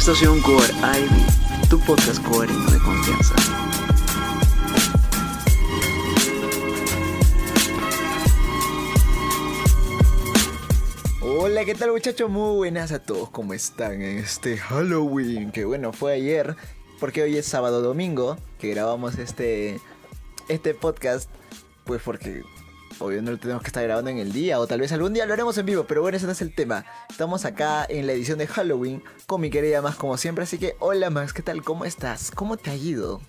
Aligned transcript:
Estación 0.00 0.40
Core 0.40 0.72
Ivy, 0.96 1.68
tu 1.68 1.78
podcast 1.80 2.24
coherente 2.24 2.72
de 2.72 2.78
confianza. 2.78 3.34
Hola, 11.20 11.66
¿qué 11.66 11.74
tal 11.74 11.92
muchachos? 11.92 12.30
Muy 12.30 12.56
buenas 12.56 12.92
a 12.92 13.00
todos, 13.00 13.28
¿cómo 13.28 13.52
están 13.52 14.00
en 14.00 14.16
este 14.16 14.56
Halloween? 14.56 15.52
Que 15.52 15.66
bueno, 15.66 15.92
fue 15.92 16.14
ayer, 16.14 16.56
porque 16.98 17.22
hoy 17.22 17.36
es 17.36 17.44
sábado 17.44 17.82
domingo, 17.82 18.38
que 18.58 18.70
grabamos 18.70 19.18
este, 19.18 19.80
este 20.48 20.72
podcast, 20.72 21.28
pues 21.84 22.00
porque 22.02 22.42
obvio 23.00 23.22
no 23.22 23.32
lo 23.32 23.38
tenemos 23.38 23.62
que 23.62 23.68
estar 23.68 23.82
grabando 23.82 24.10
en 24.10 24.18
el 24.18 24.32
día, 24.32 24.60
o 24.60 24.66
tal 24.66 24.80
vez 24.80 24.92
algún 24.92 25.12
día 25.12 25.26
lo 25.26 25.32
haremos 25.32 25.56
en 25.58 25.66
vivo, 25.66 25.84
pero 25.84 26.02
bueno, 26.02 26.16
ese 26.16 26.26
no 26.26 26.32
es 26.32 26.42
el 26.42 26.54
tema. 26.54 26.84
Estamos 27.08 27.44
acá 27.44 27.86
en 27.88 28.06
la 28.06 28.12
edición 28.12 28.38
de 28.38 28.46
Halloween 28.46 29.02
con 29.26 29.40
mi 29.40 29.50
querida 29.50 29.82
Max 29.82 29.96
como 29.96 30.16
siempre, 30.16 30.44
así 30.44 30.58
que 30.58 30.76
hola 30.78 31.10
Max, 31.10 31.32
¿qué 31.32 31.42
tal? 31.42 31.62
¿Cómo 31.62 31.84
estás? 31.84 32.30
¿Cómo 32.30 32.56
te 32.56 32.70
ha 32.70 32.74
ido? 32.74 33.20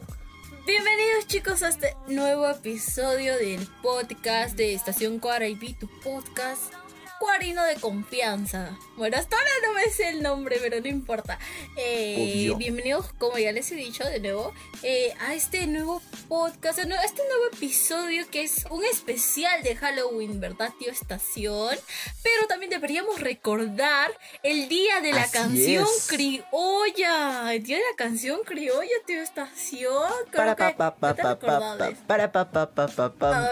Bienvenidos 0.66 1.28
chicos 1.28 1.64
a 1.64 1.70
este 1.70 1.96
nuevo 2.08 2.48
episodio 2.48 3.36
del 3.38 3.68
podcast 3.82 4.56
de 4.56 4.74
Estación 4.74 5.20
Cuaraibi, 5.20 5.74
tu 5.74 5.88
podcast 6.04 6.74
Cuarino 7.22 7.64
de 7.66 7.76
confianza. 7.76 8.76
Bueno, 8.98 9.16
hasta 9.16 9.38
ahora 9.38 9.52
no 9.68 9.74
me 9.74 9.84
sé 9.92 10.10
el 10.10 10.24
nombre, 10.24 10.58
pero 10.60 10.82
no 10.82 10.88
importa. 10.88 11.38
Eh, 11.78 12.52
bienvenidos, 12.58 13.14
como 13.20 13.38
ya 13.38 13.52
les 13.52 13.72
he 13.72 13.76
dicho 13.76 14.04
de 14.06 14.20
nuevo, 14.20 14.56
eh, 14.82 15.14
a 15.20 15.36
este 15.36 15.68
nuevo 15.68 16.02
podcast, 16.28 16.80
a 16.80 16.82
este 16.82 17.22
nuevo 17.28 17.46
episodio 17.54 18.28
que 18.32 18.42
es 18.42 18.66
un 18.72 18.84
especial 18.86 19.62
de 19.62 19.76
Halloween, 19.76 20.40
¿verdad, 20.40 20.74
tío 20.80 20.92
Estación? 20.92 21.78
Pero 22.24 22.48
también 22.48 22.72
deberíamos 22.72 23.20
recordar 23.20 24.10
el 24.42 24.68
día 24.68 25.00
de 25.02 25.14
la 25.14 25.30
canción 25.30 25.86
criolla. 26.08 27.54
El 27.54 27.62
día 27.62 27.78
de 27.78 27.84
la 27.84 27.98
canción 27.98 28.40
criolla, 28.44 28.96
tío 29.06 29.22
Estación. 29.22 30.12
para 30.34 30.56
pa 30.56 30.76
pa 30.76 30.96
pa 30.96 31.14
pa 31.14 31.38
pa 31.38 31.92
para 32.08 32.32
pa 32.32 32.52
pa 32.52 32.72
pa 32.72 32.88
pa 32.88 33.14
pa. 33.14 33.52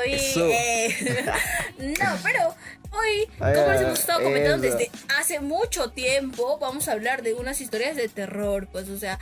No, 1.77 2.17
pero 2.23 2.55
Hoy, 2.91 3.27
como 3.37 3.71
les 3.71 3.81
hemos 3.81 3.99
estado 3.99 4.23
comentando 4.23 4.65
desde 4.65 4.89
hace 5.19 5.39
mucho 5.39 5.91
tiempo, 5.91 6.57
vamos 6.59 6.87
a 6.87 6.93
hablar 6.93 7.21
de 7.21 7.33
unas 7.33 7.61
historias 7.61 7.95
de 7.95 8.07
terror. 8.09 8.67
Pues, 8.71 8.89
o 8.89 8.97
sea, 8.97 9.19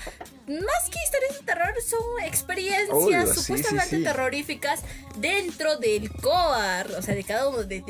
más 0.48 0.90
que 0.90 1.00
historias 1.04 1.38
de 1.40 1.46
terror, 1.46 1.74
son 1.86 2.24
experiencias 2.26 3.36
supuestamente 3.36 4.00
terroríficas 4.00 4.84
dentro 5.18 5.78
del 5.78 6.12
COAR. 6.12 6.92
O 6.98 7.02
sea, 7.02 7.16
de 7.16 7.24
cada 7.24 7.50
uno, 7.50 7.64
de, 7.64 7.82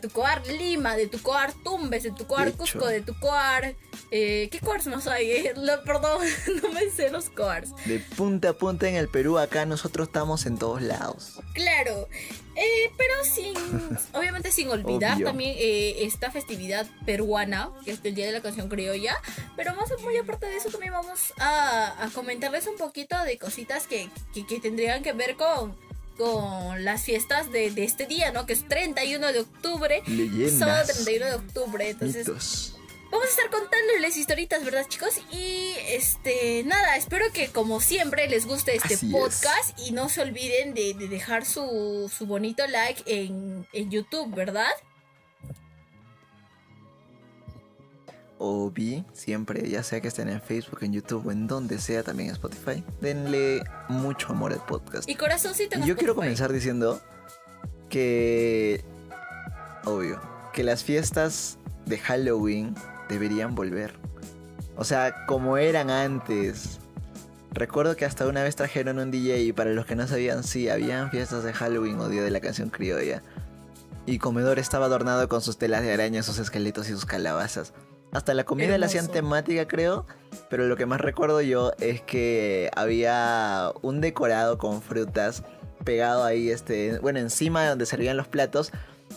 tu 0.00 0.10
COAR 0.10 0.46
Lima, 0.48 0.96
de 0.96 1.06
tu 1.06 1.20
COAR 1.22 1.52
Tumbes, 1.62 2.02
de 2.02 2.10
tu 2.10 2.26
COAR 2.26 2.52
Cusco, 2.52 2.86
de 2.86 3.00
tu 3.00 3.18
COAR. 3.18 3.74
Eh, 4.10 4.48
¿Qué 4.50 4.60
COARs 4.60 4.86
más 4.86 5.06
hay? 5.06 5.30
Eh, 5.30 5.54
perdón, 5.84 6.26
no 6.62 6.72
me 6.72 6.90
sé 6.90 7.10
los 7.10 7.30
COARs. 7.30 7.70
De 7.84 8.00
punta 8.00 8.50
a 8.50 8.52
punta 8.52 8.88
en 8.88 8.96
el 8.96 9.08
Perú, 9.08 9.38
acá 9.38 9.64
nosotros 9.64 10.08
estamos 10.08 10.46
en 10.46 10.58
todos 10.58 10.82
lados. 10.82 11.40
Claro. 11.54 12.08
Eh, 12.56 12.92
pero 12.96 13.14
sin, 13.24 13.54
obviamente 14.12 14.52
sin 14.52 14.68
olvidar 14.68 15.20
también 15.22 15.54
eh, 15.58 16.04
esta 16.04 16.30
festividad 16.30 16.86
peruana, 17.04 17.70
que 17.84 17.92
es 17.92 18.00
el 18.04 18.14
Día 18.14 18.26
de 18.26 18.32
la 18.32 18.42
Canción 18.42 18.68
Criolla. 18.68 19.16
Pero 19.56 19.74
más 19.74 19.90
muy 20.02 20.16
aparte 20.16 20.46
de 20.46 20.56
eso, 20.56 20.70
también 20.70 20.92
vamos 20.92 21.32
a, 21.38 22.08
comentarles 22.14 22.66
un 22.66 22.76
poquito 22.76 23.16
de 23.24 23.38
cositas 23.38 23.86
que, 23.86 24.08
tendrían 24.62 25.02
que 25.02 25.12
ver 25.12 25.36
con, 25.36 25.76
con 26.16 26.84
las 26.84 27.02
fiestas 27.02 27.50
de, 27.50 27.72
este 27.76 28.06
día, 28.06 28.32
¿no? 28.32 28.46
Que 28.46 28.52
es 28.52 28.66
31 28.68 29.32
de 29.32 29.40
octubre. 29.40 30.02
Leyendas. 30.06 30.58
Sábado 30.58 30.84
31 30.86 31.26
de 31.26 31.34
octubre. 31.34 31.90
Entonces, 31.90 32.73
vamos 33.14 33.28
a 33.28 33.30
estar 33.30 33.50
contándoles 33.50 34.16
historitas, 34.16 34.64
¿verdad, 34.64 34.86
chicos? 34.88 35.20
Y 35.30 35.74
este, 35.88 36.64
nada, 36.64 36.96
espero 36.96 37.26
que 37.32 37.48
como 37.48 37.80
siempre 37.80 38.26
les 38.28 38.44
guste 38.44 38.74
este 38.74 38.98
podcast 39.06 39.78
y 39.78 39.92
no 39.92 40.08
se 40.08 40.20
olviden 40.20 40.74
de, 40.74 40.94
dejar 40.94 41.44
su, 41.44 42.10
bonito 42.26 42.66
like 42.66 43.04
en, 43.06 43.90
YouTube, 43.90 44.34
¿verdad? 44.34 44.70
o 48.38 48.68
vi 48.68 49.04
siempre, 49.12 49.70
ya 49.70 49.84
sea 49.84 50.00
que 50.00 50.08
estén 50.08 50.28
en 50.28 50.42
Facebook, 50.42 50.80
en 50.82 50.92
YouTube 50.92 51.28
o 51.28 51.30
en 51.30 51.46
donde 51.46 51.78
sea, 51.78 52.02
también 52.02 52.30
en 52.30 52.34
Spotify, 52.34 52.84
denle 53.00 53.62
mucho 53.88 54.30
amor 54.30 54.52
al 54.52 54.62
podcast. 54.66 55.08
Y 55.08 55.14
corazoncito. 55.14 55.78
Y 55.78 55.86
yo 55.86 55.96
quiero 55.96 56.16
comenzar 56.16 56.52
diciendo 56.52 57.00
que, 57.88 58.84
obvio, 59.84 60.20
que 60.52 60.64
las 60.64 60.82
fiestas 60.82 61.58
de 61.86 61.96
Halloween 61.98 62.74
deberían 63.08 63.54
volver. 63.54 63.94
O 64.76 64.84
sea, 64.84 65.26
como 65.26 65.56
eran 65.56 65.90
antes. 65.90 66.80
Recuerdo 67.52 67.96
que 67.96 68.04
hasta 68.04 68.26
una 68.26 68.42
vez 68.42 68.56
trajeron 68.56 68.98
un 68.98 69.12
DJ 69.12 69.42
y 69.42 69.52
para 69.52 69.70
los 69.70 69.86
que 69.86 69.94
no 69.94 70.06
sabían, 70.08 70.42
sí, 70.42 70.68
habían 70.68 71.10
fiestas 71.10 71.44
de 71.44 71.52
Halloween 71.52 72.00
o 72.00 72.08
Día 72.08 72.22
de 72.22 72.30
la 72.30 72.40
Canción 72.40 72.68
Criolla. 72.68 73.22
Y 74.06 74.18
Comedor 74.18 74.58
estaba 74.58 74.86
adornado 74.86 75.28
con 75.28 75.40
sus 75.40 75.56
telas 75.56 75.82
de 75.82 75.92
araña, 75.92 76.22
sus 76.22 76.38
esqueletos 76.38 76.88
y 76.88 76.92
sus 76.92 77.06
calabazas. 77.06 77.72
Hasta 78.12 78.34
la 78.34 78.44
comida 78.44 78.76
la 78.78 78.86
hacían 78.86 79.08
temática, 79.08 79.66
creo. 79.66 80.06
Pero 80.50 80.66
lo 80.66 80.76
que 80.76 80.86
más 80.86 81.00
recuerdo 81.00 81.40
yo 81.40 81.72
es 81.78 82.00
que 82.00 82.70
había 82.74 83.72
un 83.82 84.00
decorado 84.00 84.58
con 84.58 84.82
frutas 84.82 85.42
pegado 85.84 86.24
ahí, 86.24 86.50
este, 86.50 86.98
bueno, 87.00 87.18
encima 87.18 87.62
de 87.62 87.68
donde 87.68 87.86
servían 87.86 88.16
los 88.16 88.28
platos. 88.28 88.72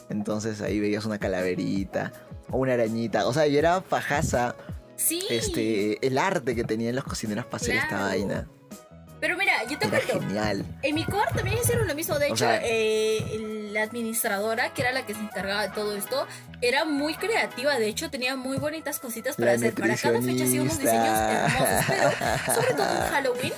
Entonces 0.10 0.62
ahí 0.62 0.80
veías 0.80 1.06
una 1.06 1.20
calaverita 1.20 2.14
o 2.50 2.58
una 2.58 2.74
arañita. 2.74 3.28
O 3.28 3.34
sea, 3.34 3.48
yo 3.48 3.60
era 3.60 3.82
fajaza. 3.82 4.56
Sí. 4.96 5.24
Este, 5.30 6.06
el 6.06 6.18
arte 6.18 6.56
que 6.56 6.64
tenían 6.64 6.96
los 6.96 7.04
cocineros 7.04 7.46
para 7.46 7.58
hacer 7.58 7.76
esta 7.76 8.02
vaina. 8.02 8.48
Pero 9.20 9.36
mira, 9.36 9.64
yo 9.68 9.78
te 9.80 9.88
era 9.88 10.00
genial. 10.00 10.64
En 10.84 10.96
mi 10.96 11.04
core 11.04 11.32
también 11.36 11.58
hicieron 11.58 11.88
lo 11.88 11.96
mismo. 11.96 12.20
De 12.20 12.28
hecho, 12.28 12.48
eh, 12.50 13.70
la 13.72 13.84
administradora, 13.84 14.74
que 14.74 14.82
era 14.82 14.92
la 14.92 15.06
que 15.06 15.16
se 15.16 15.20
encargaba 15.20 15.64
de 15.64 15.70
todo 15.70 15.96
esto, 15.96 16.28
era 16.62 16.86
muy 16.86 17.16
creativa. 17.16 17.78
De 17.80 17.88
hecho, 17.88 18.12
tenía 18.12 18.36
muy 18.36 18.58
bonitas 18.58 19.00
cositas 19.00 19.36
para 19.36 19.54
hacer. 19.54 19.74
Para 19.74 19.96
cada 19.96 20.22
fecha 20.22 20.44
hacía 20.44 20.62
unos 20.62 20.78
diseños 20.78 21.08
hermosos. 21.08 21.86
Pero, 21.88 22.54
sobre 22.54 22.74
todo 22.74 22.92
en 22.92 23.02
Halloween, 23.12 23.54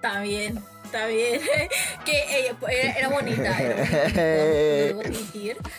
también 0.00 0.73
está 0.94 1.06
bien. 1.06 1.40
que 2.04 2.38
ella 2.38 2.56
era, 2.96 3.08
bonita, 3.08 3.58
era 3.60 4.94
bonita, 4.94 5.60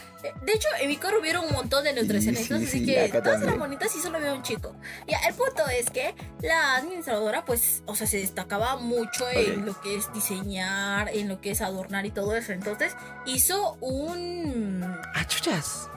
De 0.41 0.53
hecho, 0.53 0.67
en 0.81 0.89
mi 0.89 0.97
corro 0.97 1.19
hubieron 1.19 1.45
un 1.45 1.51
montón 1.51 1.83
de 1.83 1.93
nutricionistas, 1.93 2.63
así 2.63 2.83
que 2.83 3.09
todas 3.09 3.43
eran 3.43 3.59
bonitas 3.59 3.95
y 3.95 3.99
solo 3.99 4.17
había 4.17 4.33
un 4.33 4.41
chico. 4.41 4.75
Ya, 5.07 5.19
el 5.27 5.35
punto 5.35 5.67
es 5.67 5.91
que 5.91 6.15
la 6.41 6.77
administradora, 6.77 7.45
pues, 7.45 7.83
o 7.85 7.95
sea, 7.95 8.07
se 8.07 8.17
destacaba 8.17 8.77
mucho 8.77 9.29
en 9.29 9.67
lo 9.67 9.79
que 9.81 9.95
es 9.95 10.11
diseñar, 10.13 11.09
en 11.09 11.29
lo 11.29 11.41
que 11.41 11.51
es 11.51 11.61
adornar 11.61 12.07
y 12.07 12.11
todo 12.11 12.35
eso. 12.35 12.53
Entonces, 12.53 12.95
hizo 13.27 13.77
un. 13.81 14.83
¡Ah, 15.13 15.27
chuchas! 15.27 15.89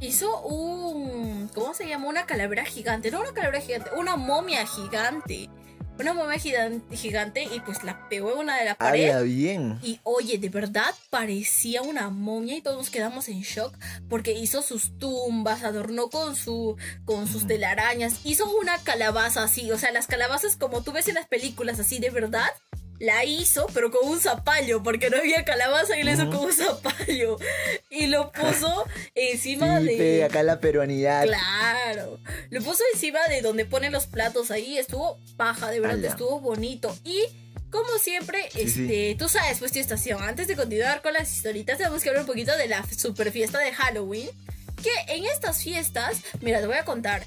Hizo 0.00 0.40
un. 0.42 1.48
¿Cómo 1.54 1.74
se 1.74 1.86
llama? 1.86 2.08
Una 2.08 2.26
calavera 2.26 2.64
gigante. 2.64 3.12
No 3.12 3.20
una 3.20 3.32
calavera 3.32 3.60
gigante, 3.60 3.90
una 3.96 4.16
momia 4.16 4.66
gigante 4.66 5.48
una 5.98 6.14
momia 6.14 6.38
gigante 6.38 7.42
y 7.42 7.60
pues 7.60 7.82
la 7.82 8.08
pegó 8.08 8.32
en 8.32 8.38
una 8.38 8.56
de 8.58 8.64
las 8.64 8.76
paredes. 8.76 9.24
bien. 9.24 9.78
Y 9.82 10.00
oye, 10.04 10.38
de 10.38 10.48
verdad 10.48 10.94
parecía 11.10 11.82
una 11.82 12.08
momia 12.10 12.56
y 12.56 12.62
todos 12.62 12.76
nos 12.76 12.90
quedamos 12.90 13.28
en 13.28 13.40
shock 13.40 13.74
porque 14.08 14.32
hizo 14.32 14.62
sus 14.62 14.96
tumbas, 14.98 15.64
adornó 15.64 16.08
con 16.08 16.36
su 16.36 16.76
con 17.04 17.26
sus 17.26 17.46
telarañas, 17.46 18.20
hizo 18.24 18.50
una 18.56 18.78
calabaza 18.78 19.42
así, 19.42 19.70
o 19.70 19.78
sea, 19.78 19.92
las 19.92 20.06
calabazas 20.06 20.56
como 20.56 20.82
tú 20.82 20.92
ves 20.92 21.08
en 21.08 21.14
las 21.14 21.26
películas 21.26 21.80
así 21.80 21.98
de 21.98 22.10
verdad 22.10 22.48
la 22.98 23.24
hizo, 23.24 23.66
pero 23.72 23.90
con 23.90 24.08
un 24.08 24.20
zapallo, 24.20 24.82
porque 24.82 25.10
no 25.10 25.18
había 25.18 25.44
calabaza 25.44 25.98
y 25.98 26.02
la 26.02 26.12
hizo 26.12 26.30
con 26.30 26.46
un 26.46 26.52
zapallo. 26.52 27.36
Y 27.90 28.06
lo 28.06 28.32
puso 28.32 28.84
encima 29.14 29.80
de. 29.80 30.24
acá 30.24 30.42
la 30.42 30.60
peruanidad. 30.60 31.24
Claro. 31.24 32.18
Lo 32.50 32.62
puso 32.62 32.82
encima 32.92 33.20
de 33.28 33.42
donde 33.42 33.64
ponen 33.64 33.92
los 33.92 34.06
platos 34.06 34.50
ahí. 34.50 34.78
Estuvo 34.78 35.20
paja, 35.36 35.70
de 35.70 35.80
verdad, 35.80 36.04
estuvo 36.04 36.40
bonito. 36.40 36.96
Y. 37.04 37.24
Como 37.70 37.98
siempre, 37.98 38.48
este, 38.54 39.14
tú 39.18 39.28
sabes, 39.28 39.58
pues 39.58 39.72
tu 39.72 39.78
estación. 39.78 40.22
Antes 40.22 40.48
de 40.48 40.56
continuar 40.56 41.02
con 41.02 41.12
las 41.12 41.30
historitas, 41.30 41.76
tenemos 41.76 42.02
que 42.02 42.08
hablar 42.08 42.22
un 42.22 42.26
poquito 42.26 42.56
de 42.56 42.66
la 42.66 42.82
super 42.86 43.30
fiesta 43.30 43.58
de 43.58 43.74
Halloween. 43.74 44.30
Que 44.82 45.14
en 45.14 45.26
estas 45.26 45.62
fiestas, 45.62 46.22
mira, 46.40 46.60
te 46.60 46.66
voy 46.66 46.76
a 46.76 46.86
contar. 46.86 47.26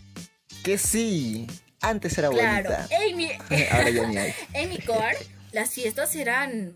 Que 0.63 0.79
sí, 0.79 1.45
antes 1.79 2.17
era 2.17 2.29
claro, 2.29 2.71
bonita. 2.71 2.87
En 2.89 3.17
mi, 3.17 3.31
Ahora 3.71 3.89
ya 3.91 4.07
ni 4.07 4.17
hay. 4.17 4.33
En 4.53 4.69
mi 4.69 4.79
core 4.79 5.17
las 5.51 5.71
fiestas 5.71 6.15
eran 6.15 6.73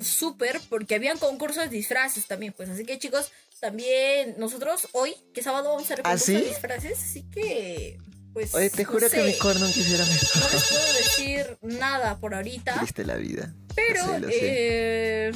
súper 0.00 0.60
porque 0.68 0.94
habían 0.94 1.18
concursos 1.18 1.64
de 1.64 1.76
disfraces 1.76 2.26
también, 2.26 2.52
pues 2.52 2.68
así 2.68 2.84
que 2.84 2.98
chicos, 2.98 3.30
también 3.60 4.34
nosotros 4.38 4.88
hoy, 4.92 5.14
que 5.32 5.42
sábado 5.42 5.70
vamos 5.70 5.82
a 5.82 5.84
hacer 5.86 6.00
¿Ah, 6.00 6.10
concursos 6.10 6.34
de 6.34 6.48
disfraces, 6.48 6.98
así 7.02 7.22
que 7.30 7.98
pues 8.36 8.54
Oye, 8.54 8.68
te 8.68 8.84
juro 8.84 9.08
que 9.08 9.22
mi 9.22 9.32
core 9.38 9.58
no 9.58 9.66
quisiera 9.66 10.04
mejor. 10.04 10.42
No 10.42 10.48
les 10.50 10.64
puedo 10.64 10.92
decir 10.92 11.58
nada 11.62 12.18
por 12.18 12.34
ahorita. 12.34 12.74
Triste 12.80 13.06
la 13.06 13.16
vida. 13.16 13.54
Pero 13.74 14.02
eh, 14.30 15.32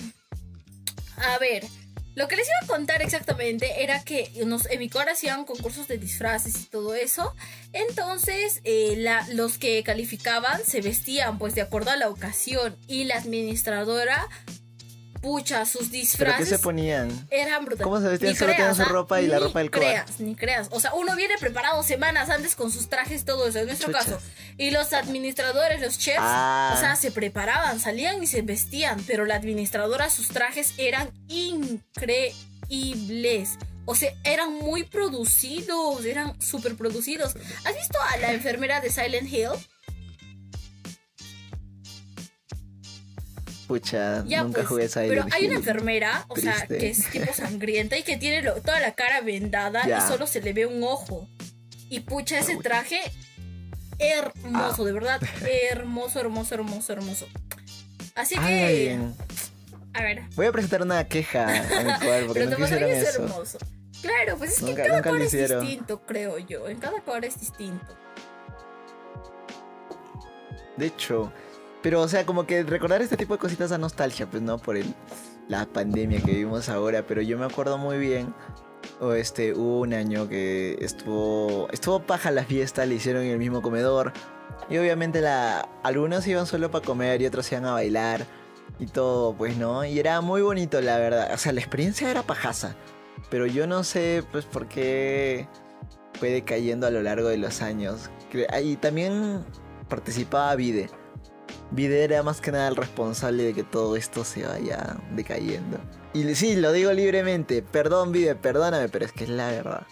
a 1.17 1.39
ver, 1.39 1.65
Lo 2.21 2.29
que 2.29 2.37
les 2.37 2.47
iba 2.49 2.59
a 2.65 2.77
contar 2.77 3.01
exactamente 3.01 3.83
era 3.83 4.05
que 4.05 4.31
nos, 4.45 4.67
en 4.67 4.79
mi 4.79 4.91
hacían 5.11 5.47
concursos 5.47 5.89
de 5.89 5.97
disfraces 5.97 6.55
y 6.61 6.67
todo 6.67 6.93
eso. 6.93 7.35
Entonces, 7.73 8.61
eh, 8.65 9.03
los 9.33 9.57
que 9.57 9.83
calificaban 9.83 10.61
se 10.63 10.83
vestían 10.83 11.39
pues 11.39 11.55
de 11.55 11.63
acuerdo 11.63 11.93
a 11.93 11.97
la 11.97 12.11
ocasión. 12.11 12.77
Y 12.87 13.05
la 13.05 13.15
administradora, 13.15 14.29
pucha, 15.21 15.65
sus 15.67 15.83
¿Pero 15.83 15.91
qué 15.93 15.97
disfraces 15.99 16.49
se 16.49 16.59
ponían? 16.59 17.09
eran 17.31 17.65
brutales. 17.65 17.85
¿Cómo 17.85 18.01
se 18.01 18.09
vestían? 18.09 18.33
Ni 18.33 18.39
Solo 18.39 18.53
tenían 18.53 18.75
su 18.75 18.83
¿ah? 18.83 18.87
ropa 18.87 19.21
y 19.21 19.27
la 19.27 19.39
ropa 19.39 19.59
del 19.61 19.71
creas, 19.71 20.21
ni 20.21 20.35
creas. 20.35 20.69
O 20.71 20.81
sea, 20.81 20.95
uno 20.95 21.15
viene 21.17 21.35
preparado 21.39 21.83
semanas 21.83 22.31
antes 22.31 22.55
con 22.55 22.71
sus 22.73 22.89
trajes, 22.89 23.25
todo 23.25 23.47
eso, 23.49 23.59
en 23.59 23.67
nuestro 23.67 23.89
Chuchas. 23.89 24.05
caso. 24.07 24.21
Y 24.57 24.71
los 24.71 24.93
administradores, 24.93 25.81
los 25.81 25.99
chefs, 25.99 26.19
Ah. 26.21 26.75
o 26.77 26.81
sea, 26.81 26.97
se 26.97 27.11
preparaban, 27.11 27.81
salían 27.81 28.23
y 28.23 28.27
se 28.27 28.43
vestían. 28.43 29.03
Pero 29.07 29.25
la 29.27 29.37
administradora, 29.37 30.11
sus 30.11 30.29
trajes 30.29 30.75
eran 30.79 31.11
increíbles. 31.29 32.39
O 33.87 33.95
sea, 33.95 34.13
eran 34.25 34.55
muy 34.55 34.85
producidos, 34.85 36.05
eran 36.05 36.41
súper 36.41 36.77
producidos. 36.77 37.35
¿Has 37.65 37.75
visto 37.75 37.99
a 38.13 38.17
la 38.19 38.33
enfermera 38.33 38.81
de 38.81 38.91
Silent 38.91 39.33
Hill? 39.33 39.49
Pucha, 43.71 44.25
Ya, 44.27 44.43
nunca 44.43 44.57
pues, 44.63 44.67
jugué 44.67 44.89
Silent 44.89 45.11
Pero 45.11 45.27
hay 45.33 45.47
una 45.47 45.55
enfermera, 45.55 46.25
o 46.27 46.35
sea, 46.35 46.67
que 46.67 46.91
es 46.91 47.09
tipo 47.09 47.33
sangrienta 47.33 47.97
y 47.97 48.03
que 48.03 48.17
tiene 48.17 48.43
lo- 48.43 48.61
toda 48.61 48.81
la 48.81 48.97
cara 48.97 49.21
vendada 49.21 49.87
Ya. 49.87 49.99
y 49.99 50.09
solo 50.09 50.27
se 50.27 50.41
le 50.41 50.53
ve 50.53 50.67
un 50.67 50.83
ojo. 50.83 51.29
Y 51.89 52.01
pucha, 52.01 52.41
ese 52.41 52.57
traje 52.57 53.01
hermoso, 54.01 54.83
Ah. 54.83 54.87
de 54.87 54.93
verdad, 54.93 55.21
hermoso, 55.71 56.19
hermoso, 56.19 56.53
hermoso, 56.57 56.93
hermoso. 56.93 57.29
Así 58.17 58.35
Ah, 58.37 58.45
que, 58.45 58.99
a 59.95 60.03
ver, 60.03 60.23
Voy 60.35 60.47
a 60.47 60.51
presentar 60.53 60.83
una 60.83 61.05
queja 61.07 61.45
a 61.47 61.53
mi 61.53 61.59
porque 62.27 62.41
pero 62.47 62.59
no 62.59 62.67
es 62.67 62.73
eso. 63.09 63.23
hermoso. 63.23 63.59
Claro, 64.03 64.37
pues 64.37 64.55
es 64.59 64.65
que 64.65 64.71
en 64.71 64.77
cada 64.79 65.01
cual 65.01 65.23
es 65.23 65.31
distinto, 65.31 66.03
creo 66.05 66.39
yo. 66.39 66.69
En 66.69 66.81
cada 66.81 67.01
cual 67.03 67.23
es 67.23 67.39
distinto. 67.39 67.97
De 70.77 70.87
hecho, 70.87 71.33
pero 71.83 72.01
o 72.03 72.09
sea, 72.09 72.27
como 72.27 72.47
que 72.47 72.63
recordar 72.63 73.03
este 73.03 73.17
tipo 73.17 73.35
de 73.35 73.39
cositas 73.39 73.71
da 73.71 73.79
nostalgia, 73.79 74.29
pues 74.29 74.43
no 74.43 74.59
por 74.59 74.77
el, 74.77 74.95
la 75.49 75.67
pandemia 75.67 76.21
que 76.21 76.33
vivimos 76.33 76.69
ahora, 76.69 77.05
pero 77.07 77.23
yo 77.23 77.39
me 77.39 77.47
acuerdo 77.47 77.79
muy 77.79 77.99
bien, 77.99 78.35
o 79.01 79.13
este, 79.13 79.55
hubo 79.55 79.81
un 79.81 79.95
año 79.95 80.29
que 80.29 80.77
estuvo, 80.81 81.69
estuvo 81.73 82.01
paja 82.01 82.31
la 82.31 82.45
fiesta, 82.45 82.85
le 82.87 82.95
hicieron 82.97 83.23
en 83.23 83.31
el 83.31 83.39
mismo 83.39 83.63
comedor, 83.63 84.13
y 84.69 84.79
obviamente 84.79 85.21
la, 85.21 85.69
algunos 85.83 86.27
iban 86.27 86.47
solo 86.47 86.71
para 86.71 86.85
comer 86.85 87.21
y 87.23 87.27
otros 87.27 87.51
iban 87.53 87.65
a 87.67 87.73
bailar 87.73 88.25
y 88.79 88.87
todo, 88.87 89.35
pues 89.35 89.57
no, 89.57 89.85
y 89.85 89.99
era 89.99 90.21
muy 90.21 90.43
bonito 90.43 90.81
la 90.81 90.99
verdad, 90.99 91.31
o 91.33 91.39
sea, 91.39 91.53
la 91.53 91.61
experiencia 91.61 92.11
era 92.11 92.23
pajaza, 92.23 92.77
pero 93.31 93.47
yo 93.47 93.67
no 93.67 93.85
sé, 93.85 94.23
pues 94.33 94.45
por 94.45 94.67
qué 94.69 95.49
fue 96.19 96.31
decayendo 96.31 96.87
a 96.87 96.91
lo 96.91 97.03
largo 97.03 97.29
de 97.29 97.39
los 97.39 97.63
años. 97.63 98.11
Cre- 98.33 98.47
Y 98.63 98.77
también 98.77 99.45
participaba 99.89 100.55
Vide. 100.57 100.91
Vide 101.71 102.05
era 102.05 102.23
más 102.23 102.41
que 102.41 102.53
nada 102.53 102.69
el 102.69 102.77
responsable 102.77 103.45
de 103.45 103.55
que 103.55 103.65
todo 103.65 103.97
esto 103.97 104.25
se 104.25 104.47
vaya 104.47 104.97
decayendo. 105.15 105.79
Y 106.13 106.35
sí, 106.35 106.57
lo 106.57 106.73
digo 106.73 106.93
libremente. 106.93 107.63
Perdón, 107.63 108.13
Vide, 108.13 108.35
perdóname, 108.35 108.89
pero 108.89 109.05
es 109.05 109.13
que 109.13 109.25
es 109.25 109.31
la 109.31 109.51
verdad. 109.51 109.87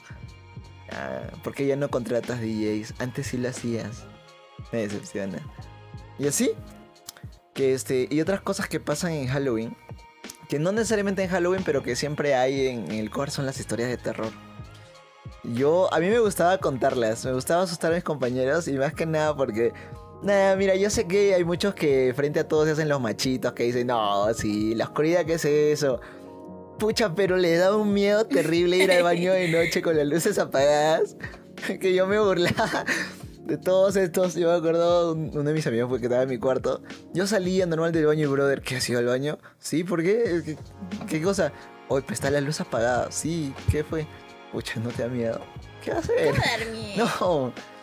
Ah, 0.90 1.22
porque 1.44 1.66
ya 1.66 1.76
no 1.76 1.90
contratas 1.90 2.40
DJs. 2.40 2.94
Antes 2.98 3.28
sí 3.28 3.38
lo 3.38 3.48
hacías. 3.48 4.04
Me 4.72 4.80
decepciona. 4.80 5.38
Y 6.18 6.26
así. 6.26 6.50
Que 7.54 7.74
este. 7.74 8.08
Y 8.10 8.20
otras 8.20 8.40
cosas 8.40 8.68
que 8.68 8.80
pasan 8.80 9.12
en 9.12 9.28
Halloween. 9.28 9.76
Que 10.48 10.58
no 10.58 10.72
necesariamente 10.72 11.22
en 11.22 11.30
Halloween, 11.30 11.62
pero 11.64 11.82
que 11.82 11.94
siempre 11.94 12.34
hay 12.34 12.68
en 12.68 12.90
el 12.90 13.10
core 13.10 13.30
son 13.30 13.46
las 13.46 13.60
historias 13.60 13.88
de 13.88 13.98
terror. 13.98 14.32
Yo, 15.44 15.92
a 15.92 16.00
mí 16.00 16.08
me 16.08 16.18
gustaba 16.18 16.58
contarlas, 16.58 17.24
me 17.24 17.32
gustaba 17.32 17.62
asustar 17.62 17.92
a 17.92 17.94
mis 17.94 18.04
compañeros 18.04 18.66
y 18.66 18.72
más 18.72 18.92
que 18.92 19.06
nada 19.06 19.36
porque, 19.36 19.72
nada, 20.22 20.56
mira, 20.56 20.74
yo 20.76 20.90
sé 20.90 21.06
que 21.06 21.34
hay 21.34 21.44
muchos 21.44 21.74
que 21.74 22.12
frente 22.14 22.40
a 22.40 22.48
todos 22.48 22.66
se 22.66 22.72
hacen 22.72 22.88
los 22.88 23.00
machitos 23.00 23.52
que 23.52 23.64
dicen, 23.64 23.86
no, 23.88 24.32
sí, 24.34 24.74
la 24.74 24.84
oscuridad, 24.86 25.24
¿qué 25.24 25.34
es 25.34 25.44
eso? 25.44 26.00
Pucha, 26.78 27.14
pero 27.14 27.36
le 27.36 27.56
da 27.56 27.76
un 27.76 27.92
miedo 27.92 28.24
terrible 28.26 28.76
ir 28.76 28.90
al 28.92 29.02
baño 29.02 29.32
de 29.32 29.48
noche 29.48 29.82
con 29.82 29.96
las 29.96 30.06
luces 30.06 30.38
apagadas, 30.38 31.16
que 31.80 31.92
yo 31.94 32.06
me 32.06 32.20
burlaba 32.20 32.84
de 33.44 33.56
todos 33.56 33.96
estos. 33.96 34.34
Yo 34.36 34.48
me 34.50 34.56
acuerdo, 34.58 35.12
un- 35.14 35.30
uno 35.32 35.42
de 35.42 35.52
mis 35.54 35.66
amigos 35.66 35.88
fue 35.88 35.98
que 35.98 36.06
estaba 36.06 36.22
en 36.22 36.28
mi 36.28 36.38
cuarto, 36.38 36.82
yo 37.12 37.26
salía 37.26 37.66
normal 37.66 37.90
del 37.92 38.06
baño 38.06 38.24
y 38.24 38.26
brother, 38.30 38.60
¿qué 38.62 38.76
ha 38.76 38.80
sido 38.80 39.00
al 39.00 39.06
baño? 39.06 39.38
Sí, 39.58 39.82
¿por 39.84 40.02
qué? 40.02 40.42
¿Qué, 40.44 40.56
qué 41.08 41.22
cosa? 41.22 41.52
Hoy 41.88 42.02
pues 42.02 42.18
está 42.18 42.30
la 42.30 42.40
luz 42.40 42.60
apagada, 42.60 43.10
sí, 43.10 43.52
¿qué 43.72 43.82
fue? 43.82 44.06
Pucha, 44.52 44.78
¿no 44.80 44.90
te 44.90 45.02
da 45.02 45.08
miedo? 45.08 45.40
¿Qué 45.82 45.90
va 45.90 45.96
a 45.96 46.00
hacer? 46.00 46.34
No, 46.96 47.52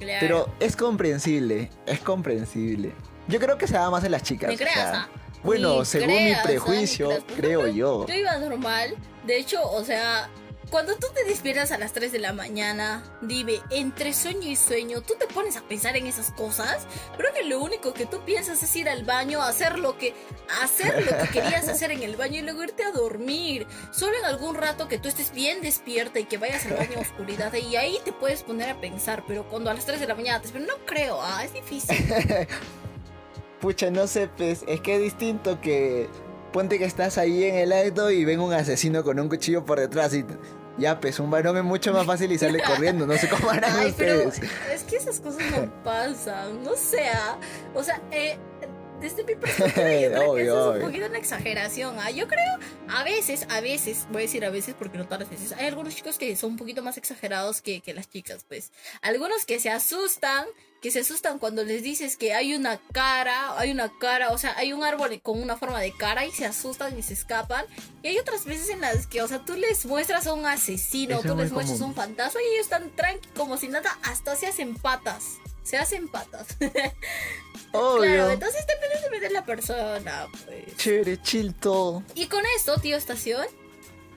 Claro. 0.00 0.18
pero 0.20 0.54
es 0.60 0.76
comprensible, 0.76 1.70
es 1.86 2.00
comprensible. 2.00 2.92
Yo 3.28 3.38
creo 3.38 3.58
que 3.58 3.66
se 3.66 3.74
da 3.74 3.90
más 3.90 4.02
en 4.02 4.12
las 4.12 4.22
chicas. 4.22 4.52
O 4.52 4.56
sea, 4.56 5.02
¿ah? 5.02 5.08
Bueno, 5.42 5.78
Ni 5.80 5.84
según 5.84 6.08
creas, 6.08 6.38
mi 6.38 6.44
prejuicio, 6.44 7.24
creo 7.36 7.66
yo. 7.68 8.06
Yo 8.06 8.14
iba 8.14 8.36
normal. 8.38 8.94
De 9.26 9.38
hecho, 9.38 9.62
o 9.70 9.84
sea, 9.84 10.28
cuando 10.70 10.94
tú 10.96 11.08
te 11.14 11.24
despiertas 11.24 11.72
a 11.72 11.78
las 11.78 11.92
3 11.92 12.12
de 12.12 12.20
la 12.20 12.32
mañana, 12.32 13.02
dime, 13.20 13.60
entre 13.70 14.12
sueño 14.14 14.48
y 14.48 14.56
sueño, 14.56 15.00
tú 15.02 15.14
te 15.18 15.26
pones 15.26 15.56
a 15.56 15.62
pensar 15.62 15.96
en 15.96 16.06
esas 16.06 16.30
cosas. 16.30 16.86
Creo 17.16 17.32
que 17.32 17.42
lo 17.42 17.60
único 17.60 17.92
que 17.92 18.06
tú 18.06 18.20
piensas 18.24 18.62
es 18.62 18.76
ir 18.76 18.88
al 18.88 19.04
baño, 19.04 19.42
hacer 19.42 19.78
lo 19.78 19.98
que 19.98 20.14
hacer 20.62 21.04
lo 21.04 21.18
que 21.18 21.28
querías 21.28 21.68
hacer 21.68 21.90
en 21.90 22.02
el 22.02 22.16
baño 22.16 22.38
y 22.38 22.42
luego 22.42 22.62
irte 22.62 22.84
a 22.84 22.92
dormir. 22.92 23.66
Solo 23.90 24.16
en 24.18 24.24
algún 24.24 24.54
rato 24.54 24.86
que 24.86 24.98
tú 24.98 25.08
estés 25.08 25.32
bien 25.32 25.60
despierta 25.60 26.20
y 26.20 26.24
que 26.24 26.38
vayas 26.38 26.64
al 26.66 26.76
baño 26.76 26.98
a 26.98 27.00
oscuridad 27.00 27.52
y 27.54 27.76
ahí 27.76 27.98
te 28.04 28.12
puedes 28.12 28.42
poner 28.42 28.70
a 28.70 28.80
pensar, 28.80 29.24
pero 29.26 29.48
cuando 29.48 29.70
a 29.70 29.74
las 29.74 29.86
3 29.86 29.98
de 29.98 30.06
la 30.06 30.14
mañana 30.14 30.40
te 30.40 30.48
despiertas, 30.48 30.78
no 30.78 30.86
creo, 30.86 31.20
ah, 31.20 31.44
es 31.44 31.52
difícil. 31.52 31.96
Pucha, 33.60 33.90
no 33.90 34.06
sé, 34.06 34.28
pues, 34.28 34.64
es 34.66 34.80
que 34.80 34.96
es 34.96 35.02
distinto 35.02 35.60
que 35.60 36.08
ponte 36.52 36.78
que 36.78 36.84
estás 36.84 37.18
ahí 37.18 37.44
en 37.44 37.56
el 37.56 37.72
acto 37.72 38.10
y 38.10 38.24
ven 38.24 38.40
un 38.40 38.52
asesino 38.52 39.04
con 39.04 39.20
un 39.20 39.28
cuchillo 39.28 39.64
por 39.64 39.78
detrás 39.78 40.14
y 40.14 40.24
ya, 40.80 40.98
pues, 40.98 41.20
un 41.20 41.30
varón 41.30 41.56
es 41.58 41.64
mucho 41.64 41.92
más 41.92 42.06
fácil 42.06 42.32
y 42.32 42.38
sale 42.38 42.60
corriendo. 42.66 43.06
No 43.06 43.16
sé 43.16 43.28
cómo 43.28 43.50
harán 43.50 43.76
Ay, 43.78 43.94
pero 43.96 44.28
ustedes. 44.28 44.50
es 44.72 44.82
que 44.84 44.96
esas 44.96 45.20
cosas 45.20 45.42
no 45.50 45.82
pasan, 45.84 46.62
no 46.64 46.74
sea, 46.76 47.38
o 47.74 47.82
sea, 47.82 48.00
eh, 48.10 48.36
desde 49.00 49.24
mi 49.24 49.34
perspectiva 49.34 49.90
yo 50.00 50.08
creo 50.08 50.10
que 50.10 50.28
Obvio, 50.28 50.42
eso 50.42 50.74
es 50.74 50.80
un 50.82 50.86
poquito 50.86 51.06
una 51.06 51.18
exageración, 51.18 51.96
¿ah? 51.98 52.10
yo 52.10 52.26
creo, 52.28 52.58
a 52.88 53.04
veces, 53.04 53.46
a 53.48 53.60
veces, 53.60 54.06
voy 54.10 54.22
a 54.22 54.22
decir 54.22 54.44
a 54.44 54.50
veces 54.50 54.74
porque 54.78 54.98
no 54.98 55.04
todas 55.04 55.20
las 55.20 55.30
veces, 55.30 55.52
hay 55.52 55.66
algunos 55.66 55.94
chicos 55.94 56.18
que 56.18 56.34
son 56.36 56.52
un 56.52 56.56
poquito 56.56 56.82
más 56.82 56.96
exagerados 56.98 57.62
que, 57.62 57.80
que 57.80 57.94
las 57.94 58.10
chicas, 58.10 58.44
pues, 58.48 58.72
algunos 59.02 59.46
que 59.46 59.58
se 59.60 59.70
asustan, 59.70 60.46
que 60.80 60.90
se 60.90 61.00
asustan 61.00 61.38
cuando 61.38 61.62
les 61.62 61.82
dices 61.82 62.16
que 62.16 62.32
hay 62.32 62.54
una 62.54 62.78
cara, 62.92 63.58
hay 63.58 63.70
una 63.70 63.90
cara, 63.98 64.30
o 64.30 64.38
sea, 64.38 64.54
hay 64.56 64.72
un 64.72 64.82
árbol 64.82 65.20
con 65.22 65.40
una 65.42 65.56
forma 65.56 65.78
de 65.80 65.92
cara 65.92 66.24
y 66.24 66.32
se 66.32 66.46
asustan 66.46 66.98
y 66.98 67.02
se 67.02 67.12
escapan. 67.12 67.66
Y 68.02 68.08
hay 68.08 68.18
otras 68.18 68.44
veces 68.46 68.70
en 68.70 68.80
las 68.80 69.06
que, 69.06 69.20
o 69.22 69.28
sea, 69.28 69.40
tú 69.44 69.54
les 69.54 69.84
muestras 69.84 70.26
a 70.26 70.32
un 70.32 70.46
asesino, 70.46 71.18
Eso 71.20 71.28
tú 71.28 71.36
les 71.36 71.52
muestras 71.52 71.78
a 71.78 71.82
común. 71.82 71.90
un 71.90 71.94
fantasma 71.94 72.40
y 72.42 72.54
ellos 72.54 72.64
están 72.66 72.90
tranqui 72.96 73.28
como 73.36 73.56
si 73.58 73.68
nada, 73.68 73.98
hasta 74.02 74.36
se 74.36 74.46
hacen 74.46 74.74
patas. 74.74 75.36
Se 75.62 75.76
hacen 75.76 76.08
patas. 76.08 76.46
Obvio. 77.72 78.02
claro, 78.02 78.30
entonces 78.30 78.64
depende 78.66 79.20
de 79.20 79.30
la 79.32 79.44
persona, 79.44 80.26
pues. 80.46 80.76
Chévere, 80.76 81.20
chill 81.22 81.54
todo. 81.54 82.02
Y 82.14 82.26
con 82.26 82.42
esto, 82.56 82.78
tío 82.78 82.96
Estación, 82.96 83.46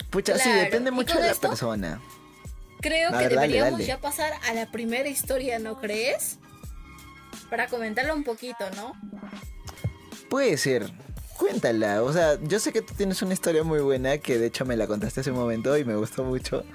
Pucha, 0.10 0.38
sí, 0.38 0.44
Claro, 0.44 0.62
depende 0.62 0.90
¿y 0.90 0.94
mucho 0.94 1.16
de 1.16 1.26
la 1.26 1.32
esto? 1.32 1.50
persona. 1.50 2.02
creo 2.82 3.10
que 3.12 3.16
dale, 3.16 3.30
deberíamos 3.30 3.72
dale. 3.74 3.86
ya 3.86 4.00
pasar 4.00 4.32
a 4.48 4.54
la 4.54 4.72
primera 4.72 5.10
historia, 5.10 5.60
¿no 5.60 5.80
crees? 5.80 6.38
Para 7.54 7.68
comentarla 7.68 8.16
un 8.16 8.24
poquito, 8.24 8.68
¿no? 8.76 8.94
Puede 10.28 10.58
ser. 10.58 10.92
Cuéntala, 11.38 12.02
o 12.02 12.12
sea, 12.12 12.40
yo 12.42 12.60
sé 12.60 12.74
que 12.74 12.82
tú 12.82 12.96
tienes 12.96 13.22
una 13.22 13.34
historia 13.34 13.62
muy 13.62 13.80
buena 13.80 14.18
que 14.18 14.40
de 14.40 14.48
hecho 14.48 14.66
me 14.66 14.76
la 14.76 14.88
contaste 14.88 15.20
hace 15.20 15.30
un 15.30 15.38
momento 15.38 15.78
y 15.78 15.86
me 15.86 15.96
gustó 15.96 16.24
mucho. 16.24 16.66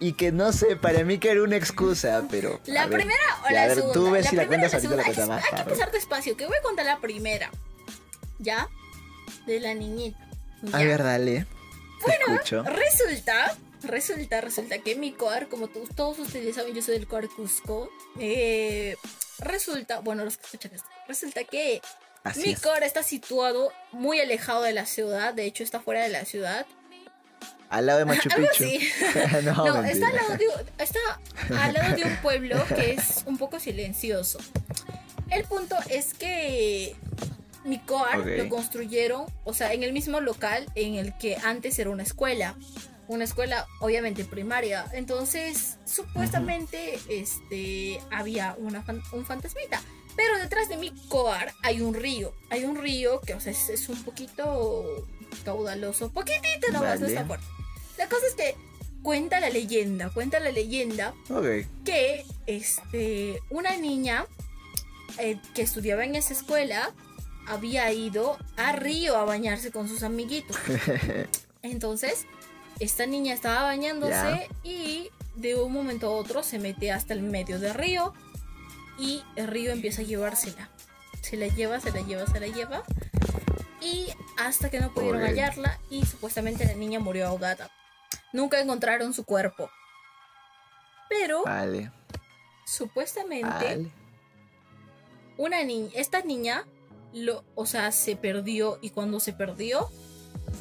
Y 0.00 0.14
que 0.14 0.32
no 0.32 0.52
sé, 0.52 0.74
para 0.74 1.04
mí 1.04 1.18
que 1.18 1.30
era 1.30 1.44
una 1.44 1.54
excusa, 1.54 2.24
pero. 2.28 2.60
La 2.66 2.86
ver, 2.86 2.96
primera 2.98 3.22
o 3.48 3.52
la 3.52 3.66
ver, 3.68 3.74
segunda. 3.76 3.94
tú 3.94 4.10
ves 4.10 4.24
la 4.24 4.30
si 4.30 4.36
la 4.36 4.42
primera 4.48 4.68
cuentas 4.68 4.84
ahorita 4.84 4.96
la 4.96 5.02
segunda. 5.04 5.04
cuentas 5.04 5.28
más 5.28 5.44
Hay 5.44 5.50
que 5.64 5.70
empezar 5.70 5.92
despacio, 5.92 6.36
que 6.36 6.46
voy 6.46 6.56
a 6.58 6.62
contar 6.62 6.86
la 6.86 6.98
primera. 6.98 7.52
¿Ya? 8.40 8.68
De 9.46 9.60
la 9.60 9.74
niñita. 9.74 10.18
A 10.72 10.78
ver, 10.78 11.04
dale. 11.04 11.46
Escucho. 12.04 12.64
Resulta, 12.64 13.56
resulta, 13.86 14.40
resulta 14.40 14.78
que 14.78 14.94
mi 14.96 15.12
coar, 15.12 15.48
como 15.48 15.68
todos 15.68 16.18
ustedes 16.18 16.56
saben, 16.56 16.74
yo 16.74 16.82
soy 16.82 16.94
del 16.98 17.06
coar 17.06 17.28
Cusco. 17.28 17.90
eh, 18.18 18.96
resulta, 19.38 20.00
bueno, 20.00 20.24
los 20.24 20.36
que 20.36 20.44
escuchan 20.44 20.72
esto, 20.74 20.88
resulta 21.08 21.44
que 21.44 21.80
Así 22.22 22.40
mi 22.42 22.52
es. 22.52 22.60
coar 22.60 22.82
está 22.82 23.02
situado 23.02 23.72
muy 23.92 24.20
alejado 24.20 24.62
de 24.62 24.72
la 24.72 24.86
ciudad, 24.86 25.34
de 25.34 25.44
hecho 25.44 25.62
está 25.62 25.80
fuera 25.80 26.02
de 26.02 26.08
la 26.08 26.24
ciudad. 26.24 26.66
Al 27.70 27.86
lado 27.86 27.98
de 28.00 28.04
Machu 28.04 28.28
Picchu. 28.36 28.64
no, 29.44 29.54
No, 29.66 29.84
está 29.84 30.08
al, 30.08 30.14
lado 30.16 30.36
de, 30.36 30.46
está 30.78 31.00
al 31.60 31.72
lado 31.74 31.96
de 31.96 32.04
un 32.04 32.16
pueblo 32.18 32.64
que 32.74 32.92
es 32.92 33.24
un 33.26 33.36
poco 33.38 33.58
silencioso. 33.58 34.38
El 35.30 35.44
punto 35.44 35.76
es 35.90 36.14
que 36.14 36.94
mi 37.64 37.78
COAR 37.80 38.20
Ok. 38.20 38.26
lo 38.36 38.48
construyeron, 38.48 39.26
o 39.44 39.54
sea, 39.54 39.72
en 39.72 39.82
el 39.82 39.92
mismo 39.92 40.20
local 40.20 40.66
en 40.76 40.94
el 40.94 41.16
que 41.18 41.36
antes 41.42 41.78
era 41.78 41.90
una 41.90 42.02
escuela. 42.04 42.54
Una 43.08 43.24
escuela, 43.24 43.66
obviamente, 43.80 44.24
primaria. 44.24 44.86
Entonces, 44.92 45.76
supuestamente, 45.84 46.98
este, 47.08 48.00
había 48.10 48.54
una 48.58 48.82
fan- 48.82 49.02
un 49.12 49.24
fantasmita. 49.26 49.80
Pero 50.16 50.38
detrás 50.38 50.68
de 50.68 50.76
mi 50.76 50.90
COAR 51.08 51.52
hay 51.62 51.80
un 51.80 51.92
río. 51.92 52.32
Hay 52.50 52.64
un 52.64 52.76
río 52.76 53.20
que, 53.20 53.34
o 53.34 53.40
sea, 53.40 53.52
es, 53.52 53.68
es 53.68 53.88
un 53.88 54.02
poquito 54.04 55.06
caudaloso. 55.44 56.10
Poquitito 56.10 56.68
nomás, 56.72 57.00
no 57.00 57.06
está 57.06 57.24
fuerte. 57.26 57.46
La 57.98 58.08
cosa 58.08 58.26
es 58.28 58.34
que 58.34 58.54
cuenta 59.02 59.40
la 59.40 59.50
leyenda, 59.50 60.10
cuenta 60.10 60.40
la 60.40 60.50
leyenda 60.50 61.14
que 61.84 62.24
este, 62.46 63.40
una 63.50 63.76
niña 63.76 64.24
eh, 65.18 65.38
que 65.54 65.62
estudiaba 65.62 66.04
en 66.04 66.14
esa 66.14 66.32
escuela 66.32 66.92
había 67.46 67.92
ido 67.92 68.38
a 68.56 68.72
Río 68.72 69.16
a 69.16 69.24
bañarse 69.24 69.70
con 69.70 69.88
sus 69.88 70.02
amiguitos. 70.04 70.56
Entonces, 71.62 72.26
esta 72.80 73.06
niña 73.06 73.34
estaba 73.34 73.62
bañándose 73.62 74.48
y 74.62 75.10
de 75.36 75.56
un 75.56 75.72
momento 75.72 76.08
a 76.08 76.10
otro 76.10 76.42
se 76.42 76.58
mete 76.58 76.92
hasta 76.92 77.14
el 77.14 77.22
medio 77.22 77.58
del 77.58 77.74
río 77.74 78.14
y 78.98 79.22
el 79.36 79.48
río 79.48 79.72
empieza 79.72 80.02
a 80.02 80.04
llevársela. 80.04 80.68
Se 81.20 81.36
la 81.36 81.48
lleva, 81.48 81.80
se 81.80 81.90
la 81.90 82.00
lleva, 82.02 82.26
se 82.26 82.40
la 82.40 82.46
lleva. 82.46 82.82
Y 83.80 84.08
hasta 84.38 84.70
que 84.70 84.80
no 84.80 84.92
pudieron 84.92 85.22
hallarla 85.22 85.78
y 85.90 86.04
supuestamente 86.06 86.64
la 86.64 86.74
niña 86.74 87.00
murió 87.00 87.26
ahogada. 87.26 87.70
Nunca 88.32 88.60
encontraron 88.60 89.12
su 89.12 89.24
cuerpo. 89.24 89.70
Pero 91.08 91.44
Vale. 91.44 91.92
supuestamente 92.66 93.48
Vale. 93.48 93.92
una 95.36 95.62
niña, 95.64 95.90
esta 95.94 96.22
niña, 96.22 96.66
lo, 97.12 97.44
o 97.54 97.66
sea, 97.66 97.92
se 97.92 98.16
perdió 98.16 98.78
y 98.80 98.90
cuando 98.90 99.20
se 99.20 99.32
perdió, 99.32 99.90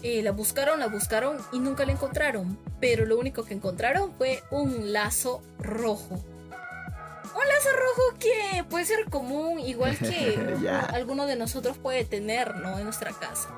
eh, 0.04 0.22
la 0.22 0.32
buscaron, 0.32 0.80
la 0.80 0.88
buscaron 0.88 1.38
y 1.52 1.60
nunca 1.60 1.86
la 1.86 1.94
encontraron. 1.94 2.60
Pero 2.80 3.06
lo 3.06 3.18
único 3.18 3.44
que 3.44 3.54
encontraron 3.54 4.14
fue 4.14 4.44
un 4.52 4.94
lazo 4.94 5.42
rojo. 5.60 6.16
Un 6.16 7.48
lazo 7.48 7.70
rojo 7.72 8.20
que 8.20 8.64
puede 8.70 8.86
ser 8.86 9.06
común, 9.10 9.60
igual 9.60 9.98
que 9.98 10.38
Ya. 10.62 10.82
alguno 10.82 11.26
de 11.26 11.36
nosotros 11.36 11.78
puede 11.78 12.06
tener, 12.06 12.56
¿no? 12.58 12.78
En 12.78 12.84
nuestra 12.84 13.12
casa. 13.12 13.50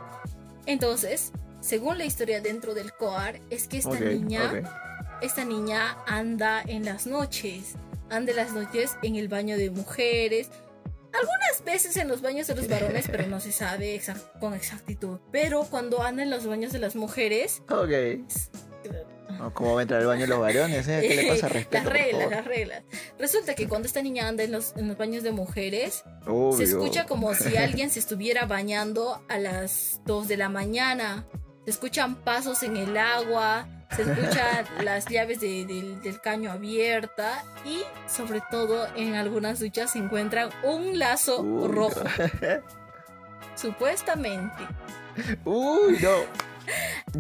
Entonces, 0.66 1.32
según 1.60 1.98
la 1.98 2.06
historia 2.06 2.40
dentro 2.42 2.74
del 2.74 2.94
COAR, 2.94 3.42
es 3.50 3.68
que 3.68 3.78
esta 3.80 4.00
niña 4.00 4.64
esta 5.22 5.46
niña 5.46 5.98
anda 6.08 6.62
en 6.62 6.86
las 6.86 7.08
noches, 7.08 7.76
anda 8.10 8.32
en 8.32 8.38
las 8.38 8.52
noches 8.52 8.98
en 9.02 9.16
el 9.16 9.28
baño 9.28 9.58
de 9.58 9.70
mujeres, 9.72 10.50
algunas 11.26 11.64
veces 11.66 11.98
en 11.98 12.08
los 12.08 12.22
baños 12.22 12.48
de 12.48 12.56
los 12.56 12.68
varones, 12.68 13.06
pero 13.10 13.28
no 13.28 13.40
se 13.40 13.52
sabe 13.52 13.96
exact- 14.00 14.40
con 14.40 14.54
exactitud. 14.54 15.20
Pero 15.32 15.64
cuando 15.64 16.02
anda 16.04 16.24
en 16.24 16.30
los 16.30 16.46
baños 16.46 16.72
de 16.72 16.80
las 16.80 16.96
mujeres, 16.96 17.62
Ok. 17.70 17.92
No, 19.40 19.54
¿Cómo 19.54 19.74
va 19.74 19.80
a 19.80 19.82
entrar 19.82 20.00
al 20.02 20.08
baño 20.08 20.28
los 20.28 20.40
varones? 20.40 20.88
eh? 20.88 21.04
¿Qué 21.08 21.16
le 21.16 21.28
pasa? 21.28 21.50
Respeto, 21.50 21.84
las 21.84 21.94
reglas, 21.94 22.30
las 22.30 22.46
reglas. 22.46 22.84
Resulta 23.20 23.54
que 23.56 23.68
cuando 23.68 23.88
esta 23.88 24.02
niña 24.02 24.28
anda 24.30 24.44
en 24.44 24.52
los, 24.52 24.74
en 24.78 24.88
los 24.88 24.98
baños 24.98 25.24
de 25.24 25.32
mujeres, 25.32 26.04
Obvio. 26.26 26.56
se 26.58 26.64
escucha 26.64 27.06
como 27.06 27.34
si 27.34 27.58
alguien 27.58 27.90
se 27.90 28.00
estuviera 28.00 28.46
bañando 28.46 29.22
a 29.28 29.38
las 29.40 30.00
2 30.06 30.28
de 30.30 30.38
la 30.38 30.48
mañana. 30.48 31.28
Se 31.66 31.72
escuchan 31.72 32.16
pasos 32.24 32.64
en 32.64 32.78
el 32.78 32.96
agua, 32.96 33.68
se 33.96 34.02
escuchan 34.04 34.66
las 34.84 35.06
llaves 35.08 35.40
de- 35.40 35.66
del- 35.66 36.02
del 36.02 36.22
caño 36.22 36.52
abierta 36.52 37.44
y 37.66 37.82
sobre 38.10 38.42
todo 38.50 38.88
en 38.96 39.16
algunas 39.16 39.60
duchas 39.60 39.92
se 39.92 40.00
encuentran 40.00 40.50
un 40.64 40.98
lazo 41.00 41.42
Uy, 41.42 41.68
rojo. 41.72 42.02
Supuestamente. 43.56 44.68
Uy, 45.46 45.98
no. 46.02 46.46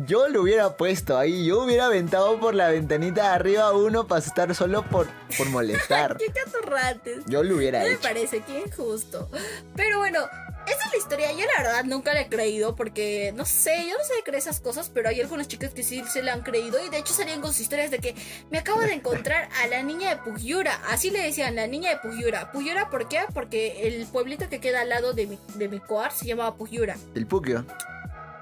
Yo 0.08 0.28
lo 0.28 0.42
hubiera 0.42 0.76
puesto 0.76 1.18
ahí. 1.18 1.46
Yo 1.46 1.64
hubiera 1.64 1.86
aventado 1.86 2.40
por 2.40 2.56
la 2.56 2.70
ventanita 2.70 3.22
de 3.22 3.28
arriba 3.36 3.72
uno 3.74 4.08
para 4.08 4.20
estar 4.20 4.54
solo 4.56 4.84
por, 4.84 5.08
por 5.38 5.48
molestar. 5.52 6.18
¡Qué 6.18 6.32
catorrates! 6.34 7.24
Yo 7.28 7.44
lo 7.44 7.56
hubiera 7.56 7.80
No 7.80 7.86
me 7.86 7.92
hecho. 7.92 8.02
parece 8.02 8.42
que 8.42 8.62
injusto. 8.62 9.30
Pero 9.76 10.00
bueno, 10.00 10.20
esa 10.68 10.86
es 10.86 10.92
la 10.92 10.98
historia. 10.98 11.32
Yo 11.32 11.46
la 11.46 11.64
verdad 11.64 11.84
nunca 11.86 12.14
la 12.14 12.22
he 12.22 12.30
creído 12.30 12.76
porque, 12.76 13.34
no 13.36 13.46
sé, 13.46 13.88
yo 13.88 13.98
no 13.98 14.04
sé 14.04 14.16
de 14.16 14.24
creer 14.24 14.40
esas 14.40 14.60
cosas, 14.60 14.90
pero 14.94 15.10
hay 15.10 15.22
algunas 15.22 15.48
chicas 15.48 15.74
que 15.74 15.84
sí 15.84 16.04
se 16.12 16.22
la 16.22 16.34
han 16.34 16.42
creído 16.42 16.84
y 16.86 16.90
de 16.90 16.98
hecho 16.98 17.14
salían 17.14 17.42
con 17.42 17.52
sus 17.52 17.62
historias 17.62 17.92
de 17.92 18.00
que 18.00 18.16
me 18.52 18.58
acabo 18.58 18.82
de 18.82 18.94
encontrar 18.94 19.50
a 19.62 19.68
la 19.68 19.84
niña 19.84 20.10
de 20.10 20.18
Pugyura. 20.18 20.80
Así 20.90 21.10
le 21.10 21.22
decían, 21.22 21.56
la 21.56 21.68
niña 21.68 21.92
de 21.92 21.98
Pugyura. 21.98 22.52
¿Pugyura 22.52 22.90
por 22.90 23.08
qué? 23.08 23.22
Porque 23.34 23.88
el 23.88 24.06
pueblito 24.08 24.50
que 24.50 24.60
queda 24.60 24.82
al 24.82 24.90
lado 24.90 25.14
de 25.14 25.28
mi, 25.28 25.40
de 25.56 25.68
mi 25.68 25.80
coar 25.80 26.12
se 26.12 26.26
llamaba 26.26 26.56
Pugyura. 26.56 26.96
El 27.14 27.26
Pukio. 27.26 27.66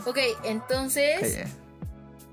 Ok, 0.05 0.17
entonces... 0.43 1.47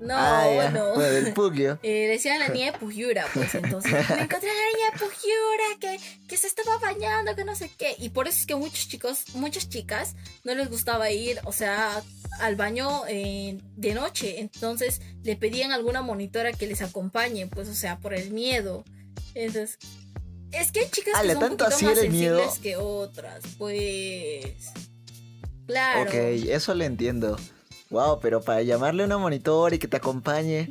No, 0.01 0.15
ah. 0.17 0.49
Bueno, 0.95 1.33
Pukio. 1.35 1.79
Eh, 1.83 2.07
decían 2.07 2.39
la 2.39 2.49
niña 2.49 2.71
de 2.71 2.79
Pugyura, 2.79 3.25
pues 3.33 3.53
entonces 3.53 3.91
me 4.09 4.21
encontré 4.23 4.49
a 4.49 4.53
la 4.53 4.67
niña 4.73 4.91
de 4.91 4.99
Pugyura 4.99 5.79
que, 5.79 6.27
que 6.27 6.37
se 6.37 6.47
estaba 6.47 6.77
bañando, 6.79 7.35
que 7.35 7.45
no 7.45 7.55
sé 7.55 7.69
qué. 7.77 7.95
Y 7.99 8.09
por 8.09 8.27
eso 8.27 8.39
es 8.39 8.45
que 8.47 8.55
muchos 8.55 8.87
chicos, 8.87 9.25
muchas 9.35 9.69
chicas 9.69 10.15
no 10.43 10.55
les 10.55 10.69
gustaba 10.69 11.11
ir, 11.11 11.39
o 11.45 11.51
sea, 11.51 12.01
al 12.39 12.55
baño 12.55 13.03
eh, 13.07 13.59
de 13.75 13.93
noche. 13.93 14.39
Entonces 14.39 15.01
le 15.23 15.35
pedían 15.35 15.71
a 15.71 15.75
alguna 15.75 16.01
monitora 16.01 16.51
que 16.51 16.65
les 16.65 16.81
acompañe, 16.81 17.45
pues, 17.45 17.69
o 17.69 17.75
sea, 17.75 17.99
por 17.99 18.15
el 18.15 18.31
miedo. 18.31 18.83
Entonces, 19.35 19.77
es 20.51 20.71
que 20.71 20.79
hay 20.81 20.89
chicas 20.89 21.21
que 21.21 21.27
son 21.27 21.43
un 21.43 21.57
¿tanto 21.57 21.65
poquito 21.65 21.75
así 21.75 21.85
más 21.85 22.09
miedo? 22.09 22.39
sensibles 22.39 22.59
que 22.59 22.75
otras, 22.75 23.43
pues. 23.59 24.73
Claro. 25.67 26.09
Ok, 26.09 26.13
eso 26.15 26.73
lo 26.73 26.83
entiendo. 26.83 27.37
Wow, 27.91 28.19
pero 28.19 28.41
para 28.41 28.61
llamarle 28.63 29.03
a 29.03 29.05
una 29.05 29.17
monitor 29.17 29.73
y 29.73 29.79
que 29.79 29.87
te 29.87 29.97
acompañe. 29.97 30.69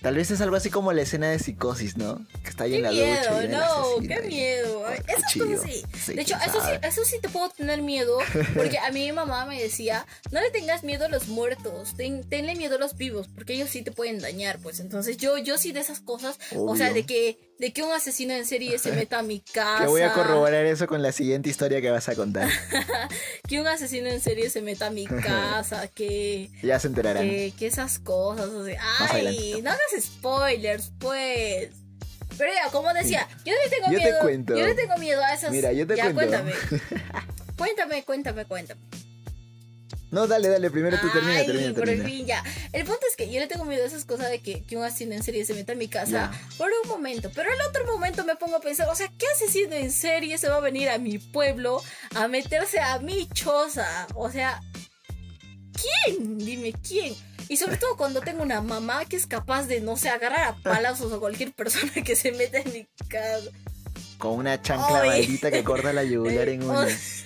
Tal 0.00 0.16
vez 0.16 0.32
es 0.32 0.40
algo 0.40 0.56
así 0.56 0.68
como 0.68 0.92
la 0.92 1.02
escena 1.02 1.30
de 1.30 1.38
psicosis, 1.38 1.96
¿no? 1.96 2.26
Que 2.42 2.50
está 2.50 2.64
ahí 2.64 2.72
Qué 2.72 2.76
en 2.78 2.82
la 2.82 2.90
miedo, 2.90 3.42
no, 3.48 4.08
qué 4.08 4.14
ahí. 4.14 4.26
miedo. 4.26 4.82
Cosas 4.82 5.62
sí. 5.62 5.82
Sí, 6.04 6.14
de 6.14 6.22
hecho, 6.22 6.34
eso 6.44 6.60
sí, 6.60 6.70
eso 6.82 7.04
sí 7.04 7.20
te 7.22 7.28
puedo 7.28 7.48
tener 7.50 7.82
miedo. 7.82 8.18
Porque 8.56 8.78
a 8.80 8.90
mí 8.90 9.04
mi 9.06 9.12
mamá 9.12 9.46
me 9.46 9.62
decía, 9.62 10.04
no 10.32 10.40
le 10.40 10.50
tengas 10.50 10.82
miedo 10.82 11.04
a 11.04 11.08
los 11.08 11.28
muertos, 11.28 11.94
ten- 11.96 12.28
tenle 12.28 12.56
miedo 12.56 12.74
a 12.76 12.78
los 12.80 12.96
vivos, 12.96 13.28
porque 13.32 13.52
ellos 13.54 13.70
sí 13.70 13.82
te 13.82 13.92
pueden 13.92 14.18
dañar, 14.18 14.58
pues. 14.60 14.80
Entonces 14.80 15.18
yo, 15.18 15.38
yo 15.38 15.56
sí 15.56 15.70
de 15.70 15.78
esas 15.80 16.00
cosas, 16.00 16.36
o 16.56 16.74
sea, 16.74 16.92
de 16.92 17.06
que, 17.06 17.38
de 17.58 17.72
que 17.72 17.82
un 17.82 17.92
asesino 17.92 18.32
en 18.34 18.44
serie 18.46 18.78
se 18.78 18.92
meta 18.92 19.20
a 19.20 19.22
mi 19.22 19.40
casa. 19.40 19.78
Que 19.84 19.86
voy 19.86 20.02
a 20.02 20.12
corroborar 20.12 20.64
eso 20.66 20.86
con 20.86 21.00
la 21.02 21.12
siguiente 21.12 21.48
historia 21.48 21.80
que 21.80 21.90
vas 21.90 22.08
a 22.08 22.14
contar. 22.16 22.48
Que 23.48 23.60
un 23.60 23.66
asesino 23.66 24.08
en 24.08 24.20
serie 24.20 24.50
se 24.50 24.62
meta 24.62 24.86
a 24.86 24.90
mi 24.90 25.06
casa, 25.22 25.86
que... 25.88 26.50
Ya 26.62 26.78
se 26.80 26.88
enterarán. 26.88 27.22
Que, 27.28 27.52
que 27.58 27.66
esas 27.66 27.98
cosas, 27.98 28.46
o 28.46 28.64
sea, 28.64 28.80
ay, 28.98 29.60
no 29.62 29.70
hagas 29.70 29.82
spoilers, 30.00 30.92
pues. 30.98 31.70
Pero 32.38 32.50
ya, 32.52 32.70
como 32.70 32.92
decía, 32.94 33.28
yo 33.44 33.52
le 33.52 33.70
tengo 33.70 33.92
Yo 33.92 33.98
te 33.98 34.04
miedo. 34.04 34.20
cuento. 34.22 34.56
Yo 34.56 34.66
le 34.66 34.74
tengo 34.74 34.96
miedo 34.96 35.22
a 35.22 35.34
esas. 35.34 35.50
Mira, 35.50 35.72
yo 35.72 35.86
te 35.86 35.96
ya, 35.96 36.12
cuento. 36.14 36.20
cuéntame. 36.20 36.52
cuéntame, 37.56 38.04
cuéntame, 38.04 38.44
cuéntame. 38.46 38.80
No, 40.12 40.26
dale, 40.26 40.48
dale, 40.48 40.70
primero 40.70 40.98
tú 41.00 41.08
termina, 41.10 41.38
Ay, 41.38 41.46
termina, 41.46 41.72
por 41.74 41.84
termina. 41.86 42.04
fin 42.04 42.26
ya. 42.26 42.44
El 42.72 42.84
punto 42.84 43.00
es 43.10 43.16
que 43.16 43.32
yo 43.32 43.40
le 43.40 43.46
tengo 43.48 43.64
miedo 43.64 43.82
a 43.82 43.86
esas 43.86 44.04
cosas 44.04 44.30
de 44.30 44.40
que, 44.40 44.62
que 44.62 44.76
un 44.76 44.84
asesino 44.84 45.14
en 45.14 45.22
serie 45.22 45.44
se 45.44 45.54
meta 45.54 45.72
a 45.72 45.74
mi 45.74 45.88
casa 45.88 46.30
Ya. 46.30 46.56
por 46.58 46.68
un 46.82 46.88
momento. 46.88 47.30
Pero 47.34 47.48
al 47.50 47.68
otro 47.68 47.84
momento 47.86 48.22
me 48.24 48.36
pongo 48.36 48.56
a 48.56 48.60
pensar, 48.60 48.88
o 48.90 48.94
sea, 48.94 49.10
¿qué 49.18 49.26
asesino 49.34 49.74
en 49.74 49.90
serie 49.90 50.36
se 50.38 50.48
va 50.50 50.56
a 50.56 50.60
venir 50.60 50.90
a 50.90 50.98
mi 50.98 51.16
pueblo 51.18 51.82
a 52.14 52.28
meterse 52.28 52.78
a 52.78 52.98
mi 52.98 53.26
choza? 53.32 54.06
O 54.14 54.30
sea, 54.30 54.60
¿quién? 56.04 56.38
Dime, 56.38 56.72
¿quién? 56.86 57.14
Y 57.48 57.56
sobre 57.56 57.76
todo 57.76 57.96
cuando 57.96 58.20
tengo 58.20 58.42
una 58.42 58.60
mamá 58.60 59.04
que 59.06 59.16
es 59.16 59.26
capaz 59.26 59.66
de, 59.66 59.80
no 59.80 59.96
sé, 59.96 60.08
agarrar 60.10 60.44
a 60.48 60.56
palazos 60.56 61.12
a 61.12 61.18
cualquier 61.18 61.52
persona 61.54 61.92
que 62.04 62.14
se 62.16 62.32
meta 62.32 62.58
en 62.58 62.72
mi 62.72 62.86
casa. 63.08 63.50
Con 64.18 64.34
una 64.38 64.60
chancla 64.62 65.04
maldita 65.04 65.50
que 65.50 65.64
corta 65.64 65.92
la 65.92 66.04
yugular 66.04 66.48
en 66.48 66.62
una. 66.68 66.86
Sí. 66.88 67.24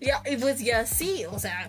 Ya, 0.00 0.22
y 0.24 0.36
pues 0.36 0.58
ya 0.60 0.86
sí, 0.86 1.24
o 1.30 1.38
sea, 1.38 1.68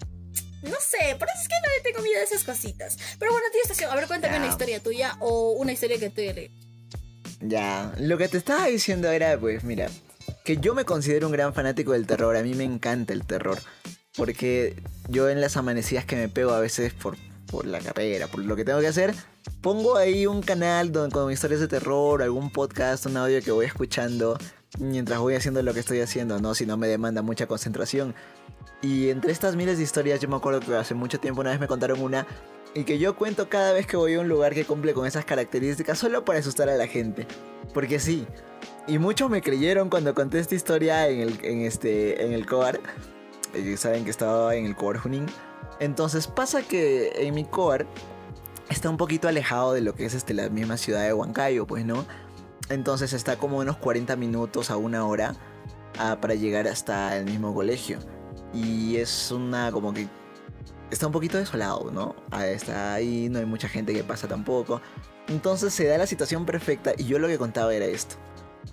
no 0.63 0.77
sé, 0.79 1.15
por 1.17 1.27
eso 1.27 1.41
es 1.41 1.47
que 1.47 1.55
no 1.61 1.67
le 1.77 1.83
tengo 1.91 2.01
miedo 2.03 2.19
a 2.19 2.23
esas 2.23 2.43
cositas. 2.43 2.97
Pero 3.19 3.31
bueno, 3.31 3.47
tío 3.51 3.61
Estación, 3.63 3.91
a 3.91 3.95
ver, 3.95 4.07
cuéntame 4.07 4.33
Ya. 4.35 4.39
una 4.39 4.49
historia 4.49 4.79
tuya 4.81 5.17
o 5.19 5.51
una 5.53 5.71
historia 5.71 5.97
que 5.99 6.09
tú 6.09 6.21
le... 6.21 6.51
Ya, 7.41 7.93
lo 7.97 8.17
que 8.17 8.27
te 8.27 8.37
estaba 8.37 8.67
diciendo 8.67 9.09
era, 9.09 9.37
pues, 9.39 9.63
mira, 9.63 9.89
que 10.45 10.57
yo 10.57 10.75
me 10.75 10.85
considero 10.85 11.27
un 11.27 11.33
gran 11.33 11.53
fanático 11.53 11.93
del 11.93 12.05
terror, 12.05 12.35
a 12.35 12.43
mí 12.43 12.53
me 12.53 12.63
encanta 12.63 13.13
el 13.13 13.25
terror, 13.25 13.57
porque 14.15 14.75
yo 15.09 15.29
en 15.29 15.41
las 15.41 15.57
amanecidas 15.57 16.05
que 16.05 16.15
me 16.15 16.29
pego 16.29 16.51
a 16.51 16.59
veces 16.59 16.93
por, 16.93 17.17
por 17.47 17.65
la 17.65 17.79
carrera, 17.79 18.27
por 18.27 18.41
lo 18.43 18.55
que 18.55 18.63
tengo 18.63 18.79
que 18.79 18.87
hacer, 18.87 19.15
pongo 19.61 19.97
ahí 19.97 20.27
un 20.27 20.41
canal 20.43 20.91
donde, 20.91 21.13
con 21.13 21.31
historias 21.31 21.61
de 21.61 21.67
terror, 21.67 22.21
algún 22.21 22.51
podcast, 22.51 23.07
un 23.07 23.17
audio 23.17 23.41
que 23.41 23.51
voy 23.51 23.65
escuchando 23.65 24.37
mientras 24.79 25.19
voy 25.19 25.33
haciendo 25.35 25.61
lo 25.63 25.73
que 25.73 25.79
estoy 25.79 25.99
haciendo, 26.01 26.39
¿no? 26.39 26.53
Si 26.55 26.65
no 26.67 26.77
me 26.77 26.87
demanda 26.87 27.21
mucha 27.23 27.47
concentración. 27.47 28.13
Y 28.81 29.09
entre 29.09 29.31
estas 29.31 29.55
miles 29.55 29.77
de 29.77 29.83
historias, 29.83 30.19
yo 30.19 30.27
me 30.27 30.35
acuerdo 30.35 30.59
que 30.59 30.75
hace 30.75 30.93
mucho 30.95 31.19
tiempo 31.19 31.41
una 31.41 31.51
vez 31.51 31.59
me 31.59 31.67
contaron 31.67 32.01
una 32.01 32.25
y 32.73 32.83
que 32.83 32.97
yo 32.97 33.15
cuento 33.15 33.49
cada 33.49 33.73
vez 33.73 33.85
que 33.85 33.97
voy 33.97 34.13
a 34.13 34.21
un 34.21 34.29
lugar 34.29 34.53
que 34.53 34.65
cumple 34.65 34.93
con 34.93 35.05
esas 35.05 35.25
características 35.25 35.99
solo 35.99 36.23
para 36.23 36.39
asustar 36.39 36.69
a 36.69 36.75
la 36.75 36.87
gente. 36.87 37.27
Porque 37.73 37.99
sí. 37.99 38.25
Y 38.87 38.97
muchos 38.97 39.29
me 39.29 39.41
creyeron 39.41 39.89
cuando 39.89 40.15
conté 40.15 40.39
esta 40.39 40.55
historia 40.55 41.07
en 41.07 41.19
el, 41.19 41.39
en 41.43 41.61
este, 41.61 42.25
en 42.25 42.33
el 42.33 42.45
COAR. 42.45 42.79
eh, 43.53 43.77
saben 43.77 44.03
que 44.03 44.09
estaba 44.09 44.55
en 44.55 44.65
el 44.65 44.75
Coar 44.75 44.97
Junín. 44.97 45.25
Entonces 45.79 46.27
pasa 46.27 46.61
que 46.61 47.11
en 47.15 47.35
mi 47.35 47.43
Coar 47.43 47.85
está 48.69 48.89
un 48.89 48.97
poquito 48.97 49.27
alejado 49.27 49.73
de 49.73 49.81
lo 49.81 49.93
que 49.93 50.05
es 50.05 50.13
este, 50.13 50.33
la 50.33 50.49
misma 50.49 50.77
ciudad 50.77 51.03
de 51.03 51.13
Huancayo, 51.13 51.67
pues, 51.67 51.85
¿no? 51.85 52.05
Entonces 52.69 53.13
está 53.13 53.35
como 53.35 53.57
unos 53.57 53.77
40 53.77 54.15
minutos 54.15 54.71
a 54.71 54.77
una 54.77 55.05
hora 55.05 55.35
ah, 55.99 56.19
para 56.21 56.35
llegar 56.35 56.67
hasta 56.67 57.17
el 57.17 57.25
mismo 57.25 57.53
colegio. 57.53 57.99
Y 58.53 58.97
es 58.97 59.31
una 59.31 59.71
como 59.71 59.93
que 59.93 60.07
está 60.89 61.07
un 61.07 61.13
poquito 61.13 61.37
desolado, 61.37 61.89
¿no? 61.91 62.15
Ah, 62.31 62.47
Está 62.47 62.93
ahí, 62.93 63.29
no 63.29 63.39
hay 63.39 63.45
mucha 63.45 63.67
gente 63.69 63.93
que 63.93 64.03
pasa 64.03 64.27
tampoco. 64.27 64.81
Entonces 65.27 65.73
se 65.73 65.85
da 65.85 65.97
la 65.97 66.07
situación 66.07 66.45
perfecta 66.45 66.93
y 66.97 67.05
yo 67.05 67.17
lo 67.19 67.27
que 67.27 67.37
contaba 67.37 67.73
era 67.73 67.85
esto. 67.85 68.15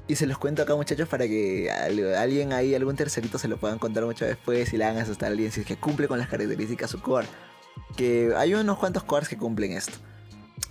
Y 0.06 0.16
se 0.16 0.26
los 0.26 0.38
cuento 0.38 0.62
acá 0.62 0.74
muchachos 0.74 1.08
para 1.08 1.26
que 1.26 1.70
al- 1.70 2.14
alguien 2.16 2.52
ahí, 2.52 2.74
algún 2.74 2.96
tercerito 2.96 3.38
se 3.38 3.46
lo 3.48 3.58
puedan 3.58 3.78
contar 3.78 4.04
mucho 4.04 4.24
después 4.24 4.72
y 4.72 4.76
le 4.78 4.84
hagan 4.84 5.02
asustar 5.02 5.28
a 5.28 5.32
alguien 5.32 5.52
si 5.52 5.60
es 5.60 5.66
que 5.66 5.76
cumple 5.76 6.08
con 6.08 6.18
las 6.18 6.28
características 6.28 6.90
su 6.90 7.00
core. 7.00 7.26
Que 7.96 8.32
hay 8.36 8.54
unos 8.54 8.78
cuantos 8.78 9.04
cores 9.04 9.28
que 9.28 9.36
cumplen 9.38 9.72
esto. 9.72 9.94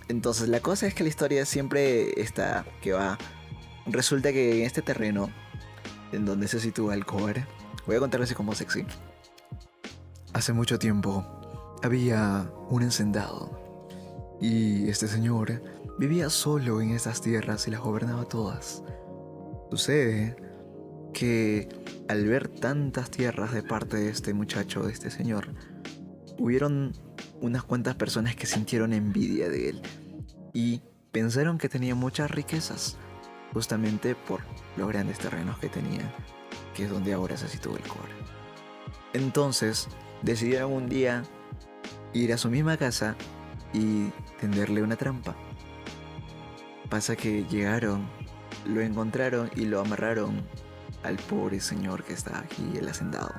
Entonces 0.08 0.48
la 0.48 0.60
cosa 0.60 0.86
es 0.86 0.94
que 0.94 1.02
la 1.02 1.08
historia 1.08 1.46
siempre 1.46 2.20
está 2.20 2.64
que 2.82 2.92
va. 2.92 3.16
Resulta 3.86 4.32
que 4.32 4.60
en 4.60 4.66
este 4.66 4.82
terreno, 4.82 5.30
en 6.12 6.24
donde 6.26 6.46
se 6.48 6.60
sitúa 6.60 6.94
el 6.94 7.06
core, 7.06 7.46
voy 7.88 7.96
a 7.96 8.00
contarlo 8.00 8.24
así 8.24 8.34
como 8.34 8.54
sexy. 8.54 8.84
Hace 10.34 10.52
mucho 10.52 10.78
tiempo 10.78 11.24
había 11.82 12.52
un 12.68 12.82
encendado. 12.82 14.36
Y 14.42 14.90
este 14.90 15.08
señor 15.08 15.62
vivía 15.98 16.28
solo 16.28 16.82
en 16.82 16.90
esas 16.90 17.22
tierras 17.22 17.66
y 17.66 17.70
las 17.70 17.80
gobernaba 17.80 18.26
todas. 18.26 18.84
Sucede 19.70 20.36
que 21.14 21.70
al 22.08 22.26
ver 22.26 22.48
tantas 22.48 23.10
tierras 23.10 23.52
de 23.52 23.62
parte 23.62 23.96
de 23.96 24.10
este 24.10 24.34
muchacho, 24.34 24.82
de 24.82 24.92
este 24.92 25.10
señor, 25.10 25.54
hubieron 26.38 26.92
unas 27.40 27.64
cuantas 27.64 27.94
personas 27.94 28.36
que 28.36 28.46
sintieron 28.46 28.92
envidia 28.92 29.48
de 29.48 29.70
él 29.70 29.82
y 30.52 30.82
pensaron 31.10 31.56
que 31.56 31.70
tenía 31.70 31.94
muchas 31.94 32.30
riquezas, 32.30 32.98
justamente 33.54 34.14
por 34.14 34.42
los 34.76 34.88
grandes 34.88 35.18
terrenos 35.18 35.58
que 35.58 35.70
tenía, 35.70 36.14
que 36.78 36.84
es 36.84 36.90
donde 36.90 37.12
ahora 37.12 37.36
se 37.36 37.48
sitúa 37.48 37.76
el 37.76 37.82
core. 37.88 38.14
Entonces 39.12 39.88
decidieron 40.22 40.72
un 40.72 40.88
día 40.88 41.24
ir 42.12 42.32
a 42.32 42.38
su 42.38 42.48
misma 42.50 42.76
casa 42.76 43.16
y 43.72 44.10
tenderle 44.40 44.84
una 44.84 44.94
trampa. 44.94 45.34
Pasa 46.88 47.16
que 47.16 47.44
llegaron, 47.46 48.08
lo 48.64 48.80
encontraron 48.80 49.50
y 49.56 49.64
lo 49.64 49.80
amarraron 49.80 50.46
al 51.02 51.16
pobre 51.16 51.58
señor 51.58 52.04
que 52.04 52.12
está 52.12 52.38
aquí, 52.38 52.78
el 52.78 52.88
hacendado. 52.88 53.34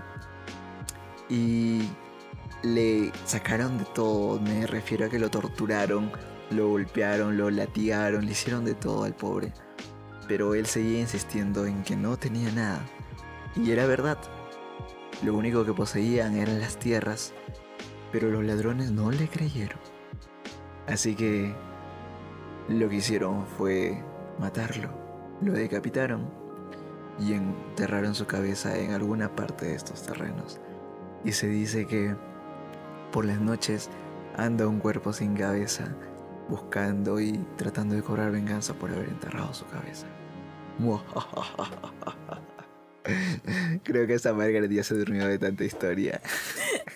Y 1.30 1.84
le 2.62 3.14
sacaron 3.24 3.78
de 3.78 3.86
todo, 3.86 4.42
me 4.42 4.68
refiero 4.68 5.06
a 5.06 5.10
que 5.10 5.18
lo 5.18 5.32
torturaron, 5.32 6.12
lo 6.50 6.68
golpearon, 6.68 7.38
lo 7.38 7.50
latigaron, 7.50 8.26
le 8.26 8.34
hicieron 8.34 8.66
de 8.66 8.74
todo 8.74 9.06
al 9.06 9.16
pobre. 9.16 9.54
Pero 10.28 10.56
él 10.56 10.66
seguía 10.66 11.00
insistiendo 11.00 11.66
en 11.66 11.84
que 11.84 11.96
no 11.96 12.18
tenía 12.18 12.52
nada. 12.52 12.86
Y 13.56 13.72
era 13.72 13.86
verdad. 13.86 14.18
Lo 15.24 15.36
único 15.36 15.66
que 15.66 15.74
poseían 15.74 16.38
eran 16.38 16.62
las 16.62 16.78
tierras, 16.78 17.34
pero 18.12 18.30
los 18.30 18.44
ladrones 18.44 18.92
no 18.92 19.12
le 19.12 19.28
creyeron. 19.28 19.80
Así 20.88 21.16
que 21.16 21.54
lo 22.68 22.90
que 22.90 22.96
hicieron 22.98 23.46
fue 23.46 24.04
matarlo. 24.40 24.90
Lo 25.42 25.54
decapitaron 25.54 26.30
y 27.20 27.34
enterraron 27.34 28.16
su 28.16 28.26
cabeza 28.26 28.78
en 28.78 28.92
alguna 28.92 29.36
parte 29.36 29.66
de 29.66 29.76
estos 29.76 30.04
terrenos. 30.04 30.60
Y 31.24 31.34
se 31.34 31.48
dice 31.48 31.86
que 31.86 32.16
por 33.12 33.26
las 33.26 33.42
noches 33.42 33.90
anda 34.38 34.68
un 34.68 34.80
cuerpo 34.80 35.12
sin 35.12 35.36
cabeza 35.36 35.96
buscando 36.48 37.20
y 37.20 37.34
tratando 37.58 37.96
de 37.96 38.04
cobrar 38.04 38.32
venganza 38.32 38.74
por 38.74 38.92
haber 38.92 39.10
enterrado 39.10 39.54
su 39.54 39.66
cabeza. 39.66 40.08
Creo 43.84 44.08
que 44.08 44.14
esa 44.16 44.34
Margaret 44.34 44.72
ya 44.72 44.84
se 44.84 44.96
durmió 44.96 45.28
de 45.28 45.38
tanta 45.38 45.64
historia. 45.64 46.22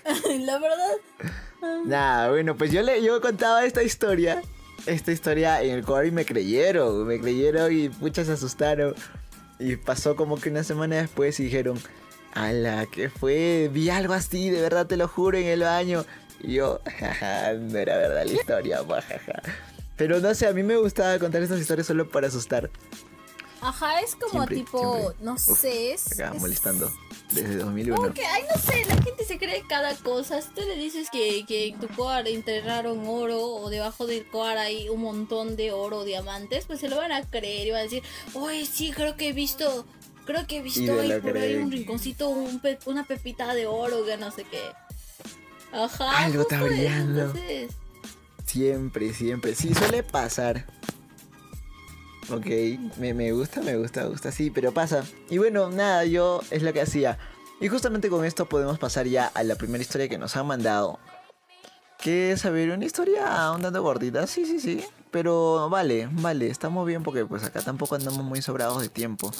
La 0.40 0.60
verdad, 0.60 0.98
Nah, 1.86 2.30
bueno, 2.30 2.56
pues 2.56 2.72
yo 2.72 2.82
le 2.82 3.02
yo 3.02 3.22
contaba 3.22 3.66
esta 3.66 3.84
historia. 3.84 4.42
Esta 4.86 5.12
historia 5.12 5.62
en 5.62 5.72
el 5.72 5.84
core 5.84 6.08
y 6.08 6.12
me 6.12 6.26
creyeron. 6.26 7.08
Me 7.08 7.20
creyeron 7.20 7.72
y 7.72 7.90
muchas 8.00 8.28
se 8.28 8.34
asustaron. 8.34 8.96
Y 9.60 9.78
pasó 9.78 10.16
como 10.16 10.40
que 10.40 10.50
una 10.50 10.64
semana 10.64 10.98
después 10.98 11.40
y 11.40 11.46
dijeron, 11.46 11.80
ala, 12.34 12.86
¿qué 12.92 13.10
fue? 13.10 13.70
Vi 13.72 13.90
algo 13.90 14.14
así, 14.14 14.50
de 14.50 14.62
verdad 14.62 14.88
te 14.88 14.98
lo 14.98 15.08
juro, 15.08 15.38
en 15.38 15.46
el 15.46 15.62
baño. 15.62 16.06
Y 16.42 16.56
yo, 16.56 16.82
jaja, 17.00 17.54
no 17.54 17.78
era 17.78 17.98
verdad 17.98 18.26
la 18.26 18.34
historia, 18.34 18.80
jaja. 18.84 19.42
Pero 19.96 20.20
no 20.20 20.34
sé, 20.34 20.48
a 20.48 20.54
mí 20.54 20.64
me 20.64 20.76
gustaba 20.76 21.18
contar 21.20 21.42
estas 21.44 21.60
historias 21.60 21.88
solo 21.88 22.10
para 22.10 22.28
asustar. 22.28 22.70
Ajá, 23.68 24.02
es 24.02 24.16
como 24.16 24.32
Siempre, 24.32 24.56
tipo, 24.58 24.96
siempre. 24.98 25.26
no 25.26 25.34
Uf, 25.34 25.60
sé, 25.60 25.94
es... 25.94 26.12
Acá 26.12 26.32
es- 26.36 26.42
molestando 26.42 26.92
desde 27.32 27.56
2001. 27.58 27.96
Como 27.96 28.14
que, 28.14 28.26
ay, 28.26 28.44
no 28.54 28.62
sé, 28.62 28.86
la 28.86 29.02
gente 29.02 29.26
se 29.26 29.38
cree 29.40 29.64
cada 29.68 29.96
cosa. 29.96 30.42
Si 30.42 30.50
tú 30.50 30.62
le 30.62 30.76
dices 30.76 31.08
que, 31.12 31.46
que 31.48 31.68
en 31.70 31.80
tu 31.80 31.88
coar 31.90 32.28
enterraron 32.28 33.08
oro 33.08 33.42
o 33.44 33.70
debajo 33.70 34.06
del 34.06 34.26
coar 34.28 34.58
hay 34.60 34.90
un 34.90 35.02
montón 35.02 35.56
de 35.56 35.72
oro 35.72 36.00
o 36.00 36.04
diamantes, 36.06 36.66
pues 36.66 36.80
se 36.80 36.90
lo 36.90 36.98
van 36.98 37.12
a 37.12 37.24
creer 37.28 37.68
y 37.68 37.72
van 37.72 37.80
a 37.80 37.84
decir, 37.84 38.04
oye, 38.34 38.66
sí, 38.66 38.92
creo 38.92 39.16
que 39.18 39.30
he 39.30 39.34
visto, 39.34 39.86
creo 40.26 40.46
que 40.46 40.58
he 40.58 40.62
visto 40.62 41.00
ahí 41.00 41.20
por 41.22 41.38
ahí 41.38 41.56
un 41.56 41.72
rinconcito, 41.72 42.30
un 42.30 42.60
pe- 42.60 42.78
una 42.86 43.04
pepita 43.06 43.56
de 43.56 43.66
oro, 43.66 44.06
que 44.06 44.16
no 44.18 44.30
sé 44.32 44.44
qué. 44.44 44.62
Ajá. 45.72 46.26
Algo 46.26 46.44
está 46.44 46.62
brillando. 46.62 47.34
Siempre, 48.46 49.14
siempre. 49.14 49.56
Sí, 49.56 49.74
suele 49.74 50.04
pasar. 50.04 50.68
Ok, 52.30 52.46
me, 53.00 53.14
me 53.14 53.32
gusta, 53.32 53.62
me 53.62 53.76
gusta, 53.76 54.04
me 54.04 54.10
gusta, 54.10 54.32
sí, 54.32 54.50
pero 54.50 54.72
pasa. 54.72 55.04
Y 55.30 55.38
bueno, 55.38 55.70
nada, 55.70 56.06
yo 56.06 56.42
es 56.52 56.64
lo 56.64 56.72
que 56.72 56.82
hacía. 56.82 57.18
Y 57.60 57.68
justamente 57.68 58.10
con 58.10 58.26
esto 58.26 58.48
podemos 58.48 58.80
pasar 58.80 59.08
ya 59.08 59.28
a 59.28 59.44
la 59.44 59.56
primera 59.56 59.82
historia 59.82 60.08
que 60.08 60.18
nos 60.18 60.36
han 60.36 60.48
mandado. 60.48 61.00
Que 62.00 62.32
es, 62.32 62.46
a 62.46 62.50
ver, 62.50 62.72
una 62.72 62.86
historia 62.86 63.52
un 63.52 63.62
tanto 63.62 63.82
gordita, 63.82 64.28
sí, 64.28 64.46
sí, 64.46 64.60
sí. 64.60 64.84
Pero 65.12 65.70
vale, 65.70 66.10
vale, 66.12 66.48
estamos 66.48 66.88
bien 66.88 67.04
porque 67.04 67.26
pues 67.26 67.44
acá 67.44 67.62
tampoco 67.62 67.96
andamos 67.96 68.24
muy 68.24 68.42
sobrados 68.42 68.82
de 68.82 68.90
tiempo. 68.90 69.32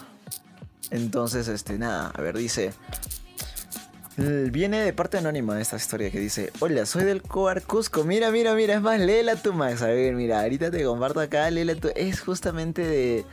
Entonces, 0.92 1.48
este, 1.48 1.78
nada, 1.78 2.12
a 2.14 2.22
ver, 2.22 2.38
dice... 2.38 2.74
Viene 4.16 4.80
de 4.82 4.94
parte 4.94 5.18
anónima 5.18 5.60
esta 5.60 5.76
historia 5.78 6.12
que 6.12 6.20
dice, 6.20 6.52
hola, 6.60 6.86
soy 6.86 7.04
del 7.04 7.24
Coar 7.24 7.64
Cusco, 7.64 8.04
mira, 8.04 8.30
mira, 8.30 8.54
mira, 8.54 8.76
es 8.76 8.82
más, 8.82 9.00
léela 9.00 9.36
tú 9.36 9.54
Max, 9.54 9.82
a 9.82 9.88
ver, 9.88 10.14
mira, 10.14 10.42
ahorita 10.42 10.70
te 10.70 10.84
comparto 10.84 11.20
acá, 11.20 11.50
léela 11.50 11.74
tú, 11.74 11.90
es 11.96 12.22
justamente 12.22 12.86
de, 12.86 13.26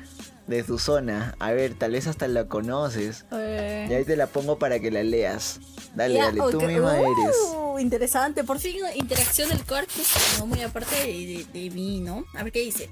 de 0.47 0.63
tu 0.63 0.79
zona, 0.79 1.35
a 1.39 1.53
ver, 1.53 1.75
tal 1.75 1.93
vez 1.93 2.07
hasta 2.07 2.27
la 2.29 2.47
conoces, 2.47 3.27
eh, 3.31 3.89
y 3.91 3.93
ahí 3.93 4.05
te 4.07 4.17
la 4.17 4.27
pongo 4.27 4.59
para 4.59 4.81
que 4.81 4.91
la 4.91 5.03
leas, 5.03 5.61
dale, 5.95 6.15
ya, 6.15 6.25
dale, 6.27 6.41
tú 6.51 6.63
misma 6.63 6.97
eres. 6.99 7.37
uh, 7.55 7.79
Interesante, 7.79 8.43
por 8.43 8.59
fin 8.59 8.77
interacción 8.95 9.51
del 9.51 9.63
coar, 9.67 9.85
es 9.85 10.39
no 10.39 10.47
muy 10.47 10.63
aparte 10.63 10.95
de, 10.97 11.07
de- 11.53 11.61
de 11.61 11.71
mí, 11.75 12.01
¿no? 12.01 12.25
A 12.35 12.43
ver 12.43 12.53
qué 12.53 12.61
dice. 12.61 12.89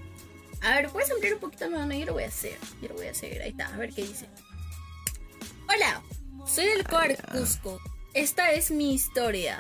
A 0.61 0.75
ver, 0.75 0.89
¿puedes 0.91 1.11
ampliar 1.11 1.35
un 1.35 1.41
poquito 1.41 1.71
más? 1.71 1.87
No, 1.87 1.95
yo 1.95 2.05
lo 2.05 2.13
voy 2.15 2.25
a 2.25 2.29
hacer. 2.29 2.57
Yo 2.83 2.89
lo 2.89 2.95
voy 2.95 3.07
a 3.07 3.13
hacer. 3.13 3.41
Ahí 3.43 3.51
está. 3.51 3.69
A 3.69 3.77
ver 3.77 3.93
qué 3.95 4.03
dice. 4.03 4.27
Hola, 5.69 6.03
soy 6.47 6.67
del 6.67 6.85
Coar 6.85 7.17
Cusco. 7.33 7.81
Esta 8.15 8.53
es 8.53 8.71
mi 8.71 8.95
historia. 8.95 9.59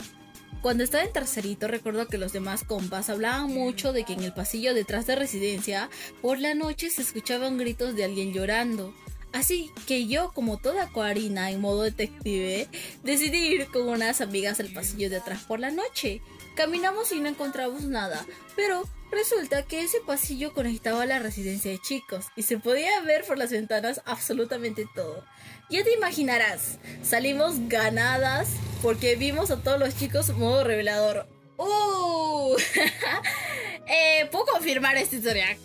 Cuando 0.62 0.82
estaba 0.82 1.04
en 1.04 1.12
tercerito 1.12 1.68
recuerdo 1.68 2.08
que 2.08 2.18
los 2.18 2.32
demás 2.32 2.64
compas 2.64 3.10
hablaban 3.10 3.52
mucho 3.52 3.92
de 3.92 4.04
que 4.04 4.14
en 4.14 4.22
el 4.22 4.34
pasillo 4.34 4.74
detrás 4.74 5.06
de 5.06 5.14
residencia 5.14 5.88
por 6.20 6.38
la 6.38 6.54
noche 6.54 6.90
se 6.90 7.02
escuchaban 7.02 7.58
gritos 7.58 7.94
de 7.94 8.04
alguien 8.04 8.32
llorando. 8.32 8.92
Así 9.32 9.70
que 9.86 10.06
yo, 10.06 10.32
como 10.32 10.56
toda 10.56 10.88
coarina 10.88 11.50
en 11.50 11.60
modo 11.60 11.82
detective, 11.82 12.68
decidí 13.04 13.38
ir 13.38 13.66
con 13.66 13.88
unas 13.88 14.20
amigas 14.20 14.58
al 14.58 14.68
pasillo 14.68 15.10
de 15.10 15.18
atrás 15.18 15.44
por 15.44 15.60
la 15.60 15.70
noche. 15.70 16.22
Caminamos 16.56 17.12
y 17.12 17.20
no 17.20 17.28
encontramos 17.28 17.84
nada, 17.84 18.24
pero 18.56 18.82
resulta 19.10 19.62
que 19.62 19.82
ese 19.82 20.00
pasillo 20.00 20.52
conectaba 20.52 21.02
a 21.02 21.06
la 21.06 21.18
residencia 21.18 21.70
de 21.70 21.78
chicos 21.78 22.26
y 22.36 22.42
se 22.42 22.58
podía 22.58 23.00
ver 23.02 23.24
por 23.24 23.38
las 23.38 23.50
ventanas 23.50 24.00
absolutamente 24.04 24.86
todo. 24.94 25.24
Ya 25.70 25.84
te 25.84 25.92
imaginarás, 25.92 26.78
salimos 27.02 27.68
ganadas 27.68 28.48
porque 28.82 29.16
vimos 29.16 29.50
a 29.50 29.62
todos 29.62 29.78
los 29.78 29.96
chicos 29.96 30.30
modo 30.30 30.64
revelador. 30.64 31.26
¡Uh! 31.56 32.56
eh, 33.86 34.28
¿Puedo 34.30 34.46
confirmar 34.46 34.96
esta 34.96 35.16
historia? 35.16 35.56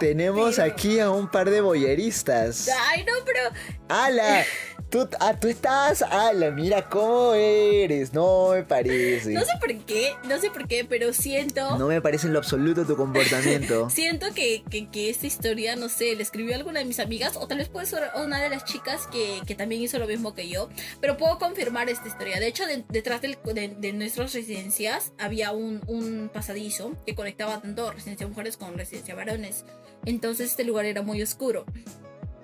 Tenemos 0.00 0.58
aquí 0.58 0.98
a 0.98 1.10
un 1.10 1.30
par 1.30 1.48
de 1.48 1.60
boyeristas. 1.60 2.68
Ay, 2.88 3.04
no, 3.04 3.12
pero 3.24 3.40
¡Hala! 3.88 4.44
Tú, 4.92 5.08
ah, 5.20 5.34
tú 5.40 5.48
estás. 5.48 6.02
Ala, 6.02 6.50
mira 6.50 6.88
cómo 6.90 7.32
eres. 7.32 8.12
No 8.12 8.50
me 8.52 8.62
parece. 8.62 9.30
No 9.32 9.40
sé 9.40 9.52
por 9.58 9.74
qué, 9.86 10.12
no 10.28 10.38
sé 10.38 10.50
por 10.50 10.68
qué, 10.68 10.84
pero 10.84 11.14
siento. 11.14 11.78
No 11.78 11.86
me 11.86 12.02
parece 12.02 12.26
en 12.26 12.34
lo 12.34 12.38
absoluto 12.40 12.84
tu 12.84 12.94
comportamiento. 12.94 13.88
Siento 13.90 14.26
que, 14.34 14.62
que, 14.70 14.90
que 14.90 15.08
esta 15.08 15.26
historia, 15.26 15.76
no 15.76 15.88
sé, 15.88 16.14
le 16.14 16.22
escribió 16.22 16.54
alguna 16.54 16.80
de 16.80 16.84
mis 16.84 16.98
amigas, 17.00 17.38
o 17.38 17.46
tal 17.48 17.56
vez 17.56 17.70
puede 17.70 17.86
ser 17.86 18.02
una 18.22 18.42
de 18.42 18.50
las 18.50 18.66
chicas 18.66 19.06
que, 19.06 19.40
que 19.46 19.54
también 19.54 19.80
hizo 19.80 19.98
lo 19.98 20.06
mismo 20.06 20.34
que 20.34 20.46
yo. 20.50 20.68
Pero 21.00 21.16
puedo 21.16 21.38
confirmar 21.38 21.88
esta 21.88 22.06
historia. 22.08 22.38
De 22.38 22.48
hecho, 22.48 22.66
de- 22.66 22.84
detrás 22.90 23.22
del- 23.22 23.38
de, 23.44 23.68
de 23.68 23.92
nuestras 23.94 24.34
residencias 24.34 25.12
había 25.18 25.52
un, 25.52 25.80
un 25.86 26.30
pasadizo 26.30 26.92
que 27.06 27.14
conectaba 27.14 27.62
tanto 27.62 27.90
residencia 27.92 28.26
mujeres 28.28 28.58
con 28.58 28.76
residencia 28.76 29.14
varones. 29.14 29.64
Entonces 30.04 30.50
este 30.50 30.64
lugar 30.64 30.84
era 30.84 31.00
muy 31.00 31.22
oscuro. 31.22 31.64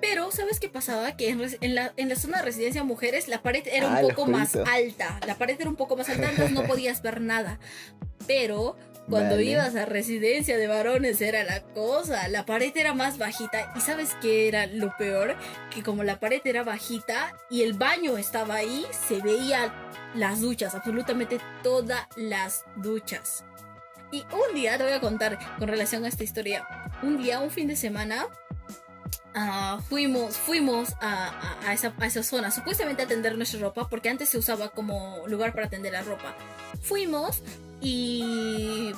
Pero, 0.00 0.30
¿sabes 0.30 0.60
qué 0.60 0.68
pasaba? 0.68 1.16
Que 1.16 1.30
en, 1.30 1.74
la, 1.74 1.92
en 1.96 2.08
la 2.08 2.16
zona 2.16 2.38
de 2.38 2.44
residencia 2.44 2.84
mujeres 2.84 3.26
la 3.28 3.42
pared 3.42 3.66
era 3.66 3.88
Ah, 3.88 3.90
un 3.90 3.96
el 3.98 4.14
poco 4.14 4.26
más 4.26 4.54
alta. 4.56 5.18
La 5.26 5.34
pared 5.36 5.60
era 5.60 5.68
un 5.68 5.76
poco 5.76 5.96
más 5.96 6.08
alta, 6.08 6.30
entonces 6.30 6.52
no 6.52 6.62
podías 6.66 7.02
ver 7.02 7.20
nada. 7.20 7.58
Pero 8.26 8.76
cuando 9.08 9.36
Vale. 9.36 9.44
ibas 9.44 9.74
a 9.74 9.86
residencia 9.86 10.58
de 10.58 10.66
varones 10.66 11.20
era 11.20 11.42
la 11.42 11.62
cosa. 11.62 12.28
La 12.28 12.44
pared 12.46 12.76
era 12.76 12.94
más 12.94 13.16
bajita. 13.18 13.72
¿Y 13.74 13.80
sabes 13.80 14.14
qué 14.20 14.48
era 14.48 14.66
lo 14.66 14.94
peor? 14.98 15.34
Que 15.74 15.82
como 15.82 16.04
la 16.04 16.20
pared 16.20 16.42
era 16.44 16.62
bajita 16.62 17.34
y 17.50 17.62
el 17.62 17.72
baño 17.72 18.18
estaba 18.18 18.56
ahí, 18.56 18.84
se 19.08 19.20
veía 19.20 19.72
las 20.14 20.40
duchas, 20.40 20.74
absolutamente 20.74 21.38
todas 21.62 22.06
las 22.16 22.64
duchas. 22.76 23.44
Y 24.10 24.24
un 24.32 24.54
día, 24.54 24.76
te 24.78 24.84
voy 24.84 24.92
a 24.92 25.00
contar 25.00 25.38
con 25.58 25.68
relación 25.68 26.04
a 26.04 26.08
esta 26.08 26.24
historia. 26.24 26.66
Un 27.02 27.22
día, 27.22 27.40
un 27.40 27.50
fin 27.50 27.66
de 27.68 27.76
semana, 27.76 28.26
ah, 29.40 29.78
fuimos, 29.88 30.36
fuimos 30.36 30.94
a, 31.00 31.58
a- 31.66 31.72
esa, 31.72 31.94
a 31.98 32.06
esa 32.06 32.22
zona, 32.22 32.50
supuestamente 32.50 33.02
a 33.02 33.06
tender 33.06 33.36
nuestra 33.36 33.60
ropa, 33.60 33.88
porque 33.88 34.08
antes 34.08 34.28
se 34.28 34.38
usaba 34.38 34.70
como 34.70 35.22
lugar 35.28 35.54
para 35.54 35.68
tender 35.68 35.92
la 35.92 36.02
ropa. 36.02 36.34
Fuimos 36.82 37.42
y 37.80 38.92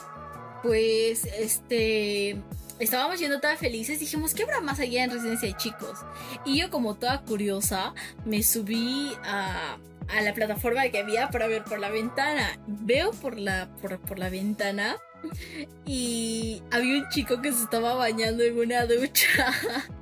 pues 0.62 1.24
este 1.26 2.40
estábamos 2.78 3.18
yendo 3.20 3.40
tan 3.40 3.58
felices, 3.58 4.00
dijimos, 4.00 4.32
¿qué 4.32 4.42
habrá 4.44 4.60
más 4.62 4.80
allá 4.80 5.04
en 5.04 5.10
residencia 5.10 5.48
de 5.48 5.56
chicos? 5.56 5.98
Y 6.46 6.58
yo 6.58 6.70
como 6.70 6.94
toda 6.94 7.20
curiosa 7.22 7.92
me 8.24 8.42
subí 8.42 9.12
a, 9.22 9.76
a 10.08 10.20
la 10.22 10.32
plataforma 10.32 10.88
que 10.88 10.98
había 10.98 11.28
para 11.28 11.46
ver 11.46 11.62
por 11.64 11.78
la 11.78 11.90
ventana. 11.90 12.58
Veo 12.66 13.10
por 13.12 13.38
la, 13.38 13.68
por, 13.82 14.00
por 14.00 14.18
la 14.18 14.30
ventana 14.30 14.96
y 15.84 16.62
había 16.70 17.02
un 17.02 17.08
chico 17.10 17.42
que 17.42 17.52
se 17.52 17.62
estaba 17.64 17.94
bañando 17.94 18.42
en 18.42 18.58
una 18.58 18.86
ducha. 18.86 19.52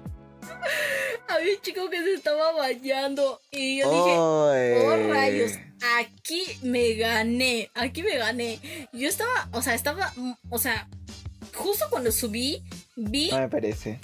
había 1.29 1.55
un 1.55 1.61
chico 1.63 1.89
que 1.91 1.99
se 2.03 2.15
estaba 2.15 2.53
bañando 2.53 3.41
y 3.51 3.79
yo 3.79 3.91
dije, 3.91 4.17
Oh 4.19 5.13
rayos, 5.13 5.53
aquí 5.99 6.43
me 6.63 6.95
gané, 6.95 7.71
aquí 7.75 8.03
me 8.03 8.17
gané. 8.17 8.59
Yo 8.93 9.09
estaba, 9.09 9.49
o 9.53 9.63
sea, 9.63 9.75
estaba, 9.75 10.13
mm, 10.17 10.33
o 10.51 10.59
sea, 10.59 10.89
justo 11.55 11.85
cuando 11.91 12.13
subí, 12.13 12.63
vi 12.97 13.31
No 13.31 13.39
me 13.41 13.49
parece. 13.49 13.99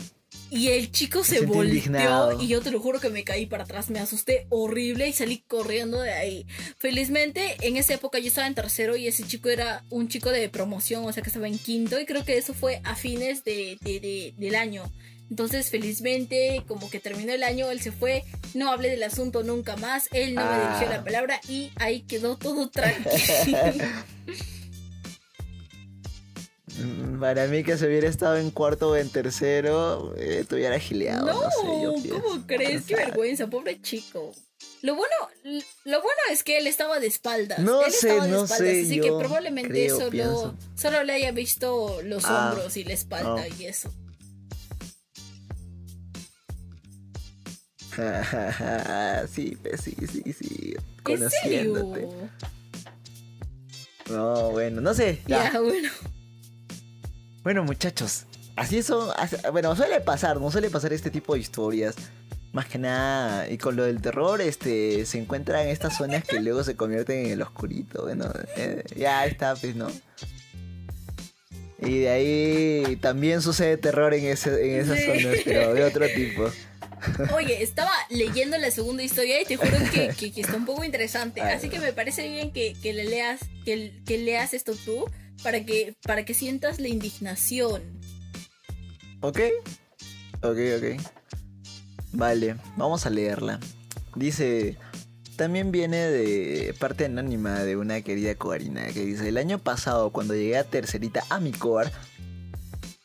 y 0.50 0.68
el 0.68 0.92
chico 0.92 1.24
se 1.24 1.40
volteó 1.40 1.64
indignado. 1.64 2.40
y 2.40 2.46
yo 2.48 2.60
te 2.60 2.70
lo 2.70 2.78
juro 2.80 3.00
que 3.00 3.08
me 3.10 3.24
caí 3.24 3.46
para 3.46 3.64
atrás, 3.64 3.90
me 3.90 3.98
asusté 3.98 4.46
horrible 4.50 5.08
y 5.08 5.12
salí 5.12 5.38
corriendo 5.48 6.00
de 6.00 6.12
ahí. 6.12 6.46
Felizmente 6.78 7.56
en 7.62 7.76
esa 7.76 7.94
época 7.94 8.18
yo 8.18 8.28
estaba 8.28 8.46
en 8.46 8.54
tercero 8.54 8.96
y 8.96 9.08
ese 9.08 9.24
chico 9.26 9.48
era 9.48 9.84
un 9.90 10.08
chico 10.08 10.30
de 10.30 10.48
promoción, 10.48 11.04
o 11.04 11.12
sea 11.12 11.22
que 11.22 11.30
estaba 11.30 11.48
en 11.48 11.58
quinto 11.58 11.98
y 11.98 12.06
creo 12.06 12.24
que 12.24 12.36
eso 12.36 12.54
fue 12.54 12.80
a 12.84 12.94
fines 12.94 13.42
de, 13.44 13.78
de- 13.80 14.00
de- 14.00 14.34
del 14.36 14.54
año. 14.54 14.84
Entonces 15.30 15.70
felizmente 15.70 16.62
como 16.68 16.90
que 16.90 17.00
terminó 17.00 17.32
el 17.32 17.42
año, 17.42 17.70
él 17.70 17.80
se 17.80 17.90
fue, 17.92 18.24
no 18.54 18.70
hablé 18.70 18.90
del 18.90 19.02
asunto 19.02 19.42
nunca 19.42 19.74
más, 19.76 20.08
él 20.12 20.34
no 20.34 20.42
me 20.42 20.46
Ah. 20.50 20.76
dirigió 20.78 20.96
la 20.96 21.02
palabra 21.04 21.40
y 21.48 21.72
ahí 21.76 22.02
quedó 22.02 22.36
todo 22.36 22.68
tranquilo. 22.70 23.58
Para 27.20 27.46
mí 27.46 27.62
que 27.62 27.78
se 27.78 27.86
hubiera 27.86 28.08
estado 28.08 28.36
en 28.36 28.50
cuarto 28.50 28.90
o 28.90 28.96
en 28.96 29.08
tercero, 29.08 30.12
eh, 30.18 30.44
te 30.48 30.56
hubiera 30.56 30.78
gileado. 30.78 31.26
No, 31.26 31.42
No, 31.42 31.50
sé, 31.50 31.82
yo 31.82 31.92
pienso. 32.02 32.22
¿cómo 32.22 32.46
crees? 32.46 32.84
Qué 32.84 32.96
vergüenza, 32.96 33.46
pobre 33.46 33.80
chico. 33.80 34.32
Lo 34.82 34.96
bueno, 34.96 35.14
lo 35.84 36.00
bueno 36.02 36.20
es 36.30 36.42
que 36.42 36.58
él 36.58 36.66
estaba 36.66 36.98
de 37.00 37.06
espaldas. 37.06 37.60
No 37.60 37.84
él 37.84 37.92
sé, 37.92 38.08
estaba 38.08 38.24
de 38.26 38.30
no 38.32 38.44
espaldas, 38.44 38.58
sé, 38.68 38.80
así 38.82 38.96
yo 38.96 39.02
que 39.04 39.10
probablemente 39.24 39.68
creo, 39.70 39.96
solo, 39.96 40.10
pienso. 40.10 40.54
solo 40.76 41.04
le 41.04 41.12
haya 41.12 41.30
visto 41.32 42.00
los 42.02 42.24
Ah, 42.26 42.50
hombros 42.50 42.76
y 42.76 42.84
la 42.84 42.92
espalda 42.94 43.46
no. 43.48 43.56
y 43.58 43.66
eso. 43.66 43.90
sí, 49.32 49.56
sí, 49.82 49.96
sí, 50.10 50.32
sí. 50.32 50.74
¿En 51.06 51.30
serio? 51.30 51.72
Conociéndote. 51.74 52.08
No, 54.10 54.50
bueno, 54.50 54.80
no 54.80 54.92
sé. 54.94 55.20
Ya. 55.26 55.52
Ya, 55.52 55.60
bueno. 55.60 55.88
Bueno, 57.42 57.64
muchachos, 57.64 58.24
así 58.56 58.82
son. 58.82 59.10
así- 59.16 59.36
bueno, 59.52 59.74
suele 59.76 60.00
pasar, 60.00 60.40
no 60.40 60.50
suele 60.50 60.70
pasar 60.70 60.92
este 60.92 61.10
tipo 61.10 61.34
de 61.34 61.40
historias. 61.40 61.94
Más 62.52 62.66
que 62.66 62.78
nada, 62.78 63.50
y 63.50 63.58
con 63.58 63.74
lo 63.74 63.84
del 63.84 64.00
terror, 64.00 64.40
este, 64.40 65.04
se 65.06 65.18
encuentran 65.18 65.66
estas 65.66 65.96
zonas 65.96 66.22
que 66.22 66.38
luego 66.40 66.62
se 66.62 66.76
convierten 66.76 67.26
en 67.26 67.32
el 67.32 67.42
oscurito. 67.42 68.02
Bueno, 68.04 68.30
eh, 68.56 68.84
ya 68.94 69.26
está, 69.26 69.56
pues, 69.56 69.74
¿no? 69.74 69.88
Y 71.80 71.98
de 71.98 72.08
ahí 72.10 72.96
también 72.96 73.42
sucede 73.42 73.76
terror 73.76 74.14
en, 74.14 74.24
ese, 74.26 74.50
en 74.74 74.80
esas 74.80 75.00
zonas, 75.04 75.36
pero 75.44 75.74
de 75.74 75.84
otro 75.84 76.06
tipo. 76.14 76.48
Oye, 77.34 77.62
estaba 77.62 77.90
leyendo 78.10 78.56
la 78.58 78.70
segunda 78.70 79.02
historia 79.02 79.40
y 79.40 79.44
te 79.44 79.56
juro 79.56 79.76
que, 79.92 80.08
que- 80.18 80.32
que 80.32 80.40
está 80.40 80.56
un 80.56 80.64
poco 80.66 80.84
interesante. 80.84 81.40
Ay, 81.40 81.54
Así 81.54 81.68
que 81.68 81.78
me 81.78 81.92
parece 81.92 82.28
bien 82.28 82.52
que, 82.52 82.74
que 82.82 82.92
le 82.92 83.04
leas, 83.04 83.40
que, 83.64 84.00
que 84.06 84.18
leas 84.18 84.54
esto 84.54 84.74
tú 84.74 85.04
para 85.42 85.64
que, 85.64 85.94
para 86.02 86.24
que 86.24 86.34
sientas 86.34 86.78
la 86.80 86.88
indignación. 86.88 87.82
¿Ok? 89.20 89.40
Ok, 90.42 90.58
ok. 90.78 91.00
Vale, 92.12 92.56
vamos 92.76 93.06
a 93.06 93.10
leerla. 93.10 93.58
Dice, 94.14 94.76
también 95.36 95.72
viene 95.72 95.96
de 95.96 96.74
parte 96.78 97.06
anónima 97.06 97.64
de 97.64 97.76
una 97.76 98.00
querida 98.02 98.34
coarina 98.36 98.86
que 98.92 99.04
dice, 99.04 99.28
el 99.28 99.36
año 99.38 99.58
pasado 99.58 100.10
cuando 100.10 100.34
llegué 100.34 100.56
a 100.58 100.64
tercerita 100.64 101.24
a 101.30 101.40
mi 101.40 101.50
coar, 101.52 101.90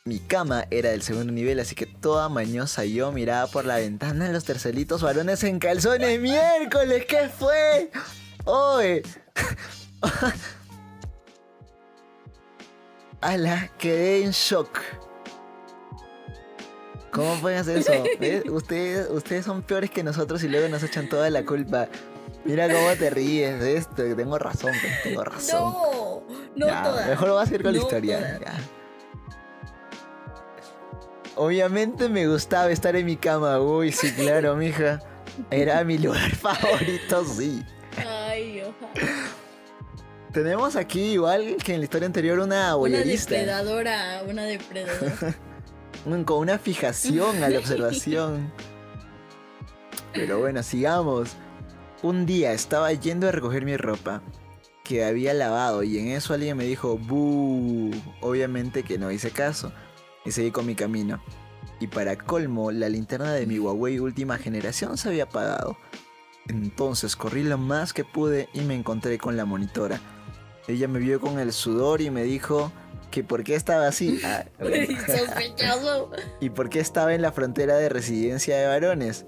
mi 0.06 0.18
cama 0.18 0.64
era 0.70 0.90
del 0.90 1.02
segundo 1.02 1.30
nivel, 1.30 1.60
así 1.60 1.74
que 1.74 1.84
toda 1.84 2.28
mañosa 2.30 2.84
yo 2.84 3.12
miraba 3.12 3.46
por 3.48 3.66
la 3.66 3.76
ventana 3.76 4.26
a 4.26 4.32
los 4.32 4.44
terceritos 4.44 5.02
varones 5.02 5.44
en 5.44 5.58
calzones. 5.58 6.18
Miércoles, 6.20 7.04
¿qué 7.06 7.28
fue? 7.28 7.90
¡Oye! 8.46 9.02
¡Hala! 13.20 13.70
Quedé 13.78 14.24
en 14.24 14.30
shock. 14.30 14.80
¿Cómo 17.12 17.38
pueden 17.40 17.58
hacer 17.58 17.78
eso? 17.78 17.92
¿Ves? 18.18 18.44
Ustedes, 18.48 19.10
ustedes 19.10 19.44
son 19.44 19.62
peores 19.62 19.90
que 19.90 20.02
nosotros 20.02 20.42
y 20.44 20.48
luego 20.48 20.68
nos 20.68 20.82
echan 20.82 21.10
toda 21.10 21.28
la 21.28 21.44
culpa. 21.44 21.88
Mira 22.46 22.68
cómo 22.72 22.90
te 22.98 23.10
ríes 23.10 23.60
de 23.60 23.76
esto. 23.76 24.02
Tengo 24.16 24.38
razón, 24.38 24.72
tengo 25.02 25.24
razón. 25.24 25.60
No, 25.60 26.22
no 26.56 26.66
Ya, 26.66 26.82
todas. 26.84 27.06
Mejor 27.06 27.34
vas 27.34 27.50
a 27.50 27.54
ir 27.54 27.62
con 27.62 27.72
la 27.72 27.78
historia. 27.78 28.40
Obviamente 31.36 32.08
me 32.08 32.26
gustaba 32.26 32.70
estar 32.70 32.94
en 32.96 33.06
mi 33.06 33.16
cama. 33.16 33.60
Uy, 33.60 33.92
sí, 33.92 34.12
claro, 34.12 34.56
mija. 34.56 35.00
Era 35.50 35.84
mi 35.84 35.98
lugar 35.98 36.30
favorito, 36.36 37.24
sí. 37.24 37.62
Ay, 37.96 38.62
ojalá. 38.62 39.10
Tenemos 40.32 40.76
aquí, 40.76 41.12
igual 41.12 41.56
que 41.64 41.74
en 41.74 41.80
la 41.80 41.84
historia 41.84 42.06
anterior, 42.06 42.38
una 42.38 42.66
Una 42.68 42.74
boyerista. 42.76 43.34
depredadora, 43.34 44.22
una 44.28 44.44
depredadora. 44.44 45.34
Con 46.24 46.38
una 46.38 46.58
fijación 46.58 47.42
a 47.42 47.48
la 47.48 47.58
observación. 47.60 48.52
Pero 50.12 50.38
bueno, 50.40 50.62
sigamos. 50.62 51.30
Un 52.02 52.26
día 52.26 52.52
estaba 52.52 52.92
yendo 52.92 53.28
a 53.28 53.32
recoger 53.32 53.64
mi 53.64 53.76
ropa 53.76 54.22
que 54.84 55.04
había 55.04 55.34
lavado 55.34 55.82
y 55.82 55.98
en 55.98 56.08
eso 56.08 56.32
alguien 56.32 56.56
me 56.56 56.64
dijo 56.64 56.96
"Bu". 56.96 57.90
Obviamente 58.22 58.82
que 58.82 58.98
no 58.98 59.10
hice 59.10 59.30
caso 59.30 59.70
y 60.24 60.32
seguí 60.32 60.50
con 60.50 60.66
mi 60.66 60.74
camino. 60.74 61.22
Y 61.80 61.86
para 61.86 62.16
colmo, 62.16 62.70
la 62.72 62.88
linterna 62.88 63.32
de 63.32 63.46
mi 63.46 63.58
Huawei 63.58 63.98
última 64.00 64.36
generación 64.38 64.96
se 64.98 65.08
había 65.08 65.24
apagado. 65.24 65.76
Entonces 66.48 67.16
corrí 67.16 67.42
lo 67.42 67.58
más 67.58 67.92
que 67.92 68.04
pude 68.04 68.48
y 68.52 68.60
me 68.62 68.74
encontré 68.74 69.18
con 69.18 69.36
la 69.36 69.44
monitora. 69.44 70.00
Ella 70.68 70.88
me 70.88 70.98
vio 70.98 71.20
con 71.20 71.38
el 71.38 71.52
sudor 71.52 72.00
y 72.00 72.10
me 72.10 72.22
dijo 72.22 72.70
que 73.10 73.24
por 73.24 73.44
qué 73.44 73.54
estaba 73.54 73.86
así. 73.88 74.20
Ah, 74.24 74.44
bueno. 74.58 74.98
Sospechoso. 75.06 76.10
¿Y 76.40 76.50
por 76.50 76.68
qué 76.68 76.80
estaba 76.80 77.14
en 77.14 77.22
la 77.22 77.32
frontera 77.32 77.76
de 77.76 77.88
residencia 77.88 78.56
de 78.58 78.66
varones? 78.66 79.26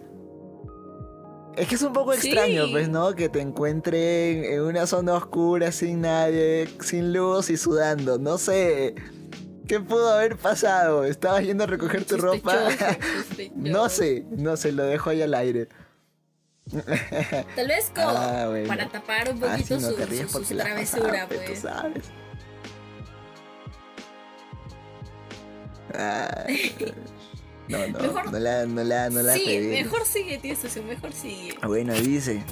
Es 1.57 1.69
que 1.69 1.75
es 1.75 1.83
un 1.83 1.93
poco 1.93 2.13
Sí. 2.15 2.29
extraño, 2.29 2.65
pues, 2.71 2.89
¿no? 2.89 3.15
Que 3.15 3.29
te 3.29 3.41
encuentren 3.41 4.45
en 4.45 4.63
una 4.63 4.87
zona 4.87 5.15
oscura, 5.15 5.71
sin 5.71 6.01
nadie, 6.03 6.67
sin 6.81 7.13
luz 7.13 7.51
y 7.51 7.57
sudando. 7.57 8.19
No 8.19 8.39
sé. 8.39 8.95
¿Qué 9.69 9.81
pudo 9.81 10.13
haber 10.13 10.37
pasado? 10.37 11.05
¿Estabas 11.05 11.43
yendo 11.45 11.65
a 11.65 11.67
recoger 11.67 12.05
tu 12.05 12.17
ropa? 12.17 12.57
No 13.55 13.89
sé, 13.89 14.25
no 14.31 14.57
sé, 14.57 14.73
lo 14.73 14.85
dejo 14.85 15.11
ahí 15.11 15.23
al 15.23 15.35
aire. 15.35 15.69
Tal 17.57 17.69
vez 17.69 17.91
como 17.95 18.09
Ah, 18.09 18.47
bueno. 18.49 18.69
para 18.69 18.89
tapar 18.89 19.31
un 19.33 19.43
Ah, 19.45 19.53
poquito 19.53 19.75
no 19.81 19.89
su, 19.89 19.95
travesura, 19.95 20.75
pasado, 20.75 21.29
pues, 21.29 21.45
tú 21.47 21.57
sabes. 21.61 22.05
Ay, 25.95 26.75
no, 27.69 27.79
no, 27.89 27.99
Mejor- 27.99 28.33
no 28.33 28.39
la, 28.39 28.67
no 28.67 28.83
la, 28.85 29.11
no 29.11 29.23
la 29.23 29.35
sí, 29.35 29.59
mejor 29.71 30.05
sigue, 30.07 30.39
tío 30.39 30.53
Estación, 30.53 30.87
mejor 30.87 31.13
sigue. 31.13 31.55
Bueno, 31.67 31.93
dice. 31.95 32.43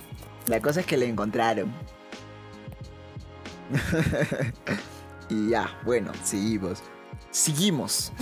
La 0.46 0.60
cosa 0.60 0.80
es 0.80 0.86
que 0.86 0.96
la 0.96 1.04
encontraron. 1.06 1.72
y 5.28 5.50
ya, 5.50 5.78
bueno, 5.84 6.12
seguimos. 6.24 6.82
Seguimos. 7.30 8.12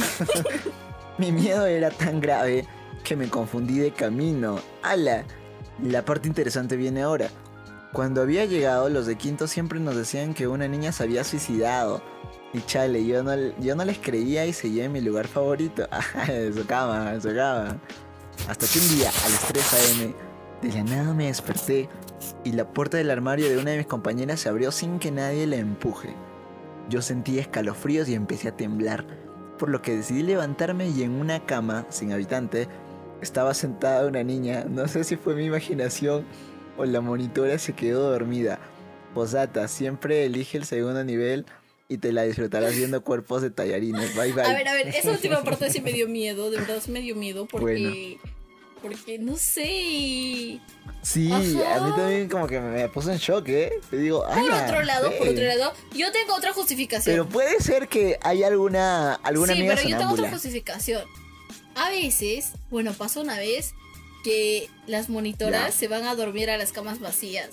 Mi 1.18 1.33
miedo 1.33 1.66
era 1.66 1.90
tan 1.90 2.21
grave 2.21 2.66
que 3.05 3.16
me 3.16 3.29
confundí 3.29 3.79
de 3.79 3.92
camino. 3.92 4.61
¡Hala! 4.83 5.25
La 5.83 6.05
parte 6.05 6.29
interesante 6.29 6.77
viene 6.77 7.03
ahora. 7.03 7.29
Cuando 7.92 8.21
había 8.21 8.44
llegado, 8.44 8.88
los 8.88 9.07
de 9.07 9.16
quinto 9.16 9.47
siempre 9.47 9.81
nos 9.81 9.97
decían 9.97 10.35
que 10.35 10.47
una 10.47 10.68
niña 10.68 10.92
se 10.92 11.05
había 11.05 11.25
suicidado. 11.25 12.03
Y 12.53 12.61
chale, 12.62 13.05
yo 13.07 13.23
no, 13.23 13.35
yo 13.59 13.75
no 13.75 13.85
les 13.85 13.99
creía 13.99 14.47
y 14.47 14.53
seguía 14.53 14.85
en 14.85 14.92
mi 14.92 15.01
lugar 15.01 15.27
favorito. 15.27 15.88
en 16.29 16.55
su 16.55 16.66
cama, 16.66 17.18
su 17.21 17.35
cama. 17.35 17.79
Hasta 18.49 18.66
que 18.66 18.79
un 18.79 18.88
día, 18.97 19.11
a 19.11 19.29
las 19.29 19.49
3 19.49 20.03
am, 20.03 20.14
de 20.62 20.73
la 20.73 20.85
nada 20.85 21.14
me 21.14 21.27
desperté 21.27 21.88
y 22.44 22.53
la 22.53 22.68
puerta 22.68 22.97
del 22.97 23.11
armario 23.11 23.49
de 23.49 23.59
una 23.59 23.73
de 23.73 23.79
mis 23.79 23.87
compañeras 23.87 24.40
se 24.40 24.49
abrió 24.49 24.71
sin 24.71 24.99
que 24.99 25.11
nadie 25.11 25.47
la 25.47 25.57
empuje. 25.57 26.14
Yo 26.88 27.03
sentí 27.03 27.38
escalofríos 27.38 28.09
y 28.09 28.14
empecé 28.14 28.48
a 28.48 28.57
temblar, 28.57 29.07
por 29.59 29.68
lo 29.68 29.83
que 29.83 29.96
decidí 29.96 30.22
levantarme 30.22 30.88
y 30.88 31.03
en 31.03 31.12
una 31.12 31.44
cama 31.44 31.87
sin 31.90 32.12
habitante 32.12 32.68
estaba 33.20 33.55
sentada 33.55 34.07
una 34.07 34.22
niña. 34.22 34.64
No 34.68 34.88
sé 34.88 35.05
si 35.05 35.16
fue 35.16 35.35
mi 35.35 35.44
imaginación 35.44 36.24
o 36.77 36.85
la 36.85 37.01
monitora 37.01 37.59
se 37.59 37.74
quedó 37.74 38.11
dormida. 38.11 38.59
Posata, 39.14 39.68
siempre 39.68 40.24
elige 40.24 40.59
el 40.59 40.64
segundo 40.64 41.05
nivel 41.05 41.44
y 41.88 41.98
te 41.98 42.12
la 42.12 42.22
disfrutarás 42.22 42.77
viendo 42.77 43.03
cuerpos 43.03 43.42
de 43.42 43.51
tallarines. 43.51 44.14
Bye 44.14 44.33
bye. 44.33 44.44
A 44.44 44.53
ver, 44.53 44.68
a 44.68 44.74
ver, 44.74 44.88
esa 44.88 45.11
última 45.11 45.42
parte 45.42 45.70
sí 45.70 45.81
me 45.81 45.92
dio 45.92 46.09
miedo, 46.09 46.51
de 46.51 46.59
verdad 46.59 46.79
sí 46.81 46.90
me 46.90 47.01
dio 47.01 47.16
miedo 47.16 47.46
porque. 47.46 48.18
Bueno. 48.18 48.38
Porque 48.83 49.19
no 49.19 49.37
sé. 49.37 50.61
Sí, 51.03 51.31
Ajá. 51.33 51.77
a 51.77 51.87
mí 51.87 51.93
también 51.97 52.29
como 52.29 52.47
que 52.47 52.61
me 52.61 52.88
puso 52.88 53.11
en 53.12 53.19
shock, 53.19 53.49
¿eh? 53.49 53.73
Te 53.91 53.97
digo, 53.99 54.25
Por 54.25 54.33
"Ala, 54.38 54.64
otro 54.67 54.83
lado, 54.83 55.12
por 55.17 55.27
eh". 55.29 55.31
otro 55.31 55.45
lado, 55.45 55.73
yo 55.95 56.11
tengo 56.12 56.35
otra 56.35 56.53
justificación. 56.53 57.14
Pero 57.14 57.29
puede 57.29 57.61
ser 57.61 57.88
que 57.88 58.19
hay 58.23 58.43
alguna 58.43 59.14
alguna 59.14 59.55
sí, 59.55 59.61
pero 59.67 59.75
yo 59.75 59.81
tengo 59.83 59.95
otra 59.97 60.09
sonámbula. 60.09 60.31
justificación. 60.31 61.03
A 61.77 61.91
veces, 61.91 62.53
bueno, 62.71 62.93
pasó 62.93 63.21
una 63.21 63.38
vez 63.38 63.75
que 64.25 64.69
las 64.87 65.09
monitoras 65.09 65.67
Ya. 65.67 65.73
se 65.73 65.88
van 65.88 66.05
a 66.05 66.14
dormir 66.17 66.51
a 66.51 66.59
las 66.59 66.73
camas 66.73 66.99
vacías. 66.99 67.51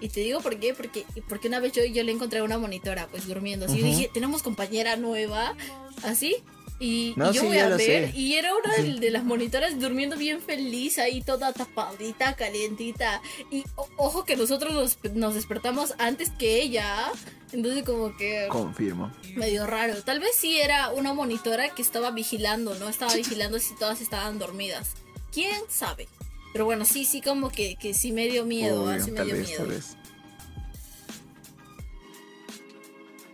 Y 0.00 0.08
te 0.08 0.20
digo 0.20 0.40
por 0.40 0.58
qué, 0.58 0.74
porque, 0.74 1.04
porque 1.28 1.48
una 1.48 1.60
vez 1.60 1.72
yo, 1.72 1.84
yo 1.84 2.02
le 2.02 2.10
encontré 2.10 2.40
a 2.40 2.42
una 2.44 2.58
monitora 2.58 3.06
pues 3.08 3.26
durmiendo. 3.28 3.66
Así 3.66 3.78
yo 3.78 3.86
Ujú. 3.86 3.94
dije, 3.96 4.10
tenemos 4.12 4.42
compañera 4.42 4.96
nueva, 4.96 5.54
así. 6.02 6.36
Y, 6.82 7.12
No, 7.16 7.30
y 7.30 7.34
yo 7.34 7.42
sí, 7.42 7.46
voy 7.48 7.58
a 7.58 7.68
ver, 7.68 7.78
sé. 7.78 8.12
y 8.18 8.34
era 8.36 8.52
una 8.54 8.74
de, 8.98 9.10
las 9.10 9.22
monitoras 9.22 9.78
durmiendo 9.78 10.16
bien 10.16 10.40
feliz, 10.40 10.98
ahí 10.98 11.20
toda 11.20 11.52
tapadita, 11.52 12.34
calientita. 12.36 13.20
Y 13.50 13.64
o- 13.76 13.86
ojo 13.98 14.24
que 14.24 14.34
nosotros 14.34 14.72
nos, 14.72 14.98
nos 15.14 15.34
despertamos 15.34 15.92
antes 15.98 16.30
que 16.30 16.62
ella. 16.62 17.12
Entonces 17.52 17.84
como 17.84 18.16
que 18.16 18.46
Confirmo. 18.48 19.12
medio 19.36 19.66
raro. 19.66 20.02
Tal 20.04 20.20
vez 20.20 20.30
sí 20.34 20.58
era 20.58 20.88
una 20.90 21.12
monitora 21.12 21.68
que 21.74 21.82
estaba 21.82 22.12
vigilando, 22.12 22.74
¿no? 22.76 22.88
Estaba 22.88 23.12
vigilando 23.14 23.58
si 23.58 23.74
todas 23.76 24.00
estaban 24.00 24.38
dormidas. 24.38 24.92
¿Quién 25.32 25.60
sabe? 25.68 26.08
Pero 26.52 26.64
bueno, 26.64 26.84
sí, 26.86 27.04
sí, 27.04 27.20
como 27.20 27.50
que, 27.50 27.76
que 27.76 27.92
sí 27.92 28.10
me 28.10 28.26
dio 28.28 28.44
miedo, 28.46 28.84
Obvio, 28.84 29.04
sí 29.04 29.10
me 29.10 29.18
tal 29.18 29.26
dio 29.26 29.36
vez, 29.36 29.46
miedo. 29.48 29.58
tal 29.64 29.68
vez. 29.68 29.96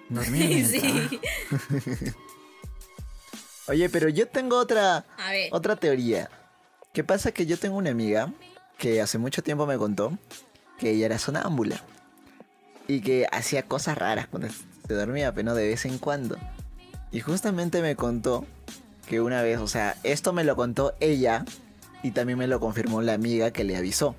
Sí. 0.70 1.20
Oye, 3.68 3.88
pero 3.88 4.08
yo 4.08 4.28
tengo 4.28 4.56
otra 4.58 5.04
A 5.18 5.30
ver. 5.32 5.48
otra 5.52 5.76
teoría. 5.76 6.30
¿Qué 6.92 7.04
pasa? 7.04 7.32
Que 7.32 7.46
yo 7.46 7.58
tengo 7.58 7.76
una 7.76 7.90
amiga 7.90 8.32
que 8.78 9.00
hace 9.00 9.18
mucho 9.18 9.42
tiempo 9.42 9.66
me 9.66 9.76
contó 9.78 10.16
que 10.78 10.90
ella 10.90 11.06
era 11.06 11.18
sonámbula 11.18 11.80
y 12.88 13.00
que 13.00 13.26
hacía 13.32 13.62
cosas 13.64 13.98
raras 13.98 14.28
cuando 14.28 14.48
se 14.48 14.94
dormía, 14.94 15.32
pero 15.32 15.46
no 15.46 15.54
de 15.54 15.68
vez 15.68 15.84
en 15.84 15.98
cuando. 15.98 16.36
Y 17.10 17.20
justamente 17.20 17.82
me 17.82 17.96
contó 17.96 18.46
que 19.08 19.20
una 19.20 19.42
vez, 19.42 19.58
o 19.58 19.68
sea, 19.68 19.96
esto 20.02 20.32
me 20.32 20.44
lo 20.44 20.56
contó 20.56 20.94
ella 21.00 21.44
y 22.02 22.12
también 22.12 22.38
me 22.38 22.46
lo 22.46 22.60
confirmó 22.60 23.02
la 23.02 23.14
amiga 23.14 23.50
que 23.50 23.64
le 23.64 23.76
avisó. 23.76 24.14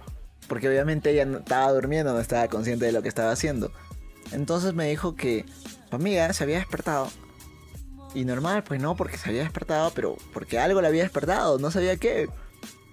Porque 0.47 0.67
obviamente 0.67 1.12
ella 1.12 1.25
no 1.25 1.39
estaba 1.39 1.71
durmiendo, 1.71 2.13
no 2.13 2.19
estaba 2.19 2.47
consciente 2.47 2.86
de 2.86 2.91
lo 2.91 3.01
que 3.01 3.10
estaba 3.10 3.31
haciendo. 3.31 3.71
Entonces 4.31 4.73
me 4.73 4.89
dijo 4.89 5.15
que 5.15 5.45
su 5.89 5.95
amiga 5.95 6.31
se 6.33 6.43
había 6.43 6.57
despertado. 6.57 7.10
Y 8.13 8.25
normal, 8.25 8.63
pues 8.63 8.81
no, 8.81 8.95
porque 8.95 9.17
se 9.17 9.29
había 9.29 9.43
despertado, 9.43 9.91
pero 9.93 10.17
porque 10.33 10.59
algo 10.59 10.81
le 10.81 10.87
había 10.87 11.03
despertado, 11.03 11.59
no 11.59 11.71
sabía 11.71 11.97
qué. 11.97 12.29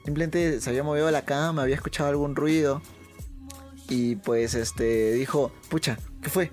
Simplemente 0.04 0.60
se 0.60 0.70
había 0.70 0.82
movido 0.82 1.10
la 1.10 1.24
cama, 1.24 1.62
había 1.62 1.76
escuchado 1.76 2.10
algún 2.10 2.36
ruido. 2.36 2.82
Y 3.88 4.16
pues 4.16 4.54
este 4.54 5.12
dijo, 5.12 5.52
pucha, 5.68 5.98
¿qué 6.22 6.30
fue? 6.30 6.50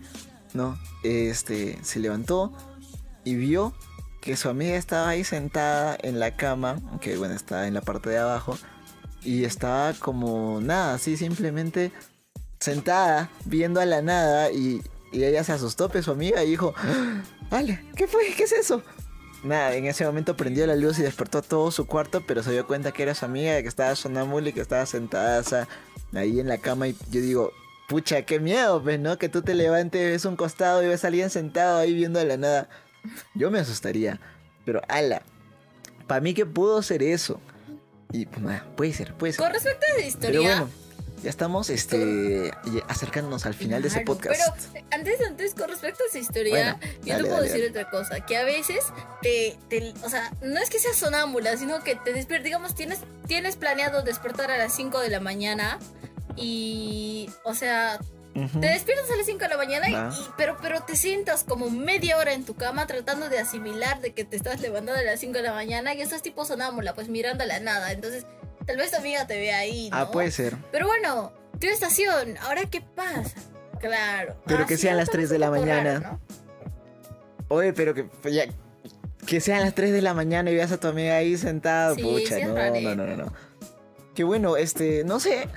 No, 0.54 0.78
este 1.04 1.80
se 1.82 2.00
levantó 2.00 2.54
y 3.24 3.36
vio 3.36 3.74
que 4.22 4.38
su 4.38 4.50
amiga 4.50 4.76
estaba 4.76 5.10
ahí 5.10 5.24
sentada 5.24 5.98
en 6.02 6.20
la 6.20 6.36
cama, 6.36 6.80
que 7.02 7.18
bueno, 7.18 7.34
estaba 7.34 7.68
en 7.68 7.74
la 7.74 7.82
parte 7.82 8.10
de 8.12 8.20
abajo, 8.20 8.58
y 9.24 9.46
estaba 9.46 9.94
como 9.94 10.62
nada, 10.62 10.96
así 10.96 11.18
simplemente 11.18 11.92
sentada, 12.60 13.30
viendo 13.46 13.82
a 13.82 13.86
la 13.86 14.02
nada, 14.02 14.52
y, 14.52 14.82
y 15.12 15.24
ella 15.24 15.44
se 15.44 15.54
asustó, 15.54 15.90
pues 15.90 16.06
su 16.06 16.12
amiga, 16.12 16.44
y 16.44 16.52
dijo, 16.52 16.74
"Ah, 16.78 17.22
vale, 17.50 17.84
¿qué 17.96 18.08
fue? 18.08 18.24
¿Qué 18.36 18.44
es 18.44 18.52
eso? 18.52 18.82
Nada, 19.44 19.74
en 19.76 19.86
ese 19.86 20.06
momento 20.06 20.38
prendió 20.38 20.68
la 20.68 20.76
luz 20.76 21.00
y 21.00 21.02
despertó 21.02 21.42
todo 21.42 21.72
su 21.72 21.88
cuarto, 21.88 22.24
pero 22.26 22.44
se 22.44 22.52
dio 22.52 22.68
cuenta 22.68 22.92
que 22.92 23.04
era 23.04 23.16
su 23.16 23.26
amiga, 23.26 23.62
que 23.62 23.68
estaba 23.68 23.96
sonámbula 23.96 24.50
y 24.50 24.54
que 24.54 24.62
estaba 24.62 24.86
sentada 24.86 25.68
ahí 26.14 26.40
en 26.40 26.48
la 26.48 26.60
cama, 26.60 26.88
y 26.88 26.96
yo 27.10 27.22
digo, 27.22 27.52
pucha, 27.92 28.22
qué 28.22 28.40
miedo, 28.40 28.82
pues, 28.82 29.00
¿no? 29.00 29.18
Que 29.18 29.28
tú 29.28 29.42
te 29.42 29.54
levantes, 29.54 30.02
ves 30.02 30.26
un 30.26 30.38
costado 30.38 30.82
y 30.82 30.88
ves 30.88 31.04
a 31.04 31.08
alguien 31.08 31.30
sentado 31.30 31.80
ahí 31.80 31.94
viendo 31.94 32.20
a 32.20 32.24
la 32.24 32.38
nada. 32.38 32.70
Yo 33.34 33.52
me 33.52 33.60
asustaría. 33.60 34.20
Pero 34.64 34.82
ala, 34.88 35.24
para 36.08 36.22
mí 36.22 36.34
que 36.34 36.46
pudo 36.46 36.82
ser 36.84 37.04
eso. 37.04 37.42
Y 38.14 38.28
pues 38.28 38.42
nada, 38.42 38.66
puede 38.78 38.94
ser, 38.94 39.14
puede 39.16 39.34
ser. 39.34 39.44
Con 39.44 39.52
respecto 39.52 39.86
a 39.86 39.98
esa 39.98 40.08
historia. 40.08 40.40
Bueno, 40.40 40.70
ya 41.24 41.30
estamos 41.30 41.70
este 41.70 42.52
acercándonos 42.88 43.46
al 43.46 43.54
final 43.54 43.82
de 43.82 43.88
ese 43.90 44.02
podcast. 44.02 44.40
Pero 44.74 44.84
antes, 44.92 45.22
antes, 45.28 45.54
con 45.54 45.70
respecto 45.70 46.04
a 46.04 46.08
esa 46.08 46.20
historia, 46.20 46.78
Bueno, 46.80 46.94
yo 47.04 47.14
dale, 47.14 47.16
te 47.16 47.22
puedo 47.30 47.36
dale, 47.36 47.48
decir 47.48 47.62
dale. 47.74 47.80
otra 47.86 47.90
cosa, 47.92 48.26
que 48.26 48.38
a 48.38 48.44
veces 48.44 48.80
te, 49.22 49.58
te- 49.70 49.94
o 50.04 50.10
sea, 50.10 50.32
no 50.42 50.60
es 50.60 50.70
que 50.70 50.80
seas 50.80 50.96
sonámbula, 50.96 51.56
sino 51.58 51.84
que 51.84 51.96
te 51.96 52.14
despiertas, 52.14 52.46
digamos, 52.46 52.76
tienes, 52.76 53.00
tienes 53.28 53.56
planeado 53.56 54.02
despertar 54.02 54.50
a 54.52 54.58
las 54.58 54.74
5 54.76 55.00
de 55.00 55.10
la 55.10 55.20
mañana 55.20 55.78
y, 56.36 57.30
o 57.44 57.54
sea, 57.54 58.00
te 58.34 58.68
despiertas 58.68 59.12
a 59.12 59.18
las 59.18 59.26
5 59.26 59.40
de 59.40 59.50
la 59.50 59.58
mañana, 59.58 59.90
y- 59.90 59.96
pero, 60.38 60.58
pero 60.62 60.82
te 60.84 60.96
sientas 60.96 61.44
como 61.44 61.70
media 61.70 62.18
hora 62.18 62.34
en 62.34 62.46
tu 62.46 62.56
cama 62.56 62.88
tratando 62.88 63.28
de 63.30 63.40
asimilar 63.40 64.00
de 64.02 64.14
que 64.14 64.24
te 64.24 64.38
estás 64.38 64.62
levantando 64.62 65.00
a 65.02 65.04
las 65.04 65.20
5 65.20 65.34
de 65.34 65.44
la 65.44 65.54
mañana 65.54 65.94
y 65.94 66.02
estás 66.02 66.22
tipo 66.22 66.46
sonámbula, 66.46 66.94
pues 66.96 67.10
mirando 67.10 67.44
a 67.44 67.48
la 67.48 67.60
nada, 67.60 67.92
entonces 67.92 68.26
tal 68.66 68.78
vez 68.78 68.92
tu 68.92 68.98
amiga 68.98 69.26
te 69.28 69.38
ve 69.38 69.52
ahí, 69.54 69.90
¿no? 69.90 69.98
Ah, 69.98 70.12
puede 70.12 70.32
ser. 70.32 70.56
Pero 70.72 70.88
bueno, 70.88 71.32
tu 71.60 71.68
estación, 71.68 72.38
¿ahora 72.40 72.62
qué 72.70 72.82
pasa? 72.82 73.36
Claro. 73.80 74.36
Pero 74.46 74.64
Ah, 74.64 74.68
que 74.68 74.76
sí, 74.78 74.84
sean 74.84 74.98
las 74.98 75.06
está 75.06 75.14
3 75.18 75.30
de 75.30 75.40
la 75.40 75.50
mañana. 75.50 76.00
raro, 76.00 76.20
¿no? 77.50 77.56
Oye, 77.56 77.74
pero 77.74 77.94
que 77.94 78.08
ya, 78.32 78.44
que 79.26 79.42
sean 79.42 79.62
las 79.62 79.74
3 79.76 79.92
de 79.92 80.02
la 80.02 80.14
mañana 80.14 80.52
y 80.52 80.56
veas 80.56 80.72
a 80.72 80.80
tu 80.80 80.88
amiga 80.88 81.16
ahí 81.16 81.38
sentada, 81.38 81.96
Sí, 81.96 82.02
pucha, 82.02 82.36
sí 82.38 82.44
no, 82.44 82.54
no, 82.54 82.96
no, 82.96 83.08
no, 83.08 83.18
no. 83.26 83.34
Que 84.16 84.24
bueno, 84.24 84.56
este, 84.58 85.04
no 85.04 85.20
sé. 85.20 85.48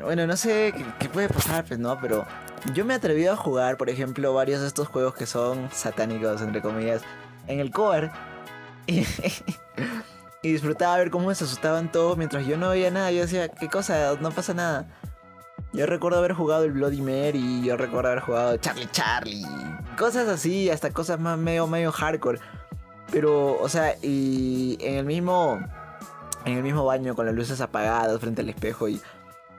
Bueno, 0.00 0.26
no 0.26 0.36
sé 0.36 0.72
qué, 0.76 0.84
qué 0.98 1.08
puede 1.08 1.28
pasar, 1.28 1.64
pues 1.64 1.78
no, 1.78 2.00
pero 2.00 2.26
yo 2.74 2.84
me 2.84 2.94
he 2.94 2.96
atrevido 2.96 3.32
a 3.32 3.36
jugar, 3.36 3.76
por 3.76 3.88
ejemplo, 3.90 4.32
varios 4.34 4.60
de 4.60 4.66
estos 4.66 4.88
juegos 4.88 5.14
que 5.14 5.26
son 5.26 5.70
satánicos, 5.72 6.40
entre 6.42 6.60
comillas, 6.62 7.02
en 7.46 7.60
el 7.60 7.70
cover. 7.70 8.10
Y, 10.44 10.52
disfrutaba 10.52 10.98
ver 10.98 11.10
cómo 11.10 11.34
se 11.34 11.44
asustaban 11.44 11.90
todos 11.90 12.16
mientras 12.16 12.46
yo 12.46 12.56
no 12.56 12.70
veía 12.70 12.90
nada. 12.90 13.10
Yo 13.10 13.22
decía, 13.22 13.48
¿qué 13.48 13.68
cosa? 13.68 14.16
No 14.20 14.30
pasa 14.30 14.54
nada. 14.54 14.86
Yo 15.72 15.86
recuerdo 15.86 16.18
haber 16.18 16.34
jugado 16.34 16.64
el 16.64 16.72
Bloody 16.72 17.00
Mary, 17.00 17.62
yo 17.64 17.76
recuerdo 17.76 18.10
haber 18.10 18.22
jugado 18.22 18.56
Charlie 18.58 18.88
Charlie, 18.92 19.44
cosas 19.98 20.28
así, 20.28 20.70
hasta 20.70 20.92
cosas 20.92 21.18
más 21.18 21.36
medio, 21.36 21.66
medio 21.66 21.90
hardcore. 21.90 22.38
Pero, 23.10 23.60
o 23.60 23.68
sea, 23.68 23.96
y 24.00 24.78
en 24.80 24.98
el 24.98 25.04
mismo, 25.04 25.60
en 26.44 26.58
el 26.58 26.62
mismo 26.62 26.84
baño 26.84 27.16
con 27.16 27.26
las 27.26 27.34
luces 27.34 27.60
apagadas 27.60 28.20
frente 28.20 28.42
al 28.42 28.48
espejo 28.50 28.88
y 28.88 29.00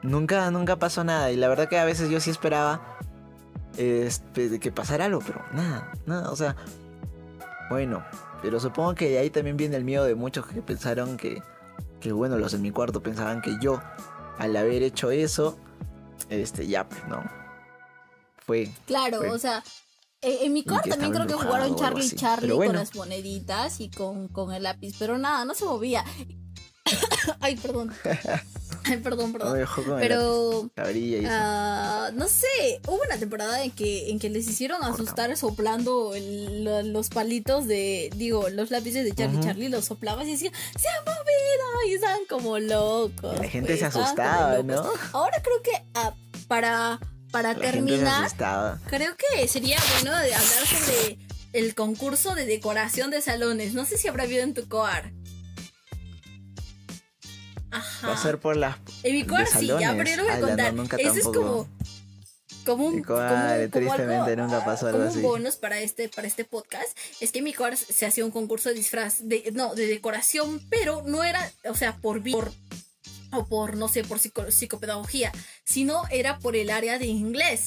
nunca, 0.04 0.50
nunca 0.52 0.78
pasó 0.78 1.04
nada. 1.04 1.32
Y 1.32 1.36
la 1.36 1.50
verdad 1.50 1.68
que 1.68 1.80
a 1.80 1.86
veces 1.86 2.10
yo 2.10 2.22
sí 2.22 2.30
esperaba 2.30 2.98
este, 3.78 4.60
que 4.60 4.72
pasara 4.72 5.06
algo, 5.06 5.20
pero 5.26 5.44
nada, 5.52 5.92
nada, 6.06 6.32
o 6.32 6.36
sea, 6.38 6.56
bueno, 7.70 8.04
pero 8.46 8.60
supongo 8.60 8.94
que 8.94 9.10
de 9.10 9.18
ahí 9.18 9.32
también 9.32 9.58
viene 9.58 9.76
el 9.76 9.84
miedo 9.84 10.06
de 10.06 10.14
muchos 10.14 10.46
que 10.46 10.62
pensaron 10.62 11.18
que, 11.18 11.42
que 12.00 12.12
bueno, 12.12 12.38
los 12.38 12.52
de 12.52 12.60
mi 12.60 12.70
cuarto 12.70 13.02
pensaban 13.02 13.42
que 13.42 13.58
yo 13.60 13.82
al 14.38 14.56
haber 14.56 14.84
hecho 14.84 15.10
eso, 15.10 15.58
este, 16.30 16.68
ya, 16.68 16.88
pues, 16.88 17.04
¿no? 17.08 17.24
Fue. 18.38 18.72
Claro, 18.86 19.18
fue. 19.18 19.32
o 19.32 19.40
sea, 19.40 19.64
eh, 20.22 20.42
en 20.44 20.54
mi 20.54 20.64
que 20.64 20.76
también 20.88 21.12
creo 21.12 21.26
que 21.26 21.34
jugaron 21.34 21.76
Charlie 21.76 22.06
así. 22.06 22.16
Charlie 22.16 22.56
con 22.56 22.76
las 22.76 22.94
moneditas 22.94 23.80
y 23.80 23.90
con, 23.90 24.28
con 24.28 24.54
el 24.54 24.62
lápiz, 24.62 24.94
pero 25.00 25.18
nada, 25.18 25.44
no 25.44 25.56
se 25.56 25.66
movía. 25.66 26.06
Ay, 27.40 27.56
perdón. 27.56 27.92
Ay, 28.86 28.98
perdón, 28.98 29.32
perdón. 29.34 29.54
Pero. 30.00 30.70
Ah, 31.30 32.12
no 32.14 32.28
sé, 32.28 32.82
hubo 32.88 33.02
una 33.06 33.18
temporada 33.18 33.64
en 33.64 33.72
que, 33.72 34.10
en 34.12 34.20
que 34.20 34.30
les 34.30 34.48
hicieron 34.48 34.84
asustar 34.84 35.36
soplando 35.38 36.14
el- 36.16 36.94
los 36.94 37.10
palitos 37.10 37.68
de, 37.68 38.10
digo, 38.16 38.50
los 38.50 38.72
lápices 38.72 39.04
de 39.04 39.14
Charlie. 39.16 39.40
Charlie, 39.44 39.70
los 39.70 39.86
soplabas 39.86 40.28
y 40.28 40.32
decían, 40.32 40.54
se 40.80 40.88
ha 40.88 41.02
movido 41.02 41.90
y 41.90 41.94
estaban 41.96 42.22
como 42.30 42.60
locos. 42.60 43.38
La 43.40 43.48
gente 43.50 43.70
pues, 43.70 43.80
se 43.80 43.86
asustaba. 43.86 44.62
¿no? 44.64 44.92
Ahora 45.14 45.42
creo 45.42 45.62
que 45.64 45.72
ah, 45.96 46.14
para, 46.48 47.00
para 47.32 47.50
La 47.54 47.56
gente 47.56 47.68
se 47.70 47.72
terminar, 47.98 48.30
creo 48.88 49.14
que 49.18 49.48
sería 49.48 49.78
bueno 50.02 50.16
de 50.18 50.34
hablar 50.34 50.66
sobre 50.68 51.18
el 51.54 51.74
concurso 51.74 52.36
de 52.36 52.46
decoración 52.46 53.10
de 53.12 53.22
salones. 53.22 53.74
No 53.74 53.86
sé 53.86 53.98
si 53.98 54.08
habrá 54.08 54.24
habido 54.24 54.44
en 54.44 54.54
tu 54.54 54.68
coar. 54.68 55.12
Ajá. 57.78 58.08
Va 58.08 58.14
a 58.14 58.18
ser 58.18 58.40
por 58.40 58.56
las. 58.58 58.78
De 59.04 59.26
sí, 59.60 59.68
ya, 59.68 59.94
pero 59.98 60.10
yo 60.10 60.16
lo 60.18 60.24
voy 60.24 60.32
a 60.32 60.38
no, 60.38 60.48
contar. 60.48 60.74
nunca 60.74 60.98
Eso 60.98 61.14
es 61.16 61.24
como. 61.24 61.68
Como 62.66 62.86
un, 62.88 63.04
como, 63.04 63.20
como 63.20 63.70
tristemente, 63.72 64.32
algo, 64.32 64.36
nunca 64.44 64.66
pasó 64.66 64.88
algo 64.88 64.98
como 64.98 65.10
así. 65.12 65.18
un 65.18 65.24
bonus 65.24 65.56
para 65.58 65.80
este, 65.82 66.10
para 66.10 66.28
este 66.28 66.46
podcast. 66.46 66.98
Es 67.20 67.32
que 67.32 67.44
mi 67.44 67.54
coar 67.54 67.78
se 67.78 68.08
hacía 68.08 68.26
un 68.26 68.32
concurso 68.32 68.70
de 68.70 68.76
disfraz, 68.76 69.18
de, 69.28 69.52
no, 69.54 69.76
de 69.76 69.86
decoración, 69.86 70.66
pero 70.70 71.04
no 71.06 71.24
era, 71.24 71.52
o 71.70 71.76
sea, 71.76 71.98
por, 71.98 72.24
por 72.32 72.52
o 73.32 73.46
por, 73.46 73.78
no 73.78 73.88
sé, 73.88 74.04
por 74.04 74.18
psico- 74.20 74.50
psicopedagogía, 74.50 75.32
sino 75.64 76.04
era 76.10 76.40
por 76.40 76.56
el 76.56 76.72
área 76.72 76.98
de 76.98 77.06
inglés. 77.06 77.66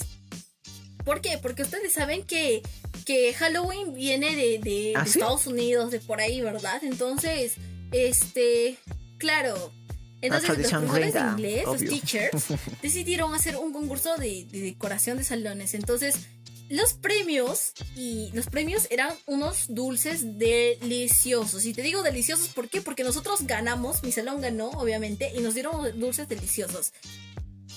¿Por 1.04 1.20
qué? 1.20 1.38
Porque 1.40 1.62
ustedes 1.62 1.92
saben 1.92 2.24
que, 2.24 2.62
que 3.06 3.32
Halloween 3.34 3.94
viene 3.94 4.34
de, 4.34 4.58
de- 4.58 4.94
¿Ah, 4.96 5.04
de 5.04 5.10
sí? 5.10 5.20
Estados 5.20 5.46
Unidos, 5.46 5.92
de 5.92 6.00
por 6.00 6.20
ahí, 6.20 6.40
¿verdad? 6.40 6.82
Entonces, 6.82 7.54
este, 7.92 8.78
claro. 9.18 9.72
Entonces, 10.20 10.48
los 10.48 10.70
profesores 10.70 11.14
de 11.14 11.20
inglés, 11.20 11.64
los 11.64 11.78
teachers, 11.78 12.44
decidieron 12.82 13.34
hacer 13.34 13.56
un 13.56 13.72
concurso 13.72 14.16
de, 14.16 14.46
de 14.50 14.60
decoración 14.60 15.18
de 15.18 15.24
salones. 15.24 15.74
Entonces, 15.74 16.28
los 16.68 16.92
premios 16.92 17.72
y 17.96 18.30
los 18.34 18.46
premios 18.46 18.86
eran 18.90 19.10
unos 19.26 19.66
dulces 19.68 20.38
deliciosos. 20.38 21.64
Y 21.64 21.72
te 21.72 21.82
digo 21.82 22.02
deliciosos, 22.02 22.48
¿por 22.48 22.68
qué? 22.68 22.82
Porque 22.82 23.04
nosotros 23.04 23.46
ganamos, 23.46 24.02
mi 24.02 24.12
salón 24.12 24.40
ganó, 24.40 24.68
obviamente, 24.70 25.32
y 25.34 25.40
nos 25.40 25.54
dieron 25.54 25.98
dulces 25.98 26.28
deliciosos. 26.28 26.92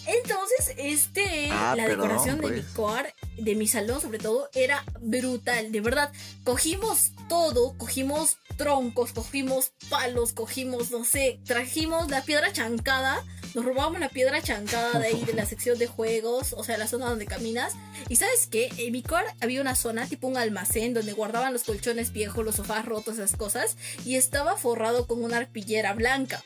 Entonces, 0.07 0.73
este, 0.77 1.49
Ah, 1.51 1.75
la 1.75 1.87
decoración 1.87 2.39
de 2.41 2.47
mi 2.47 2.61
pues. 2.61 2.73
coar, 2.73 3.13
de 3.37 3.55
mi 3.55 3.67
salón 3.67 4.01
sobre 4.01 4.19
todo, 4.19 4.49
era 4.53 4.83
brutal. 4.99 5.71
De 5.71 5.81
verdad, 5.81 6.11
cogimos 6.43 7.11
todo, 7.29 7.77
cogimos 7.77 8.37
troncos, 8.57 9.13
cogimos 9.13 9.73
palos, 9.89 10.33
cogimos, 10.33 10.91
no 10.91 11.03
sé, 11.03 11.39
trajimos 11.45 12.09
la 12.09 12.23
piedra 12.23 12.51
chancada, 12.51 13.23
nos 13.53 13.65
robamos 13.65 13.99
la 13.99 14.09
piedra 14.09 14.41
chancada 14.41 14.99
de 14.99 15.07
ahí 15.07 15.23
de 15.23 15.33
la 15.33 15.45
sección 15.51 15.77
de 15.77 15.87
juegos, 15.87 16.53
o 16.53 16.63
sea, 16.63 16.77
la 16.77 16.87
zona 16.87 17.07
donde 17.09 17.25
caminas. 17.25 17.73
Y 18.09 18.15
sabes 18.15 18.47
qué, 18.47 18.69
en 18.77 18.91
mi 18.91 19.03
coar 19.03 19.25
había 19.39 19.61
una 19.61 19.75
zona 19.75 20.07
tipo 20.07 20.27
un 20.27 20.37
almacén 20.37 20.93
donde 20.93 21.13
guardaban 21.13 21.53
los 21.53 21.63
colchones 21.63 22.11
viejos, 22.11 22.43
los 22.43 22.55
sofás 22.55 22.85
rotos, 22.85 23.15
esas 23.15 23.35
cosas, 23.37 23.77
y 24.05 24.15
estaba 24.15 24.57
forrado 24.57 25.07
con 25.07 25.23
una 25.23 25.37
arpillera 25.37 25.93
blanca. 25.93 26.43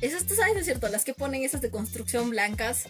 Esas, 0.00 0.26
tú 0.26 0.34
sabes, 0.34 0.54
¿no 0.54 0.60
es 0.60 0.66
cierto? 0.66 0.88
Las 0.88 1.04
que 1.04 1.14
ponen 1.14 1.42
esas 1.44 1.60
de 1.60 1.70
construcción 1.70 2.30
blancas, 2.30 2.84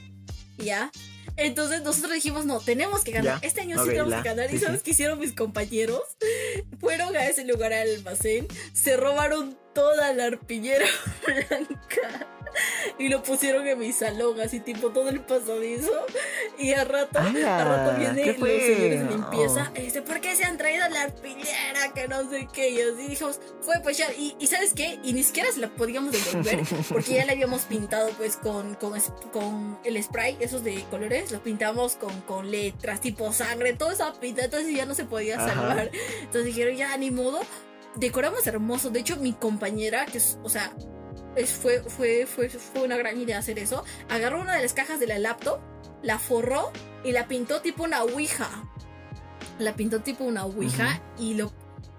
¿ya? 0.59 0.91
Entonces 1.37 1.83
nosotros 1.83 2.13
dijimos, 2.13 2.47
no, 2.47 2.61
tenemos 2.61 3.03
que 3.03 3.11
ganar. 3.13 3.41
Ya, 3.41 3.47
Este 3.47 3.61
año 3.63 3.83
sí 3.83 3.89
tenemos 3.91 4.11
la- 4.11 4.23
que 4.23 4.29
ganar. 4.29 4.55
¿Y 4.55 4.59
sabes 4.59 4.79
sí. 4.81 4.85
qué 4.85 4.91
hicieron 4.93 5.19
mis 5.19 5.33
compañeros? 5.33 6.03
Fueron 6.81 7.17
a 7.17 7.27
ese 7.27 7.45
lugar 7.45 7.73
al 7.73 7.89
almacén, 7.97 8.47
se 8.73 8.97
robaron 8.97 9.59
toda 9.75 10.13
la 10.13 10.27
arpillera 10.27 10.87
blanca 11.27 12.29
y 12.99 13.09
lo 13.09 13.23
pusieron 13.23 13.67
en 13.67 13.79
mi 13.79 13.93
salón, 13.93 14.41
así 14.41 14.61
tipo 14.61 14.91
todo 14.91 15.09
el 15.09 15.21
pasadizo. 15.21 15.93
Y 16.59 16.73
a 16.73 16.85
rato, 16.85 17.19
a 17.19 17.27
¡Hala! 17.27 17.65
rato 17.65 17.99
vienen 17.99 18.25
¿Qué 18.25 18.39
los 18.39 18.49
señores 18.49 19.11
limpieza. 19.11 19.73
Oh. 19.73 19.79
Este, 19.79 20.03
¿por 20.03 20.21
qué 20.21 20.37
se 20.37 20.45
han 20.45 20.57
traído 20.57 20.89
la 20.89 21.03
arpillera? 21.03 21.93
Que 21.95 22.09
no 22.09 22.29
sé 22.31 22.49
qué. 22.53 22.71
Y 22.71 22.81
así 22.81 23.09
dijimos, 23.09 23.41
fue 23.61 23.81
pues 23.83 23.99
ya. 23.99 24.13
Y, 24.13 24.37
y 24.39 24.47
¿sabes 24.47 24.73
qué? 24.75 24.99
Y 25.03 25.13
ni 25.13 25.23
siquiera 25.23 25.51
se 25.53 25.61
la 25.61 25.69
podíamos 25.69 26.13
devolver 26.13 26.61
porque 26.89 27.15
ya 27.15 27.25
la 27.25 27.33
habíamos 27.33 27.63
pintado 27.63 28.11
pues 28.17 28.37
con, 28.37 28.75
con, 28.77 28.99
con 29.33 29.79
el 29.85 30.03
spray, 30.03 30.37
esos 30.41 30.63
de 30.65 30.85
colores. 30.91 31.33
Lo 31.33 31.43
pintamos 31.43 31.97
con, 31.97 32.21
con 32.23 32.51
letras, 32.51 33.01
tipo 33.01 33.33
sangre, 33.33 33.73
todo 33.75 33.91
estaba 33.91 34.13
pintado. 34.15 34.47
Entonces 34.47 34.75
ya 34.75 34.87
no 34.87 34.95
se 34.95 35.05
podía 35.05 35.37
Ajá. 35.37 35.49
salvar. 35.49 35.91
Entonces 36.21 36.45
dijeron, 36.45 36.77
ya, 36.77 36.97
ni 36.97 37.11
modo. 37.11 37.41
Decoramos 37.97 38.47
hermoso. 38.47 38.91
De 38.91 39.01
hecho, 39.01 39.17
mi 39.17 39.33
compañera, 39.33 40.07
que 40.07 40.19
es, 40.19 40.39
o 40.43 40.49
sea, 40.49 40.75
es- 41.37 41.51
fue, 41.53 41.81
fue, 41.83 42.27
fue, 42.27 42.49
fue 42.49 42.83
una 42.83 42.97
gran 42.97 43.21
idea 43.21 43.39
hacer 43.39 43.59
eso. 43.59 43.85
Agarró 44.09 44.41
una 44.41 44.57
de 44.57 44.63
las 44.63 44.73
cajas 44.73 45.01
de 45.01 45.07
la 45.07 45.19
laptop, 45.19 45.61
la 46.03 46.19
forró 46.19 46.71
y 47.05 47.13
la 47.13 47.27
pintó 47.29 47.61
tipo 47.61 47.83
una 47.85 48.03
ouija. 48.03 48.49
La 49.59 49.75
pintó 49.75 50.01
tipo 50.01 50.25
una 50.25 50.45
ouija 50.47 51.01
y 51.19 51.35
lo 51.35 51.53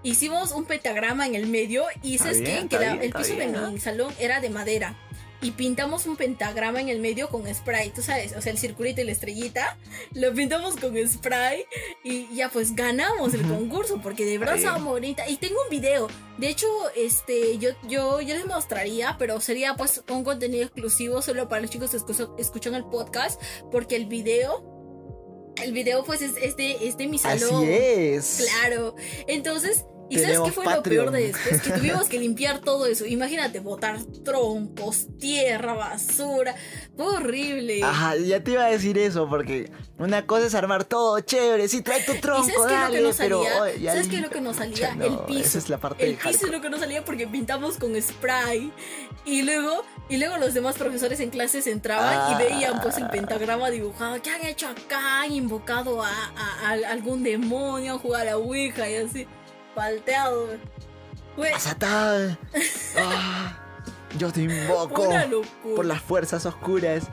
hicimos 0.03 0.51
un 0.51 0.65
pentagrama 0.65 1.25
en 1.25 1.35
el 1.35 1.47
medio. 1.47 1.85
Y 2.03 2.17
¿sabes 2.17 2.41
bien, 2.41 2.45
qué? 2.45 2.63
está 2.63 2.77
Que 2.79 2.85
la- 2.85 2.91
bien, 2.93 3.03
el 3.05 3.13
piso 3.13 3.35
bien, 3.35 3.51
de 3.53 3.71
mi 3.71 3.79
salón 3.79 4.13
era 4.19 4.39
de 4.41 4.49
madera. 4.49 4.97
Y 5.41 5.51
pintamos 5.51 6.05
un 6.05 6.15
pentagrama 6.15 6.81
en 6.81 6.89
el 6.89 6.99
medio 6.99 7.29
con 7.29 7.53
spray, 7.53 7.91
tú 7.91 8.01
sabes, 8.01 8.33
o 8.35 8.41
sea, 8.41 8.51
el 8.51 8.57
circulito 8.57 9.01
y 9.01 9.03
la 9.03 9.11
estrellita. 9.11 9.77
Lo 10.13 10.33
pintamos 10.33 10.75
con 10.77 10.95
spray 11.07 11.65
y 12.03 12.33
ya 12.35 12.49
pues 12.49 12.75
ganamos 12.75 13.33
el 13.33 13.47
concurso 13.47 13.99
porque 14.01 14.25
de 14.25 14.37
verdad 14.37 14.55
estaba 14.55 14.77
bonita. 14.77 15.27
Y 15.29 15.37
tengo 15.37 15.57
un 15.63 15.69
video. 15.69 16.07
De 16.37 16.49
hecho, 16.49 16.67
este, 16.95 17.57
yo, 17.57 17.69
yo, 17.87 18.21
yo 18.21 18.35
les 18.35 18.45
mostraría, 18.45 19.15
pero 19.19 19.39
sería 19.41 19.75
pues 19.75 20.03
un 20.09 20.23
contenido 20.23 20.63
exclusivo 20.63 21.21
solo 21.21 21.47
para 21.47 21.61
los 21.61 21.69
chicos 21.69 21.91
que 21.91 21.97
escuchan, 21.97 22.29
escuchan 22.37 22.75
el 22.75 22.85
podcast. 22.85 23.41
Porque 23.71 23.95
el 23.95 24.05
video, 24.05 24.63
el 25.61 25.73
video 25.73 26.03
pues 26.03 26.21
es, 26.21 26.35
es 26.41 26.55
de, 26.57 26.87
es 26.87 26.97
de 26.97 27.07
mi 27.07 27.17
salón. 27.17 27.63
Así 27.63 27.71
es. 27.71 28.45
Claro. 28.49 28.95
Entonces, 29.27 29.85
¿y 30.09 30.19
sabes 30.19 30.39
qué 30.39 30.51
fue 30.51 30.65
lo 30.65 30.83
peor 30.83 31.11
de 31.11 31.27
después? 31.31 31.61
Que 31.61 31.69
tuvimos 31.79 32.07
que 32.07 32.19
limpiar 32.19 32.59
todo 32.59 32.85
eso. 32.85 33.05
Imagínate, 33.05 33.59
botar 33.59 33.97
troncos, 34.23 35.07
tierra, 35.19 35.73
basura. 35.73 36.55
Fue 36.95 37.05
horrible. 37.07 37.81
Ajá, 37.83 38.15
ya 38.17 38.43
te 38.43 38.51
iba 38.51 38.65
a 38.65 38.69
decir 38.69 38.97
eso, 38.97 39.27
porque 39.29 39.71
una 39.97 40.25
cosa 40.25 40.45
es 40.47 40.55
armar 40.55 40.83
todo 40.85 41.19
chévere, 41.19 41.67
sí, 41.67 41.81
trae 41.81 42.03
tu 42.03 42.13
¿Y 42.13 42.19
tronco, 42.19 42.43
sabes 42.47 42.55
qué 42.67 42.73
es 42.75 42.79
lo 42.81 42.87
que 42.87 42.93
dale, 42.95 43.01
no 43.01 43.13
pero 43.17 43.43
salía? 43.43 43.77
ya 43.77 43.91
¿Sabes 43.93 44.07
qué 44.07 44.15
es 44.17 44.21
lo 44.21 44.29
que 44.29 44.41
no 44.41 44.53
salía? 44.53 44.97
El 45.01 45.17
piso. 45.19 45.39
Esa 45.39 45.57
es 45.57 45.69
la 45.69 45.77
parte 45.79 46.05
El 46.07 46.15
piso 46.15 46.45
es 46.45 46.51
lo 46.51 46.61
que 46.61 46.69
no 46.69 46.77
salía 46.77 47.03
porque 47.05 47.27
pintamos 47.27 47.77
con 47.77 47.99
spray. 48.01 48.71
Y 49.25 49.41
luego, 49.41 49.83
y 50.09 50.17
luego 50.17 50.37
los 50.37 50.53
demás 50.53 50.75
profesores 50.75 51.19
en 51.19 51.29
clases 51.29 51.65
entraban 51.67 52.15
Ah. 52.17 52.37
y 52.39 52.43
veían 52.43 52.81
pues 52.81 52.97
el 52.97 53.07
pentagrama 53.07 53.69
dibujado. 53.71 54.21
¿Qué 54.21 54.29
han 54.29 54.45
hecho 54.45 54.67
acá? 54.67 55.21
Han 55.23 55.31
invocado 55.31 56.03
a, 56.03 56.09
a- 56.09 56.69
a 56.69 56.91
algún 56.91 57.23
demonio, 57.23 57.93
han 57.93 57.99
jugado 57.99 58.21
a 58.21 58.25
la 58.25 58.37
ouija 58.37 58.89
y 58.89 58.95
así. 58.95 59.27
Palteado. 59.75 60.47
Fue 61.35 61.51
Asatal. 61.51 62.37
Ah, 62.97 63.57
yo 64.17 64.31
te 64.31 64.41
invoco 64.43 65.09
por 65.75 65.85
las 65.85 66.01
fuerzas 66.01 66.45
oscuras. 66.45 67.03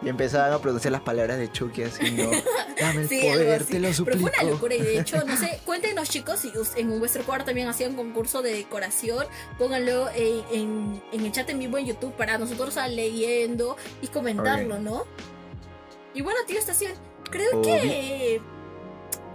Y 0.00 0.08
empezaban 0.08 0.52
a 0.52 0.60
pronunciar 0.60 0.92
las 0.92 1.00
palabras 1.00 1.38
de 1.38 1.50
Chucky 1.50 1.82
así, 1.82 2.12
¿no? 2.12 2.30
Dame 2.80 3.02
el 3.02 3.08
Sí, 3.08 3.20
poder, 3.20 3.64
te 3.64 3.74
lo 3.80 3.88
Pero 3.88 3.94
suplico. 3.94 4.20
fue 4.20 4.30
una 4.40 4.50
locura 4.52 4.74
y 4.76 4.80
de 4.82 5.00
hecho, 5.00 5.24
no 5.24 5.36
sé, 5.36 5.60
cuéntenos 5.66 6.08
chicos 6.08 6.38
si 6.38 6.52
en 6.76 7.00
vuestro 7.00 7.24
cuarto 7.24 7.46
también 7.46 7.66
hacían 7.66 7.96
concurso 7.96 8.40
de 8.40 8.52
decoración, 8.52 9.26
pónganlo 9.58 10.08
en, 10.10 10.44
en- 10.52 11.02
en 11.10 11.24
el 11.26 11.32
chat 11.32 11.50
en 11.50 11.58
vivo 11.58 11.78
en 11.78 11.86
YouTube 11.86 12.12
para 12.12 12.38
nosotros 12.38 12.68
estar 12.68 12.88
leyendo 12.88 13.76
y 14.00 14.06
comentarlo, 14.06 14.78
¿no? 14.78 15.04
Y 16.14 16.22
bueno, 16.22 16.38
tío 16.46 16.60
Estación, 16.60 16.92
creo 17.32 17.60
que 17.62 18.40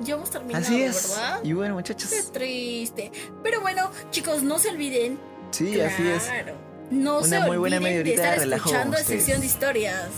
ya 0.03 0.15
hemos 0.15 0.29
terminado, 0.29 0.63
Así 0.63 0.81
es. 0.83 1.09
¿verdad? 1.09 1.39
Y 1.43 1.53
bueno, 1.53 1.73
Qué 1.75 1.77
muchachos. 1.93 2.31
triste. 2.31 3.11
Pero 3.43 3.61
bueno, 3.61 3.91
chicos, 4.11 4.43
no 4.43 4.59
se 4.59 4.69
olviden. 4.69 5.19
Sí, 5.51 5.80
así 5.82 6.07
es. 6.07 6.30
No 6.89 7.19
Una 7.19 7.28
se 7.28 7.39
muy 7.41 7.57
buena 7.57 7.80
media 7.80 7.95
de 7.97 8.01
horita 8.01 8.21
de 8.21 8.28
estar 8.28 8.39
relajo 8.39 8.69
escuchando 8.69 8.97
sección 8.97 9.39
de 9.39 9.45
historias. 9.45 10.09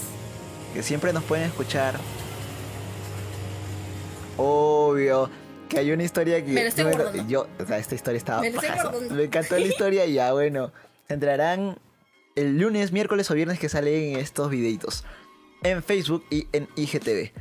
Que 0.73 0.83
siempre 0.83 1.13
nos 1.13 1.23
pueden 1.23 1.45
escuchar. 1.45 1.95
Obvio. 4.37 5.29
Que 5.69 5.79
hay 5.79 5.91
una 5.91 6.03
historia 6.03 6.43
que. 6.43 6.51
Me 6.51 6.67
estoy 6.67 6.85
no 6.85 7.27
yo, 7.27 7.47
o 7.59 7.65
sea, 7.65 7.77
esta 7.77 7.95
historia 7.95 8.17
estaba 8.17 8.41
Me 8.41 9.23
encantó 9.23 9.57
la 9.57 9.65
historia 9.65 10.05
y 10.05 10.13
ya, 10.13 10.33
bueno. 10.33 10.71
Entrarán 11.07 11.77
el 12.35 12.57
lunes, 12.57 12.91
miércoles 12.91 13.29
o 13.31 13.33
viernes 13.33 13.59
que 13.59 13.69
salen 13.69 14.17
estos 14.17 14.49
videitos. 14.49 15.05
En 15.63 15.81
Facebook 15.81 16.23
y 16.29 16.47
en 16.51 16.67
IGTV. 16.75 17.31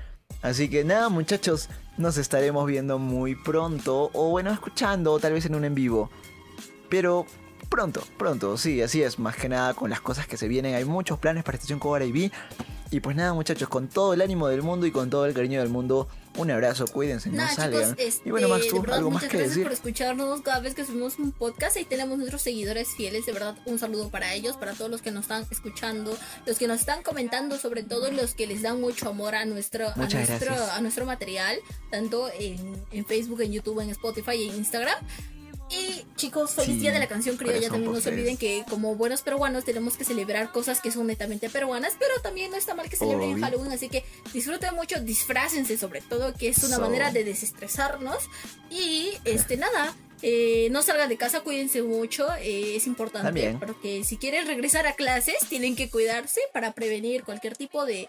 Así 0.43 0.69
que 0.69 0.85
nada, 0.85 1.09
muchachos. 1.09 1.69
Nos 1.97 2.17
estaremos 2.17 2.67
viendo 2.67 2.99
muy 2.99 3.35
pronto. 3.35 4.11
O 4.13 4.31
bueno, 4.31 4.51
escuchando, 4.51 5.13
o 5.13 5.19
tal 5.21 5.33
vez 5.33 5.47
en 5.47 5.55
un 5.55 5.65
en 5.65 5.75
vivo. 5.75 6.11
Pero 6.89 7.27
Pronto, 7.69 8.03
pronto, 8.19 8.57
sí, 8.57 8.83
así 8.83 9.03
es. 9.03 9.19
Más 9.19 9.37
que 9.37 9.49
nada 9.49 9.75
con 9.75 9.91
las 9.91 10.01
cosas 10.01 10.27
que 10.27 10.37
se 10.37 10.49
vienen. 10.49 10.75
Hay 10.75 10.85
muchos 10.85 11.19
planes 11.19 11.45
para 11.45 11.57
Estación 11.57 11.79
Cobra 11.79 12.05
y 12.05 12.31
Y 12.91 13.01
pues 13.01 13.17
nada, 13.17 13.35
muchachos, 13.35 13.69
con 13.69 13.89
todo 13.89 14.15
el 14.15 14.21
ánimo 14.21 14.49
del 14.49 14.63
mundo 14.63 14.87
y 14.87 14.93
con 14.93 15.11
todo 15.11 15.27
el 15.27 15.35
cariño 15.35 15.61
del 15.61 15.71
mundo, 15.71 16.09
un 16.37 16.51
abrazo, 16.51 16.87
cuídense, 16.87 17.30
no 17.30 17.37
Nada, 17.37 17.55
salgan. 17.55 17.91
chicos, 17.91 17.95
este, 17.99 18.28
y 18.28 18.32
bueno, 18.32 18.49
Max, 18.49 18.68
tú, 18.68 18.80
verdad, 18.80 18.99
algo 18.99 19.11
más 19.11 19.22
muchas 19.22 19.30
que 19.30 19.37
gracias 19.37 19.51
decir. 19.57 19.64
por 19.64 19.72
escucharnos 19.72 20.41
cada 20.43 20.61
vez 20.61 20.74
que 20.74 20.85
subimos 20.85 21.18
un 21.18 21.32
podcast. 21.32 21.76
Ahí 21.76 21.85
tenemos 21.85 22.18
nuestros 22.18 22.43
seguidores 22.43 22.89
fieles. 22.89 23.26
De 23.26 23.32
verdad, 23.32 23.57
un 23.66 23.78
saludo 23.78 24.11
para 24.11 24.35
ellos, 24.35 24.57
para 24.57 24.72
todos 24.72 24.91
los 24.91 25.03
que 25.03 25.11
nos 25.11 25.22
están 25.22 25.47
escuchando, 25.51 26.16
los 26.47 26.59
que 26.59 26.66
nos 26.66 26.80
están 26.80 27.03
comentando, 27.03 27.59
sobre 27.59 27.82
todo 27.82 28.11
los 28.11 28.35
que 28.35 28.47
les 28.47 28.62
dan 28.62 28.80
mucho 28.80 29.09
amor 29.09 29.35
a 29.35 29.45
nuestro, 29.45 29.89
a 29.89 29.95
nuestro, 29.97 30.16
gracias. 30.26 30.70
a 30.70 30.80
nuestro 30.80 31.07
material, 31.07 31.59
tanto 31.91 32.28
en, 32.39 32.85
en 32.91 33.05
Facebook, 33.07 33.41
en 33.43 33.53
YouTube, 33.53 33.80
en 33.80 33.91
Spotify 33.91 34.32
y 34.35 34.49
en 34.49 34.57
Instagram. 34.57 34.97
Y 35.75 36.05
chicos, 36.16 36.53
feliz 36.53 36.75
Sí, 36.77 36.81
día 36.81 36.93
de 36.93 36.99
la 36.99 37.09
canción 37.09 37.37
criolla. 37.37 37.68
También 37.68 37.93
no 37.93 38.01
se 38.01 38.09
olviden 38.11 38.37
que 38.37 38.64
como 38.70 38.95
buenos 38.95 39.22
peruanos 39.22 39.64
tenemos 39.64 39.97
que 39.97 40.05
celebrar 40.05 40.53
cosas 40.53 40.81
que 40.81 40.91
son 40.91 41.07
netamente 41.07 41.51
peruanas, 41.51 41.95
pero 41.99 42.12
también 42.22 42.51
no 42.51 42.57
está 42.57 42.75
mal 42.75 42.89
que 42.89 42.97
celebren 42.97 43.33
Obvio. 43.35 43.45
Halloween, 43.45 43.72
así 43.72 43.89
que 43.89 44.05
disfruten 44.33 44.75
mucho, 44.75 45.01
disfrácense 45.01 45.77
sobre 45.77 46.01
todo, 46.01 46.33
que 46.35 46.49
es 46.49 46.59
una 46.64 46.77
So. 46.77 46.83
manera 46.83 47.11
de 47.11 47.25
desestresarnos. 47.25 48.18
Y 48.70 49.12
este 49.25 49.57
nada, 49.57 49.95
eh, 50.22 50.68
no 50.70 50.83
salgan 50.83 51.09
de 51.09 51.16
casa, 51.16 51.41
cuídense 51.41 51.83
mucho, 51.83 52.27
eh, 52.41 52.77
es 52.77 52.87
importante, 52.87 53.27
También. 53.27 53.59
porque 53.59 54.05
si 54.05 54.16
quieren 54.16 54.47
regresar 54.47 54.87
a 54.87 54.95
clases 54.95 55.37
tienen 55.49 55.77
que 55.77 55.91
cuidarse 55.91 56.41
para 56.53 56.72
prevenir 56.72 57.25
cualquier 57.25 57.57
tipo 57.57 57.85
de 57.85 58.09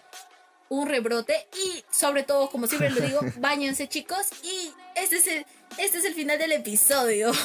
un 0.68 0.88
rebrote 0.88 1.48
y 1.52 1.84
sobre 1.90 2.22
todo, 2.22 2.50
como 2.50 2.66
siempre 2.66 2.90
lo 2.90 3.00
digo, 3.00 3.20
bañense 3.38 3.88
chicos 3.88 4.26
y 4.42 4.72
este 4.94 5.16
es 5.16 5.26
el, 5.26 5.46
este 5.78 5.98
es 5.98 6.04
el 6.04 6.14
final 6.14 6.38
del 6.38 6.52
episodio. 6.52 7.32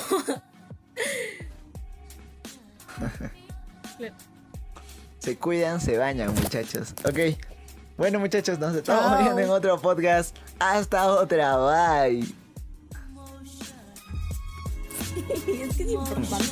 Se 5.20 5.38
cuidan, 5.38 5.80
se 5.80 5.98
bañan, 5.98 6.34
muchachos. 6.34 6.96
Ok. 7.06 7.38
Bueno, 7.96 8.20
muchachos, 8.20 8.58
nos 8.58 8.76
estamos 8.76 9.20
viendo 9.20 9.40
en 9.40 9.50
otro 9.52 9.80
podcast. 9.80 10.36
Hasta 10.58 11.12
otra, 11.12 11.58
bye. 11.58 12.22
es 15.30 15.44
que 15.78 15.84
es 15.84 15.92
importante. 15.92 16.52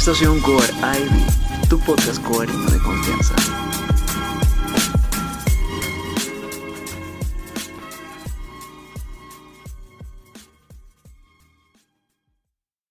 Estación 0.00 0.40
Core 0.40 0.64
Ivy, 0.82 1.68
tu 1.68 1.78
podcast 1.80 2.22
coreano 2.22 2.70
de 2.70 2.78
confianza. 2.78 3.34